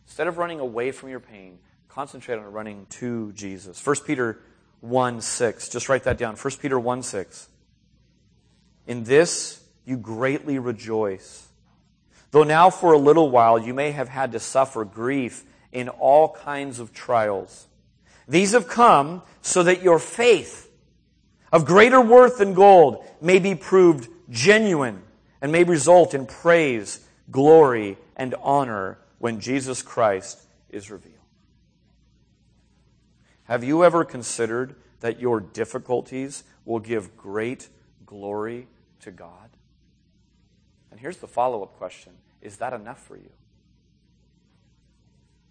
Instead 0.05 0.27
of 0.27 0.37
running 0.37 0.59
away 0.59 0.91
from 0.91 1.09
your 1.09 1.21
pain, 1.21 1.59
concentrate 1.87 2.37
on 2.37 2.43
running 2.51 2.85
to 2.89 3.31
Jesus. 3.31 3.85
1 3.85 3.95
Peter 4.05 4.41
1 4.81 5.21
6. 5.21 5.69
Just 5.69 5.89
write 5.89 6.03
that 6.03 6.17
down. 6.17 6.35
1 6.35 6.53
Peter 6.59 6.79
1 6.79 7.03
6. 7.03 7.47
In 8.87 9.03
this 9.03 9.63
you 9.85 9.97
greatly 9.97 10.59
rejoice. 10.59 11.47
Though 12.31 12.43
now 12.43 12.69
for 12.69 12.93
a 12.93 12.97
little 12.97 13.29
while 13.29 13.59
you 13.59 13.73
may 13.73 13.91
have 13.91 14.09
had 14.09 14.31
to 14.33 14.39
suffer 14.39 14.85
grief 14.85 15.43
in 15.71 15.89
all 15.89 16.29
kinds 16.29 16.79
of 16.79 16.93
trials. 16.93 17.67
These 18.27 18.53
have 18.53 18.67
come 18.67 19.21
so 19.41 19.63
that 19.63 19.81
your 19.81 19.99
faith, 19.99 20.69
of 21.51 21.65
greater 21.65 21.99
worth 21.99 22.37
than 22.37 22.53
gold, 22.53 23.03
may 23.21 23.39
be 23.39 23.55
proved 23.55 24.07
genuine 24.29 25.01
and 25.41 25.51
may 25.51 25.63
result 25.63 26.13
in 26.13 26.25
praise, 26.25 27.05
glory, 27.29 27.97
and 28.15 28.35
honor 28.41 28.97
when 29.19 29.39
Jesus 29.39 29.81
Christ 29.81 30.39
is 30.69 30.89
revealed. 30.89 31.20
Have 33.51 33.65
you 33.65 33.83
ever 33.83 34.05
considered 34.05 34.75
that 35.01 35.19
your 35.19 35.41
difficulties 35.41 36.45
will 36.63 36.79
give 36.79 37.17
great 37.17 37.67
glory 38.05 38.69
to 39.01 39.11
God? 39.11 39.49
And 40.89 40.97
here's 40.97 41.17
the 41.17 41.27
follow 41.27 41.61
up 41.61 41.75
question 41.75 42.13
Is 42.41 42.55
that 42.59 42.71
enough 42.71 43.05
for 43.05 43.17
you? 43.17 43.29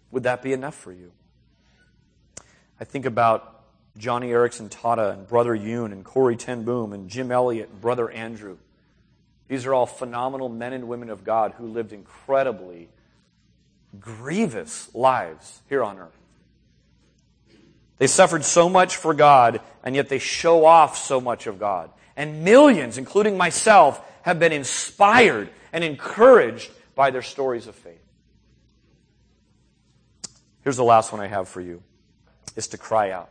Would 0.09 0.23
that 0.23 0.41
be 0.41 0.51
enough 0.51 0.73
for 0.73 0.91
you? 0.91 1.11
I 2.79 2.85
think 2.85 3.05
about 3.05 3.61
Joni 3.99 4.29
Eareckson 4.29 4.71
Tada 4.71 5.13
and 5.13 5.27
Brother 5.27 5.53
Yun 5.53 5.91
and 5.91 6.03
Corrie 6.03 6.35
ten 6.35 6.63
Boom 6.63 6.93
and 6.93 7.07
Jim 7.07 7.31
Elliot 7.31 7.69
and 7.69 7.81
Brother 7.81 8.09
Andrew. 8.09 8.57
These 9.47 9.67
are 9.67 9.75
all 9.75 9.85
phenomenal 9.85 10.49
men 10.49 10.73
and 10.73 10.87
women 10.87 11.11
of 11.11 11.23
God 11.23 11.53
who 11.59 11.67
lived 11.67 11.93
incredibly 11.93 12.89
grievous 13.99 14.89
lives 14.95 15.61
here 15.69 15.83
on 15.83 15.99
earth. 15.99 16.20
They 18.01 18.07
suffered 18.07 18.43
so 18.43 18.67
much 18.67 18.95
for 18.95 19.13
God, 19.13 19.61
and 19.83 19.95
yet 19.95 20.09
they 20.09 20.17
show 20.17 20.65
off 20.65 20.97
so 20.97 21.21
much 21.21 21.45
of 21.45 21.59
God. 21.59 21.91
And 22.15 22.43
millions, 22.43 22.97
including 22.97 23.37
myself, 23.37 24.01
have 24.23 24.39
been 24.39 24.51
inspired 24.51 25.51
and 25.71 25.83
encouraged 25.83 26.71
by 26.95 27.11
their 27.11 27.21
stories 27.21 27.67
of 27.67 27.75
faith. 27.75 28.01
Here's 30.63 30.77
the 30.77 30.83
last 30.83 31.11
one 31.11 31.21
I 31.21 31.27
have 31.27 31.47
for 31.47 31.61
you 31.61 31.83
is 32.55 32.69
to 32.69 32.79
cry 32.79 33.11
out. 33.11 33.29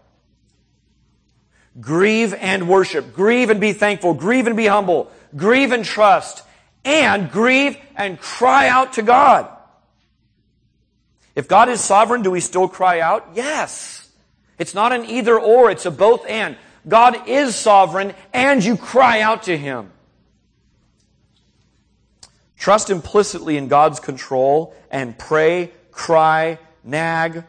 Grieve 1.81 2.33
and 2.33 2.68
worship. 2.68 3.12
Grieve 3.12 3.51
and 3.51 3.61
be 3.61 3.73
thankful. 3.73 4.14
Grieve 4.14 4.47
and 4.47 4.57
be 4.57 4.66
humble. 4.66 5.11
Grieve 5.35 5.73
and 5.73 5.85
trust. 5.85 6.45
And 6.85 7.29
grieve 7.33 7.77
and 7.97 8.21
cry 8.21 8.68
out 8.68 8.93
to 8.93 9.03
God. 9.03 9.49
If 11.35 11.49
God 11.49 11.68
is 11.68 11.81
sovereign, 11.81 12.23
do 12.23 12.31
we 12.31 12.39
still 12.39 12.68
cry 12.68 13.01
out? 13.01 13.31
Yes. 13.35 13.99
It's 14.61 14.74
not 14.74 14.92
an 14.92 15.06
either 15.06 15.40
or, 15.40 15.70
it's 15.70 15.86
a 15.86 15.90
both 15.90 16.26
and. 16.28 16.54
God 16.86 17.26
is 17.26 17.56
sovereign 17.56 18.12
and 18.34 18.62
you 18.62 18.76
cry 18.76 19.22
out 19.22 19.44
to 19.44 19.56
Him. 19.56 19.90
Trust 22.58 22.90
implicitly 22.90 23.56
in 23.56 23.68
God's 23.68 24.00
control 24.00 24.74
and 24.90 25.18
pray, 25.18 25.72
cry, 25.90 26.58
nag, 26.84 27.44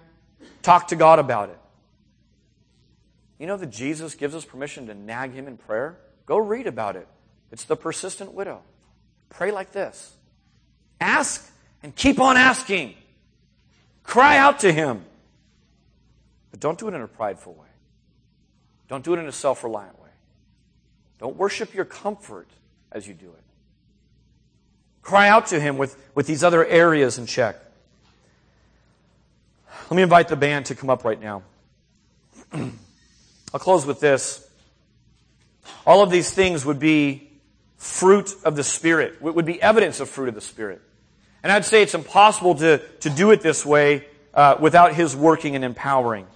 talk 0.61 0.87
to 0.87 0.95
God 0.95 1.19
about 1.19 1.49
it. 1.49 1.59
You 3.37 3.45
know 3.45 3.57
that 3.57 3.71
Jesus 3.71 4.15
gives 4.15 4.33
us 4.33 4.45
permission 4.45 4.87
to 4.87 4.93
nag 4.93 5.33
Him 5.33 5.49
in 5.49 5.57
prayer? 5.57 5.97
Go 6.25 6.37
read 6.37 6.65
about 6.65 6.95
it. 6.95 7.09
It's 7.51 7.65
the 7.65 7.75
persistent 7.75 8.33
widow. 8.33 8.61
Pray 9.27 9.51
like 9.51 9.73
this 9.73 10.13
Ask 11.01 11.51
and 11.83 11.93
keep 11.93 12.21
on 12.21 12.37
asking. 12.37 12.95
Cry 14.03 14.37
out 14.37 14.59
to 14.61 14.71
Him. 14.71 15.03
But 16.51 16.59
don't 16.59 16.77
do 16.77 16.87
it 16.87 16.93
in 16.93 17.01
a 17.01 17.07
prideful 17.07 17.53
way. 17.53 17.67
Don't 18.87 19.03
do 19.03 19.13
it 19.13 19.19
in 19.19 19.25
a 19.25 19.31
self 19.31 19.63
reliant 19.63 19.99
way. 20.01 20.09
Don't 21.19 21.37
worship 21.37 21.73
your 21.73 21.85
comfort 21.85 22.49
as 22.91 23.07
you 23.07 23.13
do 23.13 23.27
it. 23.27 23.43
Cry 25.01 25.29
out 25.29 25.47
to 25.47 25.59
Him 25.59 25.77
with, 25.77 25.97
with 26.13 26.27
these 26.27 26.43
other 26.43 26.65
areas 26.65 27.17
in 27.17 27.25
check. 27.25 27.55
Let 29.89 29.95
me 29.95 30.03
invite 30.03 30.27
the 30.27 30.35
band 30.35 30.67
to 30.67 30.75
come 30.75 30.89
up 30.89 31.03
right 31.03 31.19
now. 31.19 31.43
I'll 32.53 32.71
close 33.53 33.85
with 33.85 33.99
this. 33.99 34.47
All 35.85 36.03
of 36.03 36.11
these 36.11 36.31
things 36.31 36.65
would 36.65 36.79
be 36.79 37.29
fruit 37.77 38.33
of 38.43 38.55
the 38.55 38.63
Spirit, 38.63 39.15
it 39.23 39.35
would 39.35 39.45
be 39.45 39.61
evidence 39.61 39.99
of 39.99 40.09
fruit 40.09 40.29
of 40.29 40.35
the 40.35 40.41
Spirit. 40.41 40.81
And 41.43 41.51
I'd 41.51 41.65
say 41.65 41.81
it's 41.81 41.95
impossible 41.95 42.55
to, 42.55 42.77
to 42.99 43.09
do 43.09 43.31
it 43.31 43.41
this 43.41 43.65
way 43.65 44.05
uh, 44.33 44.57
without 44.59 44.93
His 44.93 45.15
working 45.15 45.55
and 45.55 45.65
empowering. 45.65 46.27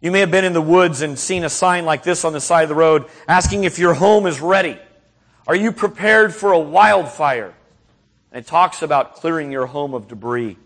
You 0.00 0.10
may 0.10 0.20
have 0.20 0.30
been 0.30 0.44
in 0.44 0.54
the 0.54 0.62
woods 0.62 1.02
and 1.02 1.18
seen 1.18 1.44
a 1.44 1.50
sign 1.50 1.84
like 1.84 2.02
this 2.02 2.24
on 2.24 2.32
the 2.32 2.40
side 2.40 2.62
of 2.62 2.68
the 2.70 2.74
road 2.74 3.06
asking 3.28 3.64
if 3.64 3.78
your 3.78 3.92
home 3.92 4.26
is 4.26 4.40
ready. 4.40 4.78
Are 5.46 5.54
you 5.54 5.72
prepared 5.72 6.34
for 6.34 6.52
a 6.52 6.58
wildfire? 6.58 7.54
And 8.32 8.44
it 8.44 8.48
talks 8.48 8.82
about 8.82 9.16
clearing 9.16 9.52
your 9.52 9.66
home 9.66 9.92
of 9.92 10.08
debris. 10.08 10.56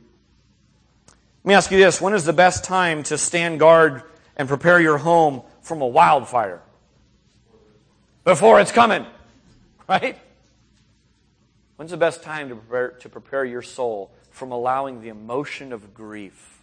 Let 1.09 1.49
me 1.49 1.55
ask 1.55 1.70
you 1.70 1.78
this 1.78 2.01
when 2.01 2.14
is 2.14 2.24
the 2.24 2.32
best 2.32 2.64
time 2.64 3.03
to 3.05 3.18
stand 3.18 3.59
guard 3.59 4.03
and 4.37 4.49
prepare 4.49 4.80
your 4.80 4.99
home 4.99 5.43
from 5.62 5.82
a 5.82 5.87
wildfire? 5.87 6.62
Before 8.22 8.61
it's 8.61 8.72
coming, 8.72 9.05
right? 9.89 10.16
When's 11.76 11.91
the 11.91 11.97
best 11.97 12.22
time 12.22 12.51
to 12.51 12.55
prepare, 12.55 12.91
to 13.01 13.09
prepare 13.09 13.45
your 13.45 13.62
soul 13.62 14.12
from 14.30 14.53
allowing 14.53 15.01
the 15.01 15.09
emotion 15.09 15.72
of 15.72 15.93
grief 15.93 16.54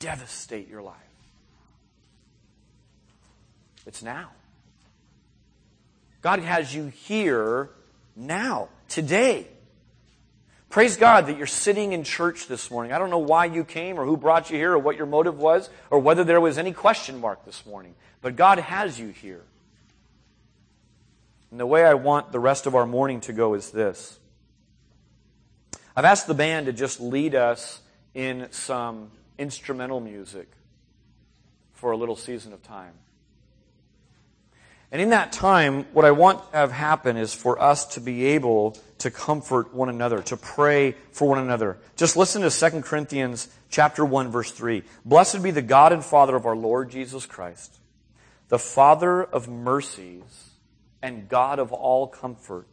devastate 0.00 0.68
your 0.68 0.82
life? 0.82 0.96
It's 3.86 4.02
now. 4.02 4.30
God 6.22 6.40
has 6.40 6.74
you 6.74 6.88
here 6.88 7.70
now, 8.16 8.68
today. 8.88 9.46
Praise 10.68 10.96
God 10.96 11.26
that 11.26 11.36
you're 11.36 11.46
sitting 11.46 11.92
in 11.92 12.04
church 12.04 12.46
this 12.46 12.70
morning. 12.70 12.92
I 12.92 12.98
don't 12.98 13.10
know 13.10 13.18
why 13.18 13.46
you 13.46 13.64
came 13.64 13.98
or 13.98 14.04
who 14.04 14.16
brought 14.16 14.50
you 14.50 14.56
here 14.56 14.72
or 14.72 14.78
what 14.78 14.96
your 14.96 15.06
motive 15.06 15.38
was 15.38 15.70
or 15.90 15.98
whether 15.98 16.24
there 16.24 16.40
was 16.40 16.58
any 16.58 16.72
question 16.72 17.20
mark 17.20 17.44
this 17.44 17.64
morning. 17.66 17.94
But 18.20 18.36
God 18.36 18.58
has 18.58 18.98
you 18.98 19.08
here. 19.08 19.42
And 21.50 21.58
the 21.58 21.66
way 21.66 21.84
I 21.84 21.94
want 21.94 22.30
the 22.30 22.38
rest 22.38 22.66
of 22.66 22.74
our 22.74 22.86
morning 22.86 23.20
to 23.22 23.32
go 23.32 23.54
is 23.54 23.70
this. 23.70 24.18
I've 25.96 26.04
asked 26.04 26.28
the 26.28 26.34
band 26.34 26.66
to 26.66 26.72
just 26.72 27.00
lead 27.00 27.34
us 27.34 27.80
in 28.14 28.46
some 28.52 29.10
instrumental 29.40 29.98
music 30.00 30.48
for 31.72 31.90
a 31.90 31.96
little 31.96 32.14
season 32.14 32.52
of 32.52 32.62
time. 32.62 32.92
And 34.92 35.00
in 35.00 35.10
that 35.10 35.32
time, 35.32 35.84
what 35.92 36.04
I 36.04 36.10
want 36.10 36.50
to 36.50 36.56
have 36.58 36.72
happen 36.72 37.16
is 37.16 37.32
for 37.32 37.60
us 37.60 37.86
to 37.94 38.00
be 38.00 38.26
able 38.26 38.76
to 38.98 39.10
comfort 39.10 39.72
one 39.72 39.88
another, 39.88 40.20
to 40.22 40.36
pray 40.36 40.96
for 41.12 41.28
one 41.28 41.38
another. 41.38 41.78
Just 41.96 42.16
listen 42.16 42.42
to 42.42 42.50
2 42.50 42.82
Corinthians 42.82 43.48
chapter 43.70 44.04
1 44.04 44.30
verse 44.30 44.50
3. 44.50 44.82
Blessed 45.04 45.42
be 45.42 45.52
the 45.52 45.62
God 45.62 45.92
and 45.92 46.04
Father 46.04 46.36
of 46.36 46.44
our 46.44 46.56
Lord 46.56 46.90
Jesus 46.90 47.24
Christ, 47.24 47.78
the 48.48 48.58
Father 48.58 49.22
of 49.22 49.48
mercies 49.48 50.50
and 51.02 51.28
God 51.28 51.58
of 51.58 51.72
all 51.72 52.06
comfort, 52.08 52.68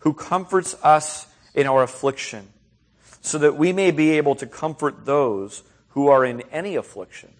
who 0.00 0.14
comforts 0.14 0.74
us 0.82 1.26
in 1.54 1.66
our 1.66 1.82
affliction, 1.82 2.46
so 3.26 3.38
that 3.38 3.56
we 3.56 3.72
may 3.72 3.90
be 3.90 4.12
able 4.12 4.36
to 4.36 4.46
comfort 4.46 5.04
those 5.04 5.64
who 5.88 6.06
are 6.06 6.24
in 6.24 6.42
any 6.52 6.76
affliction 6.76 7.32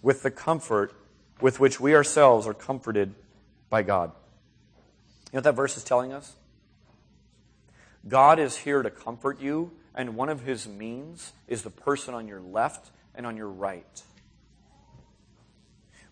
with 0.00 0.22
the 0.22 0.30
comfort 0.30 0.94
with 1.40 1.58
which 1.58 1.80
we 1.80 1.92
ourselves 1.92 2.46
are 2.46 2.54
comforted 2.54 3.12
by 3.68 3.82
God. 3.82 4.12
You 5.32 5.32
know 5.32 5.38
what 5.38 5.44
that 5.44 5.56
verse 5.56 5.76
is 5.76 5.82
telling 5.82 6.12
us? 6.12 6.36
God 8.06 8.38
is 8.38 8.56
here 8.56 8.80
to 8.80 8.90
comfort 8.90 9.40
you, 9.40 9.72
and 9.92 10.14
one 10.14 10.28
of 10.28 10.42
his 10.42 10.68
means 10.68 11.32
is 11.48 11.62
the 11.62 11.70
person 11.70 12.14
on 12.14 12.28
your 12.28 12.40
left 12.40 12.92
and 13.16 13.26
on 13.26 13.36
your 13.36 13.48
right. 13.48 14.02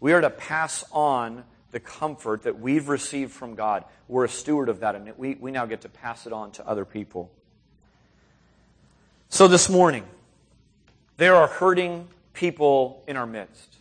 We 0.00 0.12
are 0.14 0.20
to 0.20 0.30
pass 0.30 0.82
on 0.90 1.44
the 1.70 1.78
comfort 1.78 2.42
that 2.42 2.58
we've 2.58 2.88
received 2.88 3.30
from 3.30 3.54
God. 3.54 3.84
We're 4.08 4.24
a 4.24 4.28
steward 4.28 4.68
of 4.68 4.80
that, 4.80 4.96
and 4.96 5.16
we, 5.16 5.36
we 5.36 5.52
now 5.52 5.66
get 5.66 5.82
to 5.82 5.88
pass 5.88 6.26
it 6.26 6.32
on 6.32 6.50
to 6.52 6.66
other 6.66 6.84
people. 6.84 7.30
So 9.32 9.46
this 9.46 9.68
morning, 9.68 10.02
there 11.16 11.36
are 11.36 11.46
hurting 11.46 12.08
people 12.32 13.04
in 13.06 13.16
our 13.16 13.28
midst. 13.28 13.76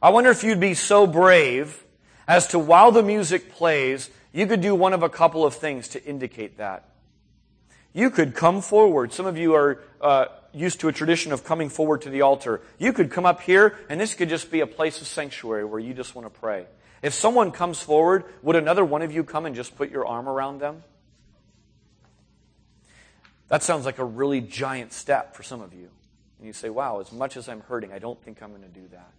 I 0.00 0.08
wonder 0.08 0.30
if 0.30 0.42
you'd 0.42 0.58
be 0.58 0.72
so 0.72 1.06
brave 1.06 1.84
as 2.26 2.46
to 2.48 2.58
while 2.58 2.92
the 2.92 3.02
music 3.02 3.52
plays, 3.52 4.08
you 4.32 4.46
could 4.46 4.62
do 4.62 4.74
one 4.74 4.94
of 4.94 5.02
a 5.02 5.10
couple 5.10 5.44
of 5.44 5.54
things 5.54 5.88
to 5.88 6.02
indicate 6.02 6.56
that. 6.56 6.88
You 7.92 8.08
could 8.08 8.34
come 8.34 8.62
forward. 8.62 9.12
Some 9.12 9.26
of 9.26 9.36
you 9.36 9.54
are 9.54 9.82
uh, 10.00 10.26
used 10.54 10.80
to 10.80 10.88
a 10.88 10.92
tradition 10.92 11.30
of 11.30 11.44
coming 11.44 11.68
forward 11.68 12.00
to 12.02 12.10
the 12.10 12.22
altar. 12.22 12.62
You 12.78 12.94
could 12.94 13.10
come 13.10 13.26
up 13.26 13.42
here, 13.42 13.76
and 13.90 14.00
this 14.00 14.14
could 14.14 14.30
just 14.30 14.50
be 14.50 14.60
a 14.60 14.66
place 14.66 15.02
of 15.02 15.06
sanctuary 15.06 15.66
where 15.66 15.78
you 15.78 15.92
just 15.92 16.14
want 16.14 16.24
to 16.24 16.40
pray. 16.40 16.64
If 17.02 17.12
someone 17.12 17.52
comes 17.52 17.80
forward, 17.80 18.24
would 18.42 18.56
another 18.56 18.84
one 18.84 19.02
of 19.02 19.12
you 19.12 19.24
come 19.24 19.44
and 19.44 19.54
just 19.54 19.76
put 19.76 19.90
your 19.90 20.06
arm 20.06 20.26
around 20.26 20.62
them? 20.62 20.84
That 23.48 23.62
sounds 23.62 23.84
like 23.84 23.98
a 23.98 24.04
really 24.04 24.40
giant 24.40 24.92
step 24.92 25.34
for 25.34 25.42
some 25.42 25.60
of 25.60 25.72
you. 25.72 25.88
And 26.38 26.46
you 26.46 26.52
say, 26.52 26.68
wow, 26.68 27.00
as 27.00 27.12
much 27.12 27.36
as 27.36 27.48
I'm 27.48 27.60
hurting, 27.60 27.92
I 27.92 27.98
don't 27.98 28.20
think 28.22 28.42
I'm 28.42 28.50
going 28.50 28.62
to 28.62 28.68
do 28.68 28.86
that. 28.92 29.10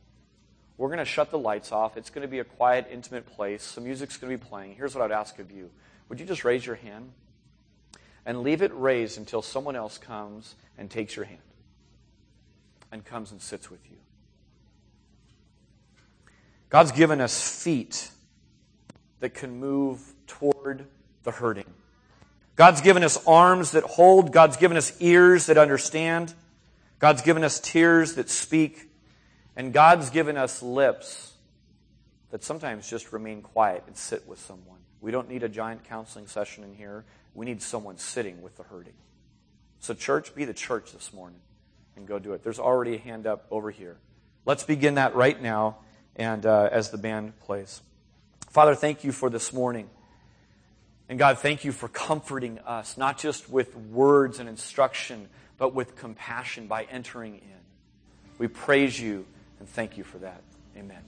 We're 0.78 0.90
going 0.90 1.00
to 1.00 1.06
shut 1.06 1.32
the 1.32 1.40
lights 1.40 1.72
off. 1.72 1.98
It's 1.98 2.10
going 2.10 2.22
to 2.22 2.28
be 2.28 2.40
a 2.40 2.44
quiet, 2.44 2.88
intimate 2.92 3.26
place. 3.26 3.64
Some 3.64 3.86
music's 3.86 4.18
going 4.18 4.32
to 4.32 4.44
be 4.44 4.50
playing. 4.50 4.76
Here's 4.76 4.94
what 4.94 5.04
I'd 5.04 5.12
ask 5.12 5.40
of 5.40 5.52
you 5.52 5.72
Would 6.10 6.20
you 6.20 6.26
just 6.26 6.44
raise 6.44 6.66
your 6.66 6.76
hand? 6.76 7.12
And 8.26 8.44
leave 8.44 8.62
it 8.62 8.72
raised 8.76 9.18
until 9.18 9.42
someone 9.42 9.76
else 9.76 9.98
comes 9.98 10.56
and 10.78 10.90
takes 10.90 11.16
your 11.16 11.26
hand 11.26 11.40
and 12.92 13.04
comes 13.04 13.32
and 13.32 13.42
sits 13.42 13.72
with 13.72 13.80
you. 13.90 13.98
God's 16.70 16.92
given 16.92 17.22
us 17.22 17.64
feet 17.64 18.12
that 19.22 19.34
can 19.34 19.60
move 19.60 20.14
toward 20.28 20.86
the 21.24 21.32
hurting. 21.32 21.74
God's 22.58 22.82
given 22.82 23.04
us 23.04 23.24
arms 23.26 23.72
that 23.72 23.84
hold. 23.84 24.34
God's 24.34 24.58
given 24.58 24.76
us 24.76 24.92
ears 25.00 25.46
that 25.46 25.58
understand. 25.58 26.34
God's 27.00 27.22
given 27.22 27.44
us 27.44 27.60
tears 27.60 28.16
that 28.16 28.30
speak. 28.30 28.90
And 29.56 29.72
God's 29.72 30.10
given 30.10 30.38
us 30.38 30.62
lips 30.62 31.34
that 32.32 32.44
sometimes 32.44 32.90
just 32.90 33.14
remain 33.14 33.42
quiet 33.44 33.84
and 33.88 33.96
sit 33.96 34.28
with 34.28 34.40
someone. 34.40 34.80
We 35.02 35.12
don't 35.12 35.30
need 35.30 35.44
a 35.44 35.50
giant 35.50 35.86
counseling 35.86 36.26
session 36.26 36.64
in 36.64 36.74
here. 36.74 37.06
We 37.36 37.46
need 37.46 37.62
someone 37.62 38.00
sitting 38.00 38.42
with 38.42 38.58
the 38.58 38.64
hurting. 38.64 38.94
So, 39.80 39.94
church, 39.94 40.34
be 40.34 40.44
the 40.44 40.56
church 40.56 40.92
this 40.92 41.14
morning 41.14 41.40
and 41.96 42.08
go 42.08 42.18
do 42.18 42.34
it. 42.34 42.44
There's 42.44 42.60
already 42.60 42.96
a 42.96 43.00
hand 43.00 43.28
up 43.28 43.46
over 43.52 43.70
here. 43.70 43.98
Let's 44.46 44.64
begin 44.64 44.96
that 44.96 45.14
right 45.14 45.40
now 45.40 45.78
and 46.16 46.44
uh, 46.44 46.70
as 46.72 46.90
the 46.90 46.98
band 46.98 47.40
plays. 47.40 47.82
Father, 48.50 48.74
thank 48.74 49.04
you 49.04 49.12
for 49.12 49.30
this 49.30 49.54
morning. 49.54 49.88
And 51.10 51.18
God, 51.18 51.40
thank 51.40 51.64
you 51.64 51.72
for 51.72 51.88
comforting 51.88 52.60
us, 52.60 52.98
not 52.98 53.18
just 53.18 53.50
with 53.50 53.76
words 53.76 54.40
and 54.40 54.50
instruction, 54.50 55.30
but 55.58 55.74
with 55.74 55.96
compassion 55.96 56.68
by 56.68 56.84
entering 56.84 57.36
in. 57.36 57.62
We 58.38 58.48
praise 58.48 59.00
you 59.00 59.26
and 59.60 59.68
thank 59.68 59.98
you 59.98 60.04
for 60.04 60.18
that. 60.20 60.42
Amen. 60.76 61.04